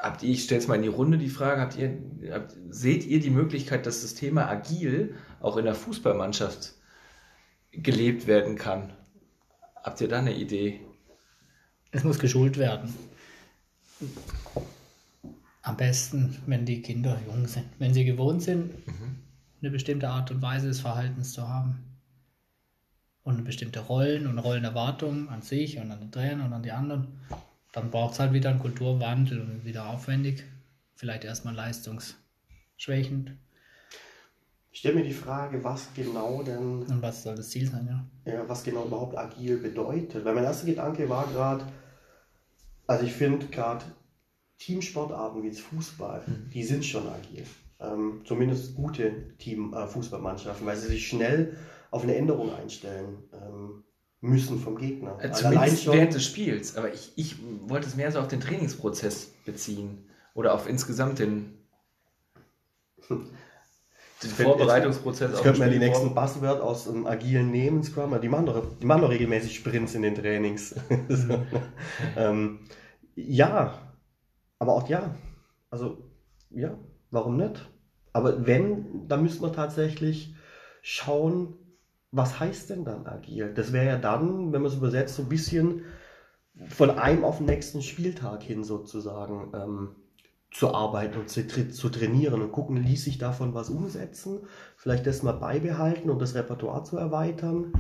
habt 0.04 0.22
ihr, 0.22 0.30
ich 0.30 0.44
stelle 0.44 0.60
es 0.60 0.68
mal 0.68 0.76
in 0.76 0.82
die 0.82 0.90
Runde 0.90 1.18
die 1.18 1.30
Frage, 1.30 1.62
habt 1.62 1.78
ihr, 1.78 1.98
habt, 2.32 2.56
seht 2.70 3.06
ihr 3.06 3.20
die 3.22 3.30
Möglichkeit, 3.30 3.86
dass 3.86 4.02
das 4.02 4.14
Thema 4.14 4.48
agil 4.50 5.16
auch 5.40 5.58
in 5.58 5.66
der 5.66 5.76
Fußballmannschaft 5.76 6.74
gelebt 7.72 8.28
werden 8.28 8.58
kann? 8.58 8.94
Habt 9.82 10.02
ihr 10.02 10.10
da 10.10 10.20
eine 10.20 10.36
Idee? 10.36 10.82
Es 11.92 12.04
muss 12.04 12.20
geschult 12.20 12.58
werden. 12.58 12.94
Am 15.62 15.78
besten, 15.78 16.38
wenn 16.48 16.66
die 16.66 16.82
Kinder 16.82 17.20
jung 17.26 17.48
sind. 17.48 17.66
Wenn 17.80 17.94
sie 17.94 18.04
gewohnt 18.04 18.44
sind, 18.44 18.86
mhm. 18.86 19.20
eine 19.62 19.72
bestimmte 19.72 20.10
Art 20.10 20.30
und 20.32 20.42
Weise 20.42 20.68
des 20.68 20.82
Verhaltens 20.82 21.32
zu 21.32 21.48
haben. 21.48 21.80
Und 23.24 23.46
bestimmte 23.46 23.80
Rollen 23.80 24.28
und 24.28 24.38
Rollenerwartungen 24.38 25.30
an 25.30 25.42
sich 25.42 25.78
und 25.78 25.90
an 25.92 26.02
den 26.02 26.12
Trainer 26.12 26.46
und 26.46 26.52
an 26.52 26.64
die 26.64 26.74
anderen. 26.74 27.20
Dann 27.74 27.92
braucht 27.92 28.14
es 28.14 28.20
halt 28.20 28.32
wieder 28.34 28.52
einen 28.52 28.60
Kulturwandel 28.60 29.42
und 29.42 29.66
wieder 29.66 29.88
aufwendig. 29.88 30.44
Vielleicht 30.96 31.26
erstmal 31.26 31.56
leistungsschwächend. 31.56 33.34
Ich 34.72 34.80
stelle 34.80 34.96
mir 34.96 35.04
die 35.04 35.14
Frage, 35.14 35.64
was 35.64 35.88
genau 35.96 36.44
denn. 36.44 36.84
Und 36.84 37.02
was 37.02 37.24
soll 37.24 37.36
das 37.36 37.50
Ziel 37.50 37.70
sein, 37.70 37.88
ja? 37.88 38.32
Ja, 38.32 38.48
was 38.48 38.64
genau 38.64 38.86
überhaupt 38.86 39.18
agil 39.18 39.58
bedeutet. 39.58 40.24
Weil 40.24 40.36
mein 40.36 40.44
erster 40.44 40.66
Gedanke 40.66 41.10
war 41.10 41.28
gerade, 41.28 41.66
also 42.88 43.06
ich 43.06 43.14
finde 43.14 43.48
gerade 43.48 43.84
Teamsportarten 44.60 45.44
wie 45.44 45.48
jetzt 45.48 45.62
Fußball, 45.62 46.24
mhm. 46.26 46.50
die 46.52 46.64
sind 46.64 46.86
schon 46.86 47.08
agil. 47.08 47.46
Ähm, 47.80 48.22
zumindest 48.26 48.76
gute 48.76 49.36
Team-Fußballmannschaften, 49.40 50.66
äh, 50.66 50.70
weil 50.70 50.78
sie 50.78 50.88
sich 50.88 51.08
schnell 51.08 51.58
auf 51.92 52.04
eine 52.04 52.16
Änderung 52.16 52.54
einstellen 52.54 53.18
ähm, 53.34 53.84
müssen 54.24 54.58
vom 54.58 54.78
Gegner. 54.78 55.18
Äh, 55.22 55.32
zumindest 55.32 55.84
schon, 55.84 55.94
während 55.94 56.14
des 56.14 56.24
Spiels, 56.24 56.78
aber 56.78 56.94
ich, 56.94 57.12
ich 57.18 57.36
wollte 57.68 57.88
es 57.88 57.96
mehr 57.96 58.10
so 58.12 58.20
auf 58.20 58.30
den 58.30 58.40
Trainingsprozess 58.40 59.34
beziehen 59.46 60.06
oder 60.34 60.54
auf 60.54 60.68
insgesamt 60.68 61.20
den, 61.20 61.54
den 63.10 64.30
Vorbereitungsprozess. 64.30 65.28
Jetzt, 65.28 65.32
jetzt 65.32 65.44
könnte 65.44 65.60
man 65.60 65.72
die 65.72 65.80
nächsten 65.80 66.16
Buzzword 66.16 66.62
aus 66.62 66.86
dem 66.86 67.06
agilen 67.06 67.52
nehmen, 67.52 67.84
Scrum, 67.84 68.20
die 68.22 68.30
machen 68.30 68.46
doch, 68.46 68.66
die 68.82 68.86
machen 68.86 69.02
doch 69.02 69.10
regelmäßig 69.10 69.56
Sprints 69.56 69.94
in 69.94 70.04
den 70.04 70.16
Trainings. 70.16 70.70
so, 71.10 71.38
mhm. 71.38 71.46
ähm, 72.16 72.60
ja, 73.16 73.94
aber 74.58 74.74
auch 74.74 74.88
ja, 74.88 75.14
also 75.70 75.98
ja, 76.50 76.78
warum 77.12 77.36
nicht? 77.36 77.70
Aber 78.14 78.48
wenn, 78.48 79.06
dann 79.10 79.24
müsste 79.24 79.42
man 79.42 79.52
tatsächlich 79.52 80.34
schauen, 80.82 81.56
was 82.14 82.40
heißt 82.40 82.70
denn 82.70 82.86
dann 82.86 83.08
agil? 83.08 83.54
Das 83.54 83.74
wäre 83.74 83.88
ja 83.88 83.98
dann, 83.98 84.54
wenn 84.54 84.62
man 84.62 84.72
es 84.72 84.78
übersetzt, 84.78 85.16
so 85.16 85.24
ein 85.24 85.30
bisschen 85.30 85.82
von 86.68 86.92
einem 86.92 87.24
auf 87.26 87.38
den 87.38 87.48
nächsten 87.48 87.82
Spieltag 87.82 88.44
hin 88.44 88.64
sozusagen 88.64 89.52
ähm, 89.56 89.96
zu 90.52 90.76
arbeiten 90.76 91.18
und 91.20 91.30
zu, 91.30 91.48
zu, 91.48 91.90
trainieren 91.90 92.44
und 92.44 92.52
gucken, 92.52 92.78
ließ 92.78 93.06
sich 93.06 93.18
davon 93.18 93.56
was 93.56 93.72
umsetzen, 93.72 94.42
vielleicht 94.78 95.08
das 95.08 95.24
mal 95.24 95.32
beibehalten 95.32 96.12
und 96.12 96.22
das 96.22 96.36
Repertoire 96.36 96.84
zu 96.84 96.98
erweitern. 96.98 97.74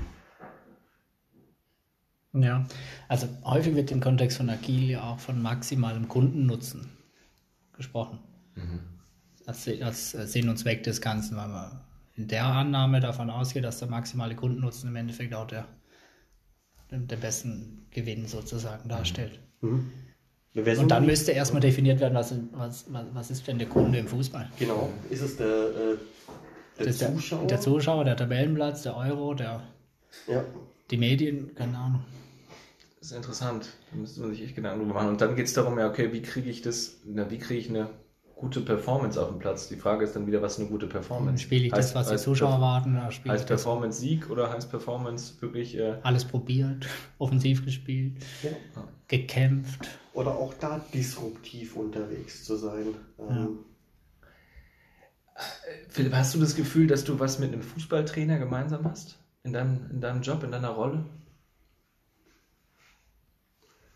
Ja, 2.34 2.65
also 3.08 3.28
häufig 3.43 3.76
wird 3.76 3.91
im 3.91 4.02
Kontext 4.02 4.38
von 4.38 4.50
Agil 4.50 4.89
ja 4.89 5.04
auch 5.04 5.19
von 5.19 5.39
maximalem 5.39 6.08
Kundennutzen 6.08 6.89
gesprochen. 7.74 8.17
Mhm. 8.56 8.80
Als, 9.46 9.69
als 9.80 10.12
Sinn 10.12 10.50
und 10.50 10.58
Zweck 10.58 10.82
des 10.82 11.02
Ganzen, 11.02 11.38
weil 11.38 11.50
man 11.50 11.82
in 12.15 12.28
der 12.28 12.45
Annahme 12.45 12.99
davon 12.99 13.30
ausgeht, 13.30 13.63
dass 13.63 13.80
der 13.80 13.88
maximale 13.88 14.36
Kundennutzen 14.36 14.89
im 14.89 14.95
Endeffekt 14.95 15.34
auch 15.34 15.47
der, 15.47 15.67
der 16.91 17.17
besten 17.17 17.88
Gewinn 17.91 18.28
sozusagen 18.28 18.88
darstellt. 18.88 19.39
Mhm. 19.62 19.91
Und 20.56 20.91
dann 20.91 21.08
müsste 21.08 21.32
erstmal 21.32 21.62
definiert 21.62 21.99
werden, 21.99 22.13
was, 22.13 22.36
was, 22.52 22.86
was 22.88 23.32
ist 23.32 23.47
denn 23.47 23.58
der 23.58 23.67
Kunde 23.67 23.97
im 23.97 24.08
Fußball? 24.08 24.52
Genau, 24.60 24.89
ist 25.10 25.21
es 25.23 25.38
der, 25.38 25.47
äh, 25.47 26.84
der 26.84 26.91
Zuschauer? 26.91 27.39
Der, 27.39 27.47
der, 27.47 27.60
Zuschauer, 27.62 28.06
der 28.06 28.15
Tabellenplatz, 28.15 28.84
der 28.84 28.95
Euro, 28.95 29.34
der, 29.34 29.63
ja. 30.28 30.43
die 30.91 30.97
Medien, 30.97 31.56
keine 31.56 31.76
Ahnung. 31.76 32.04
Das 32.99 33.10
ist 33.10 33.17
interessant. 33.17 33.67
Da 33.89 33.97
müsste 33.97 34.21
man 34.21 34.30
sich 34.30 34.43
echt 34.43 34.56
Gedanken 34.56 34.82
drüber 34.82 34.93
machen. 34.93 35.10
Und 35.10 35.21
dann 35.21 35.36
geht 35.36 35.47
es 35.47 35.54
darum, 35.54 35.80
ja, 35.80 35.89
okay, 35.89 36.13
wie 36.13 36.21
kriege 36.21 36.49
ich 36.52 36.62
das, 36.62 36.99
na, 37.04 37.32
wie 37.32 37.39
kriege 37.39 37.60
ich 37.60 37.69
eine 37.69 37.89
gute 38.43 38.60
Performance 38.60 39.21
auf 39.21 39.29
dem 39.29 39.39
Platz? 39.39 39.69
Die 39.69 39.77
Frage 39.77 40.03
ist 40.03 40.17
dann 40.17 40.27
wieder, 40.27 40.41
was 40.41 40.53
ist 40.53 40.60
eine 40.60 40.67
gute 40.67 40.86
Performance? 40.86 41.41
Spiele 41.41 41.67
ich 41.67 41.71
heißt, 41.71 41.95
das, 41.95 42.10
was 42.10 42.10
die 42.10 42.17
Zuschauer 42.17 42.56
erwarten? 42.56 43.01
Heißt 43.01 43.47
Performance 43.47 44.01
Sieg 44.01 44.29
oder 44.29 44.51
heißt 44.51 44.69
Performance 44.69 45.41
wirklich. 45.41 45.77
Äh 45.77 45.97
Alles 46.03 46.25
probiert, 46.25 46.86
offensiv 47.19 47.63
gespielt, 47.63 48.17
ja. 48.43 48.51
gekämpft. 49.08 49.88
Oder 50.13 50.32
auch 50.32 50.53
da 50.56 50.86
disruptiv 50.93 51.77
unterwegs 51.77 52.43
zu 52.43 52.58
sein. 52.58 52.88
Ja. 53.17 53.29
Ähm, 53.29 53.60
Philipp, 55.88 56.13
hast 56.13 56.36
du 56.36 56.39
das 56.39 56.56
Gefühl, 56.56 56.88
dass 56.88 57.06
du 57.06 57.19
was 57.19 57.39
mit 57.39 57.53
einem 57.53 57.62
Fußballtrainer 57.62 58.39
gemeinsam 58.39 58.84
hast? 58.84 59.17
In 59.43 59.53
deinem, 59.53 59.89
in 59.89 60.01
deinem 60.01 60.21
Job, 60.21 60.43
in 60.43 60.51
deiner 60.51 60.71
Rolle? 60.71 61.06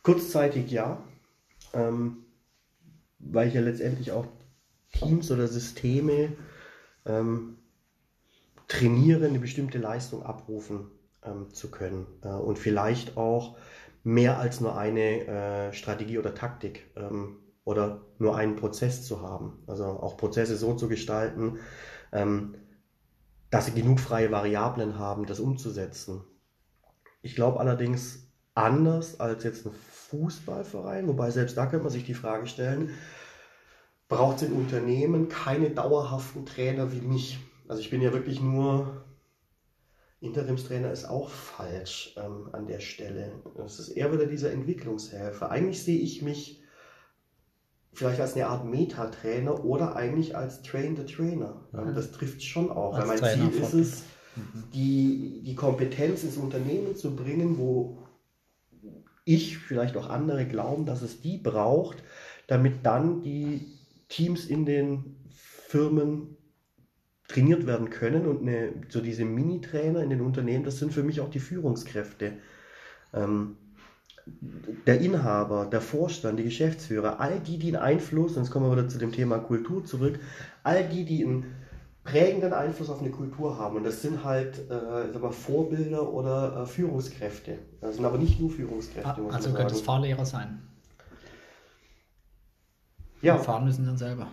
Kurzzeitig 0.03 0.71
ja, 0.71 1.03
ähm, 1.73 2.19
weil 3.19 3.49
ich 3.49 3.53
ja 3.53 3.61
letztendlich 3.61 4.13
auch 4.13 4.25
Teams 4.99 5.31
oder 5.31 5.47
Systeme 5.47 6.33
ähm, 7.05 7.57
trainiere, 8.67 9.25
eine 9.25 9.39
bestimmte 9.39 9.77
Leistung 9.77 10.23
abrufen 10.23 10.91
ähm, 11.23 11.53
zu 11.53 11.71
können 11.71 12.05
äh, 12.23 12.29
und 12.29 12.59
vielleicht 12.59 13.17
auch 13.17 13.57
mehr 14.03 14.39
als 14.39 14.61
nur 14.61 14.77
eine 14.77 15.27
äh, 15.27 15.73
Strategie 15.73 16.17
oder 16.17 16.33
Taktik 16.33 16.89
ähm, 16.95 17.37
oder 17.65 18.01
nur 18.19 18.37
einen 18.37 18.55
Prozess 18.55 19.05
zu 19.05 19.21
haben. 19.21 19.63
Also 19.67 19.85
auch 19.85 20.17
Prozesse 20.17 20.55
so 20.55 20.73
zu 20.73 20.87
gestalten, 20.87 21.59
ähm, 22.11 22.55
dass 23.49 23.65
sie 23.65 23.73
genug 23.73 23.99
freie 23.99 24.31
Variablen 24.31 24.97
haben, 24.97 25.25
das 25.25 25.39
umzusetzen. 25.39 26.23
Ich 27.21 27.35
glaube 27.35 27.59
allerdings 27.59 28.27
anders 28.53 29.19
als 29.19 29.43
jetzt 29.43 29.65
ein 29.65 29.73
Fußballverein, 30.09 31.07
wobei 31.07 31.31
selbst 31.31 31.57
da 31.57 31.65
könnte 31.65 31.83
man 31.83 31.91
sich 31.91 32.05
die 32.05 32.13
Frage 32.13 32.47
stellen, 32.47 32.91
braucht 34.07 34.37
es 34.37 34.43
in 34.43 34.53
Unternehmen 34.53 35.29
keine 35.29 35.69
dauerhaften 35.69 36.45
Trainer 36.45 36.91
wie 36.91 37.01
mich? 37.01 37.39
Also 37.67 37.81
ich 37.81 37.89
bin 37.89 38.01
ja 38.01 38.13
wirklich 38.13 38.41
nur 38.41 39.03
Interimstrainer 40.19 40.91
ist 40.91 41.05
auch 41.05 41.29
falsch 41.29 42.15
ähm, 42.17 42.49
an 42.51 42.65
der 42.65 42.79
Stelle. 42.79 43.33
Es 43.63 43.79
ist 43.79 43.89
eher 43.89 44.11
wieder 44.11 44.25
dieser 44.25 44.51
Entwicklungshelfer. 44.51 45.51
Eigentlich 45.51 45.83
sehe 45.83 45.99
ich 45.99 46.23
mich 46.23 46.63
vielleicht 47.93 48.19
als 48.19 48.33
eine 48.33 48.47
Art 48.47 48.65
Metatrainer 48.65 49.63
oder 49.63 49.95
eigentlich 49.95 50.35
als 50.35 50.63
Train 50.63 50.95
the 50.95 51.05
Trainer. 51.05 51.61
Mhm. 51.71 51.93
Das 51.93 52.11
trifft 52.11 52.41
schon 52.41 52.71
auch. 52.71 52.95
Als 52.95 53.07
weil 53.07 53.07
mein 53.07 53.19
Trainer 53.19 53.51
Ziel 53.51 53.61
ist 53.61 53.73
es, 53.73 54.03
mhm. 54.35 54.63
die, 54.73 55.41
die 55.45 55.55
Kompetenz 55.55 56.23
ins 56.23 56.37
Unternehmen 56.37 56.95
zu 56.95 57.15
bringen, 57.15 57.59
wo 57.59 57.99
ich, 59.23 59.59
vielleicht 59.59 59.97
auch 59.97 60.09
andere 60.09 60.47
glauben, 60.47 60.85
dass 60.85 61.03
es 61.03 61.21
die 61.21 61.37
braucht, 61.37 62.01
damit 62.47 62.85
dann 62.85 63.21
die 63.21 63.76
Teams 64.09 64.45
in 64.45 64.65
den 64.65 65.15
Firmen 65.29 66.37
trainiert 67.27 67.67
werden 67.67 67.89
können 67.89 68.25
und 68.25 68.41
eine, 68.41 68.71
so 68.89 69.01
diese 69.01 69.25
Mini-Trainer 69.25 70.01
in 70.01 70.09
den 70.09 70.21
Unternehmen, 70.21 70.63
das 70.63 70.79
sind 70.79 70.93
für 70.93 71.03
mich 71.03 71.19
auch 71.19 71.29
die 71.29 71.39
Führungskräfte. 71.39 72.33
Ähm, 73.13 73.57
der 74.85 74.99
Inhaber, 74.99 75.65
der 75.65 75.81
Vorstand, 75.81 76.39
die 76.39 76.43
Geschäftsführer, 76.43 77.19
all 77.19 77.39
die, 77.39 77.57
die 77.57 77.67
einen 77.67 77.83
Einfluss, 77.83 78.35
und 78.35 78.43
jetzt 78.43 78.51
kommen 78.51 78.69
wir 78.69 78.77
wieder 78.77 78.89
zu 78.89 78.97
dem 78.97 79.11
Thema 79.11 79.39
Kultur 79.39 79.85
zurück, 79.85 80.19
all 80.63 80.87
die, 80.87 81.05
die 81.05 81.23
einen 81.23 81.45
prägenden 82.03 82.53
Einfluss 82.53 82.89
auf 82.89 83.01
eine 83.01 83.11
Kultur 83.11 83.57
haben. 83.57 83.77
Und 83.77 83.85
das 83.85 84.01
sind 84.01 84.23
halt 84.23 84.57
äh, 84.69 85.11
sag 85.11 85.21
mal, 85.21 85.31
Vorbilder 85.31 86.11
oder 86.11 86.63
äh, 86.63 86.65
Führungskräfte. 86.65 87.59
Das 87.81 87.95
sind 87.95 88.05
aber 88.05 88.17
nicht 88.17 88.39
nur 88.39 88.49
Führungskräfte. 88.49 89.09
Ah, 89.09 89.29
also 89.31 89.53
könnte 89.53 89.73
es 89.73 89.81
Fahrlehrer 89.81 90.25
sein. 90.25 90.61
Ja. 93.21 93.37
Fahren 93.37 93.65
müssen 93.65 93.85
dann 93.85 93.97
selber 93.97 94.27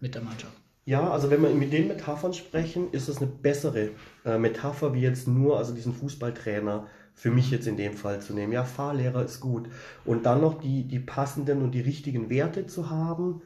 mit 0.00 0.14
der 0.14 0.22
Mannschaft. 0.22 0.52
Ja, 0.84 1.10
also 1.10 1.30
wenn 1.30 1.42
wir 1.42 1.50
mit 1.50 1.72
den 1.72 1.86
Metaphern 1.86 2.34
sprechen, 2.34 2.90
ist 2.90 3.08
es 3.08 3.18
eine 3.18 3.28
bessere 3.28 3.90
äh, 4.24 4.38
Metapher 4.38 4.94
wie 4.94 5.00
jetzt 5.00 5.28
nur, 5.28 5.58
also 5.58 5.74
diesen 5.74 5.94
Fußballtrainer 5.94 6.88
für 7.14 7.30
mich 7.30 7.50
jetzt 7.50 7.68
in 7.68 7.76
dem 7.76 7.94
Fall 7.94 8.20
zu 8.20 8.34
nehmen. 8.34 8.52
Ja, 8.52 8.64
Fahrlehrer 8.64 9.24
ist 9.24 9.38
gut. 9.38 9.68
Und 10.04 10.26
dann 10.26 10.40
noch 10.40 10.60
die, 10.60 10.84
die 10.88 10.98
passenden 10.98 11.62
und 11.62 11.72
die 11.72 11.80
richtigen 11.80 12.30
Werte 12.30 12.66
zu 12.66 12.90
haben, 12.90 13.42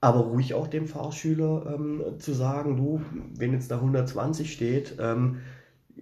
aber 0.00 0.20
ruhig 0.20 0.54
auch 0.54 0.68
dem 0.68 0.86
Fahrschüler 0.86 1.74
ähm, 1.74 2.02
zu 2.18 2.32
sagen, 2.32 2.76
du, 2.76 3.02
wenn 3.36 3.52
jetzt 3.52 3.70
da 3.70 3.76
120 3.76 4.50
steht, 4.50 4.96
ähm, 5.00 5.40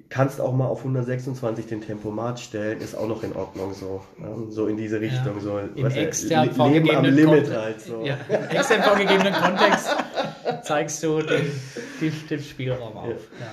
kannst 0.09 0.41
auch 0.41 0.53
mal 0.53 0.67
auf 0.67 0.79
126 0.81 1.67
den 1.67 1.81
Tempomat 1.81 2.41
stellen, 2.41 2.81
ist 2.81 2.97
auch 2.97 3.09
noch 3.09 3.23
in 3.23 3.35
Ordnung 3.35 3.75
so. 3.75 4.03
Ähm, 4.19 4.51
so 4.51 4.67
in 4.67 4.77
diese 4.77 5.01
Richtung. 5.01 5.37
Ja. 5.37 5.41
So, 5.41 5.59
Im 5.59 5.87
extern 5.87 6.73
Leben 6.73 6.91
am 6.91 7.05
Limit 7.05 7.51
halt 7.51 7.81
so. 7.81 8.03
Ja, 8.05 8.17
Im 8.29 8.57
extern 8.57 8.83
vorgegebenen 8.83 9.35
Kontext 9.35 9.89
zeigst 10.63 11.03
du 11.03 11.21
den, 11.23 11.51
den, 12.01 12.13
den 12.31 12.41
Spielraum 12.41 12.97
auf. 12.97 13.09
Ja. 13.09 13.47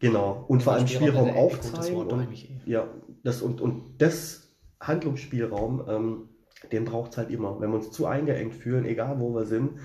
Genau. 0.00 0.44
Und 0.48 0.62
vor 0.62 0.74
allem 0.74 0.86
Spielraum, 0.86 1.28
Spielraum 1.28 1.36
aufzeigen. 1.36 1.96
Und, 1.96 2.28
ja, 2.66 2.86
das, 3.22 3.40
und, 3.40 3.60
und 3.60 3.96
das 3.98 4.48
Handlungsspielraum, 4.80 5.84
ähm, 5.88 6.28
den 6.72 6.84
braucht 6.84 7.12
es 7.12 7.18
halt 7.18 7.30
immer. 7.30 7.60
Wenn 7.60 7.70
wir 7.70 7.76
uns 7.76 7.90
zu 7.90 8.06
eingeengt 8.06 8.54
fühlen, 8.54 8.84
egal 8.84 9.18
wo 9.20 9.34
wir 9.34 9.44
sind, 9.44 9.78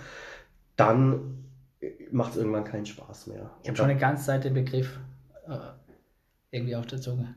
dann 0.76 1.46
macht 2.12 2.32
es 2.32 2.38
irgendwann 2.38 2.64
keinen 2.64 2.86
Spaß 2.86 3.28
mehr. 3.28 3.52
Ich 3.64 3.70
habe 3.70 3.78
schon 3.78 3.90
eine 3.90 4.00
ganze 4.00 4.26
Zeit 4.26 4.44
den 4.44 4.54
Begriff 4.54 4.98
äh, 4.98 5.09
irgendwie 6.52 6.76
auf 6.76 6.88
der 6.88 7.02
Zunge. 7.02 7.36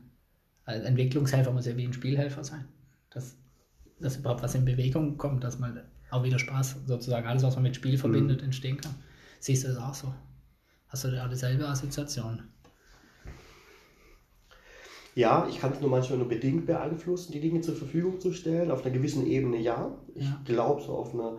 Als 0.65 0.83
Entwicklungshelfer 0.83 1.51
muss 1.51 1.65
ja 1.65 1.75
wie 1.75 1.85
ein 1.85 1.93
Spielhelfer 1.93 2.43
sein. 2.43 2.65
Dass, 3.09 3.37
dass 3.99 4.17
überhaupt 4.17 4.43
was 4.43 4.55
in 4.55 4.65
Bewegung 4.65 5.17
kommt, 5.17 5.43
dass 5.43 5.59
man 5.59 5.81
auch 6.09 6.23
wieder 6.23 6.39
Spaß, 6.39 6.77
sozusagen 6.85 7.27
alles, 7.27 7.43
was 7.43 7.55
man 7.55 7.63
mit 7.63 7.75
Spiel 7.75 7.97
verbindet, 7.97 8.39
mhm. 8.39 8.45
entstehen 8.45 8.77
kann. 8.77 8.95
Siehst 9.39 9.63
du 9.63 9.69
das 9.69 9.77
auch 9.77 9.93
so? 9.93 10.13
Hast 10.87 11.03
du 11.03 11.11
da 11.11 11.27
dieselbe 11.27 11.67
Assoziation? 11.67 12.43
Ja, 15.15 15.47
ich 15.49 15.59
kann 15.59 15.73
es 15.73 15.81
nur 15.81 15.89
manchmal 15.89 16.17
nur 16.17 16.27
bedingt 16.27 16.65
beeinflussen, 16.65 17.33
die 17.33 17.39
Dinge 17.39 17.61
zur 17.61 17.75
Verfügung 17.75 18.19
zu 18.19 18.31
stellen. 18.33 18.71
Auf 18.71 18.83
einer 18.83 18.93
gewissen 18.93 19.27
Ebene 19.27 19.57
ja. 19.57 19.95
Ich 20.15 20.25
ja. 20.25 20.41
glaube, 20.45 20.81
so 20.81 20.93
auf 20.93 21.13
einer 21.13 21.37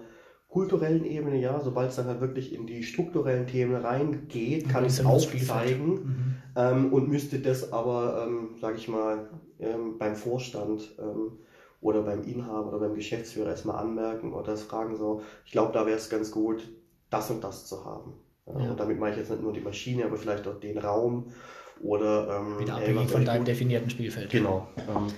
kulturellen 0.49 1.05
Ebene 1.05 1.41
ja. 1.41 1.61
Sobald 1.61 1.91
es 1.91 1.97
dann 1.97 2.07
halt 2.07 2.21
wirklich 2.21 2.53
in 2.53 2.67
die 2.67 2.85
strukturellen 2.85 3.47
Themen 3.47 3.75
reingeht, 3.75 4.69
kann 4.69 4.85
ich 4.85 4.93
es 4.93 5.05
aufzeigen 5.05 5.89
mhm. 5.89 6.34
Ähm, 6.57 6.93
und 6.93 7.09
müsste 7.09 7.39
das 7.41 7.73
aber, 7.73 8.25
ähm, 8.27 8.57
sage 8.61 8.77
ich 8.77 8.89
mal, 8.89 9.29
ähm, 9.59 9.99
beim 9.99 10.17
Vorstand 10.17 10.95
ähm, 10.99 11.39
oder 11.81 12.03
beim 12.03 12.23
Inhaber 12.25 12.69
oder 12.69 12.79
beim 12.79 12.95
Geschäftsführer 12.95 13.51
erstmal 13.51 13.77
anmerken 13.77 14.33
oder 14.33 14.53
das 14.53 14.63
fragen 14.63 14.97
so. 14.97 15.23
Ich 15.45 15.53
glaube, 15.53 15.73
da 15.73 15.87
wäre 15.87 15.97
es 15.97 16.11
ganz 16.11 16.31
gut, 16.31 16.69
das 17.11 17.31
und 17.31 17.43
das 17.45 17.67
zu 17.67 17.85
haben. 17.85 18.15
Ja. 18.47 18.71
Und 18.71 18.79
damit 18.79 18.99
meine 18.99 19.13
ich 19.13 19.19
jetzt 19.19 19.31
nicht 19.31 19.43
nur 19.43 19.53
die 19.53 19.61
Maschine, 19.61 20.05
aber 20.05 20.17
vielleicht 20.17 20.47
auch 20.47 20.61
den 20.61 20.79
Raum 20.79 21.33
oder 21.81 22.41
ähm, 22.41 22.59
wieder 22.59 22.77
abhängig 22.77 23.11
von 23.11 23.25
deinem 23.25 23.41
gut. 23.41 23.49
definierten 23.49 23.91
Spielfeld. 23.91 24.31
Genau. 24.31 24.69
Ähm. 24.77 25.13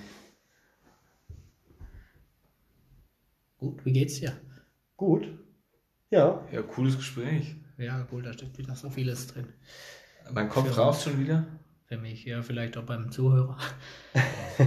Gut, 3.59 3.85
wie 3.85 3.93
geht's 3.93 4.19
dir? 4.19 4.33
Gut. 4.95 5.27
Ja. 6.09 6.45
Ja, 6.51 6.61
cooles 6.61 6.95
Gespräch. 6.95 7.55
Ja, 7.77 8.07
cool, 8.11 8.23
da 8.23 8.33
steckt 8.33 8.57
wieder 8.57 8.75
so 8.75 8.89
vieles 8.89 9.27
drin. 9.27 9.47
Mein 10.33 10.49
Kopf 10.49 10.67
Für 10.73 10.81
raus 10.81 11.03
schon 11.03 11.19
wieder? 11.19 11.45
Für 11.85 11.97
mich, 11.97 12.25
ja, 12.25 12.41
vielleicht 12.41 12.77
auch 12.77 12.83
beim 12.83 13.11
Zuhörer. 13.11 13.57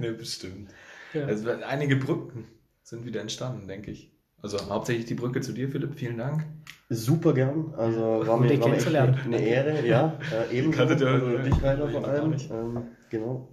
ne, 0.00 0.12
bestimmt. 0.12 0.70
Ja. 1.12 1.26
Also 1.26 1.50
einige 1.50 1.96
Brücken 1.96 2.46
sind 2.82 3.04
wieder 3.04 3.20
entstanden, 3.20 3.68
denke 3.68 3.90
ich. 3.90 4.12
Also 4.42 4.58
hauptsächlich 4.68 5.06
die 5.06 5.14
Brücke 5.14 5.40
zu 5.40 5.52
dir, 5.52 5.68
Philipp. 5.68 5.94
Vielen 5.94 6.18
Dank. 6.18 6.44
Super 6.88 7.34
gern. 7.34 7.74
Also 7.76 8.26
war 8.26 8.36
mir, 8.38 8.60
war 8.60 8.68
mir 8.68 8.76
echt 8.76 8.86
eine 8.86 9.40
Ehre. 9.40 9.86
Ja, 9.86 10.18
äh, 10.32 10.52
ebenso. 10.56 10.78
Kanntet 10.78 11.02
also, 11.02 11.38
dich, 11.38 11.62
Rainer, 11.62 11.88
vor 11.90 12.06
allem. 12.06 12.32
Ähm, 12.32 12.82
genau. 13.10 13.48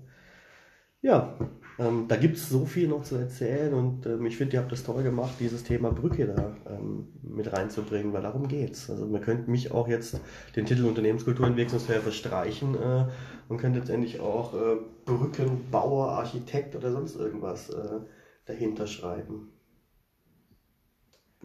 Ja, 1.02 1.38
ähm, 1.80 2.06
da 2.08 2.16
gibt 2.18 2.38
es 2.38 2.50
so 2.50 2.66
viel 2.66 2.88
noch 2.88 3.04
zu 3.04 3.16
erzählen 3.16 3.74
und 3.74 4.06
ähm, 4.06 4.26
ich 4.26 4.38
finde, 4.38 4.56
ihr 4.56 4.62
habt 4.62 4.72
das 4.72 4.84
toll 4.84 5.02
gemacht, 5.02 5.34
dieses 5.40 5.64
Thema 5.64 5.92
Brücke 5.92 6.28
da 6.28 6.56
ähm, 6.70 7.08
mit 7.24 7.52
reinzubringen, 7.52 8.14
weil 8.14 8.22
darum 8.22 8.48
geht's. 8.48 8.90
Also 8.90 9.08
man 9.08 9.22
könnte 9.22 9.50
mich 9.50 9.72
auch 9.72 9.88
jetzt 9.88 10.20
den 10.56 10.66
Titel 10.66 10.86
Unternehmenskulturentwicklungshelfer 10.86 12.12
streichen 12.12 12.76
äh, 12.76 13.06
und 13.50 13.58
könnte 13.58 13.80
letztendlich 13.80 14.20
auch 14.20 14.54
äh, 14.54 14.78
Brückenbauer, 15.06 16.10
Architekt 16.10 16.76
oder 16.76 16.92
sonst 16.92 17.16
irgendwas 17.16 17.70
äh, 17.70 18.00
dahinter 18.46 18.86
schreiben. 18.86 19.53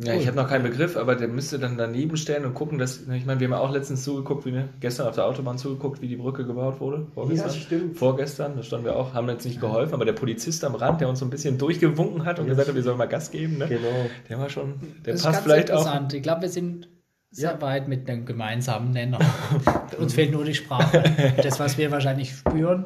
Ja, 0.00 0.14
ich 0.14 0.28
habe 0.28 0.36
noch 0.36 0.48
keinen 0.48 0.62
Begriff, 0.62 0.96
aber 0.96 1.16
der 1.16 1.26
müsste 1.26 1.58
dann 1.58 1.76
daneben 1.76 2.16
stellen 2.16 2.44
und 2.44 2.54
gucken, 2.54 2.78
dass, 2.78 3.00
ich 3.08 3.26
meine, 3.26 3.40
wir 3.40 3.48
haben 3.48 3.54
auch 3.54 3.72
letztens 3.72 4.04
zugeguckt, 4.04 4.46
wie 4.46 4.52
wir 4.52 4.68
gestern 4.78 5.08
auf 5.08 5.16
der 5.16 5.26
Autobahn 5.26 5.58
zugeguckt, 5.58 6.00
wie 6.00 6.06
die 6.06 6.16
Brücke 6.16 6.46
gebaut 6.46 6.80
wurde. 6.80 7.08
Vorgestern. 7.14 7.48
Ja, 7.48 7.54
stimmt. 7.54 7.96
Vorgestern, 7.98 8.56
da 8.56 8.62
standen 8.62 8.86
wir 8.86 8.94
auch, 8.94 9.14
haben 9.14 9.28
jetzt 9.28 9.44
nicht 9.44 9.60
geholfen, 9.60 9.94
aber 9.94 10.04
der 10.04 10.12
Polizist 10.12 10.64
am 10.64 10.76
Rand, 10.76 11.00
der 11.00 11.08
uns 11.08 11.18
so 11.18 11.26
ein 11.26 11.30
bisschen 11.30 11.58
durchgewunken 11.58 12.24
hat 12.24 12.38
und 12.38 12.46
ja, 12.46 12.50
gesagt 12.50 12.68
hat, 12.68 12.76
wir 12.76 12.82
sollen 12.84 12.96
mal 12.96 13.08
Gas 13.08 13.32
geben, 13.32 13.58
ne? 13.58 13.66
Genau. 13.66 14.06
Der 14.28 14.38
war 14.38 14.48
schon, 14.48 14.74
der 15.04 15.14
das 15.14 15.24
passt 15.24 15.42
vielleicht 15.42 15.72
auch. 15.72 16.12
Ich 16.12 16.22
glaube, 16.22 16.42
wir 16.42 16.48
sind 16.48 16.88
sehr 17.32 17.54
ja. 17.54 17.60
weit 17.60 17.88
mit 17.88 18.08
einem 18.08 18.24
gemeinsamen 18.24 18.92
Nenner. 18.92 19.18
uns 19.98 20.14
fehlt 20.14 20.30
nur 20.30 20.44
die 20.44 20.54
Sprache. 20.54 21.02
Das, 21.42 21.58
was 21.58 21.76
wir 21.76 21.90
wahrscheinlich 21.90 22.36
spüren 22.36 22.84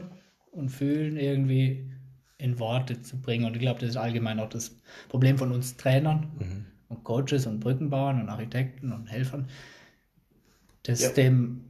und 0.51 0.71
fühlen, 0.71 1.19
irgendwie 1.19 1.91
in 2.39 2.59
Worte 2.59 3.03
zu 3.03 3.21
bringen. 3.21 3.45
Und 3.45 3.55
ich 3.55 3.61
glaube, 3.61 3.81
das 3.81 3.91
ist 3.91 3.97
allgemein 3.97 4.41
auch 4.41 4.49
das 4.49 4.81
Problem 5.11 5.37
von 5.37 5.53
uns 5.53 5.77
Trainern. 5.77 6.33
Mhm 6.39 6.67
Coaches 7.05 7.47
und 7.47 7.61
Brückenbauern 7.61 8.21
und 8.21 8.29
Architekten 8.29 8.93
und 8.93 9.07
Helfern, 9.07 9.49
das 10.83 11.01
ja. 11.01 11.11
dem 11.11 11.65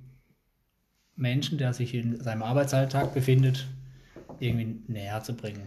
Menschen, 1.17 1.59
der 1.59 1.73
sich 1.73 1.95
in 1.95 2.21
seinem 2.21 2.43
Arbeitsalltag 2.43 3.15
befindet, 3.15 3.67
irgendwie 4.41 4.83
näher 4.89 5.23
zu 5.23 5.35
bringen. 5.35 5.67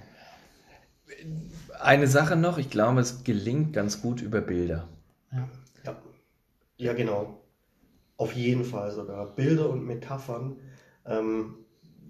Eine 1.80 2.08
Sache 2.08 2.36
noch, 2.36 2.58
ich 2.58 2.70
glaube, 2.70 3.02
es 3.02 3.24
gelingt 3.24 3.74
ganz 3.74 4.02
gut 4.02 4.22
über 4.22 4.42
Bilder. 4.42 4.88
Ja, 5.32 5.50
ja. 5.84 5.96
ja 6.78 6.94
genau. 6.94 7.42
Auf 8.18 8.34
jeden 8.34 8.64
Fall 8.64 8.92
sogar. 8.92 9.36
Bilder 9.36 9.70
und 9.70 9.86
Metaphern 9.86 10.58
ähm, 11.06 11.65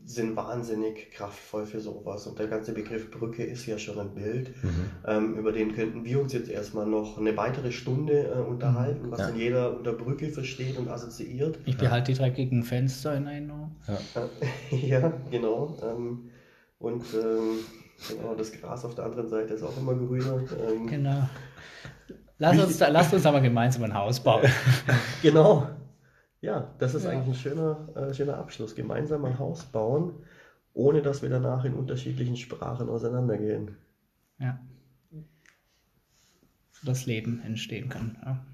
sind 0.06 0.36
wahnsinnig 0.36 1.12
kraftvoll 1.12 1.66
für 1.66 1.80
sowas. 1.80 2.28
Und 2.28 2.38
der 2.38 2.48
ganze 2.48 2.74
Begriff 2.74 3.10
Brücke 3.10 3.44
ist 3.44 3.66
ja 3.66 3.80
schon 3.80 4.00
ein 4.00 4.14
Bild. 4.14 4.52
Mhm. 4.64 4.90
Ähm, 5.06 5.36
über 5.36 5.52
den 5.52 5.74
könnten 5.74 6.06
wir 6.06 6.22
uns 6.22 6.34
jetzt 6.34 6.50
erstmal 6.50 6.86
noch 6.86 7.18
eine 7.18 7.36
weitere 7.36 7.72
Stunde 7.72 8.28
äh, 8.28 8.40
unterhalten, 8.40 9.10
was 9.10 9.20
ja. 9.20 9.28
denn 9.28 9.38
jeder 9.38 9.76
unter 9.76 9.94
Brücke 9.94 10.30
versteht 10.30 10.78
und 10.78 10.90
assoziiert. 10.90 11.60
Ich 11.66 11.78
behalte 11.78 12.12
die 12.12 12.18
dreckigen 12.18 12.64
Fenster 12.64 13.16
in 13.16 13.26
Erinnerung. 13.26 13.76
Ja, 13.88 14.30
ja 14.78 15.14
genau. 15.32 15.76
Ähm, 15.84 16.30
und 16.78 17.04
ähm, 17.14 17.60
genau, 18.08 18.36
das 18.36 18.52
Gras 18.52 18.86
auf 18.86 18.94
der 18.94 19.06
anderen 19.06 19.28
Seite 19.28 19.56
ist 19.56 19.64
auch 19.64 19.76
immer 19.78 19.96
grüner. 19.96 20.44
Ähm, 20.70 20.86
genau. 20.86 21.28
Lass 22.38 22.60
uns, 22.60 22.78
da, 22.78 22.90
lasst 22.90 23.14
uns 23.14 23.26
aber 23.26 23.42
gemeinsam 23.42 23.84
ein 23.84 23.94
Haus 23.94 24.20
bauen. 24.20 24.44
genau. 25.22 25.68
Ja, 26.42 26.74
das 26.78 26.94
ist 26.94 27.06
ja. 27.06 27.12
eigentlich 27.12 27.36
ein 27.36 27.42
schöner, 27.42 27.90
äh, 27.96 28.14
schöner 28.14 28.38
Abschluss. 28.38 28.76
Gemeinsam 28.76 29.26
ein 29.26 29.40
Haus 29.40 29.64
bauen, 29.64 30.14
ohne 30.74 31.02
dass 31.02 31.22
wir 31.22 31.30
danach 31.30 31.66
in 31.66 31.74
unterschiedlichen 31.74 32.38
Sprachen 32.38 32.90
auseinandergehen. 32.90 33.78
Ja. 34.40 34.60
So 36.72 36.86
das 36.86 37.06
Leben 37.06 37.42
entstehen 37.42 37.90
kann. 37.90 38.18
Ja. 38.24 38.46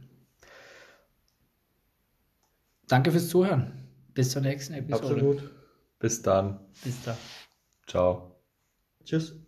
Danke 2.87 3.11
fürs 3.11 3.29
Zuhören. 3.29 3.87
Bis 4.13 4.31
zur 4.31 4.41
nächsten 4.41 4.73
Episode. 4.73 5.13
Absolut. 5.13 5.51
Bis 5.99 6.21
dann. 6.21 6.59
Bis 6.83 7.03
dann. 7.03 7.17
Ciao. 7.87 8.35
Tschüss. 9.03 9.40